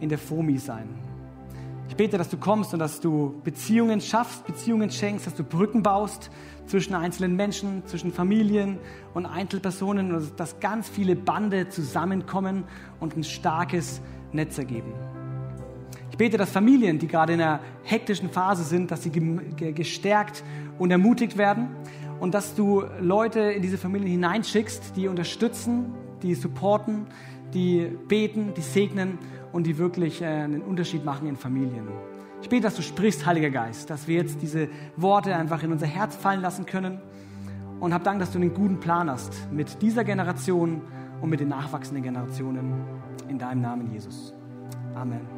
in 0.00 0.08
der 0.08 0.18
FOMI 0.18 0.58
sein. 0.58 0.88
Ich 1.88 1.96
bete, 1.96 2.18
dass 2.18 2.28
du 2.28 2.36
kommst 2.36 2.72
und 2.74 2.80
dass 2.80 3.00
du 3.00 3.40
Beziehungen 3.44 4.00
schaffst, 4.00 4.46
Beziehungen 4.46 4.90
schenkst, 4.90 5.26
dass 5.26 5.34
du 5.34 5.44
Brücken 5.44 5.82
baust 5.82 6.30
zwischen 6.66 6.94
einzelnen 6.94 7.36
Menschen, 7.36 7.86
zwischen 7.86 8.12
Familien 8.12 8.78
und 9.14 9.24
Einzelpersonen 9.24 10.12
und 10.12 10.38
dass 10.38 10.58
ganz 10.60 10.88
viele 10.88 11.14
Bande 11.14 11.68
zusammenkommen 11.68 12.64
und 12.98 13.16
ein 13.16 13.24
starkes 13.24 14.00
Netz 14.36 14.58
ergeben. 14.58 14.92
Ich 16.10 16.16
bete, 16.16 16.38
dass 16.38 16.50
Familien, 16.50 16.98
die 16.98 17.08
gerade 17.08 17.34
in 17.34 17.42
einer 17.42 17.60
hektischen 17.82 18.30
Phase 18.30 18.64
sind, 18.64 18.90
dass 18.90 19.02
sie 19.02 19.10
gestärkt 19.10 20.44
und 20.78 20.90
ermutigt 20.90 21.36
werden 21.36 21.68
und 22.20 22.32
dass 22.32 22.54
du 22.54 22.84
Leute 23.00 23.40
in 23.40 23.60
diese 23.60 23.76
Familien 23.76 24.12
hineinschickst, 24.12 24.96
die 24.96 25.08
unterstützen, 25.08 25.92
die 26.22 26.34
supporten, 26.34 27.06
die 27.52 27.90
beten, 28.08 28.54
die 28.56 28.62
segnen 28.62 29.18
und 29.52 29.66
die 29.66 29.78
wirklich 29.78 30.22
äh, 30.22 30.26
einen 30.26 30.62
Unterschied 30.62 31.04
machen 31.04 31.28
in 31.28 31.36
Familien. 31.36 31.88
Ich 32.42 32.48
bete, 32.48 32.62
dass 32.62 32.76
du 32.76 32.82
sprichst, 32.82 33.26
Heiliger 33.26 33.50
Geist, 33.50 33.90
dass 33.90 34.08
wir 34.08 34.16
jetzt 34.16 34.40
diese 34.40 34.68
Worte 34.96 35.34
einfach 35.34 35.62
in 35.62 35.72
unser 35.72 35.86
Herz 35.86 36.16
fallen 36.16 36.40
lassen 36.40 36.66
können 36.66 37.00
und 37.80 37.92
hab 37.92 38.04
Dank, 38.04 38.20
dass 38.20 38.30
du 38.32 38.38
einen 38.38 38.54
guten 38.54 38.80
Plan 38.80 39.10
hast 39.10 39.50
mit 39.52 39.82
dieser 39.82 40.04
Generation 40.04 40.82
und 41.20 41.30
mit 41.30 41.40
den 41.40 41.48
nachwachsenden 41.48 42.02
Generationen. 42.02 42.84
In 43.28 43.38
deinem 43.38 43.60
Namen, 43.60 43.92
Jesus. 43.92 44.32
Amen. 44.94 45.35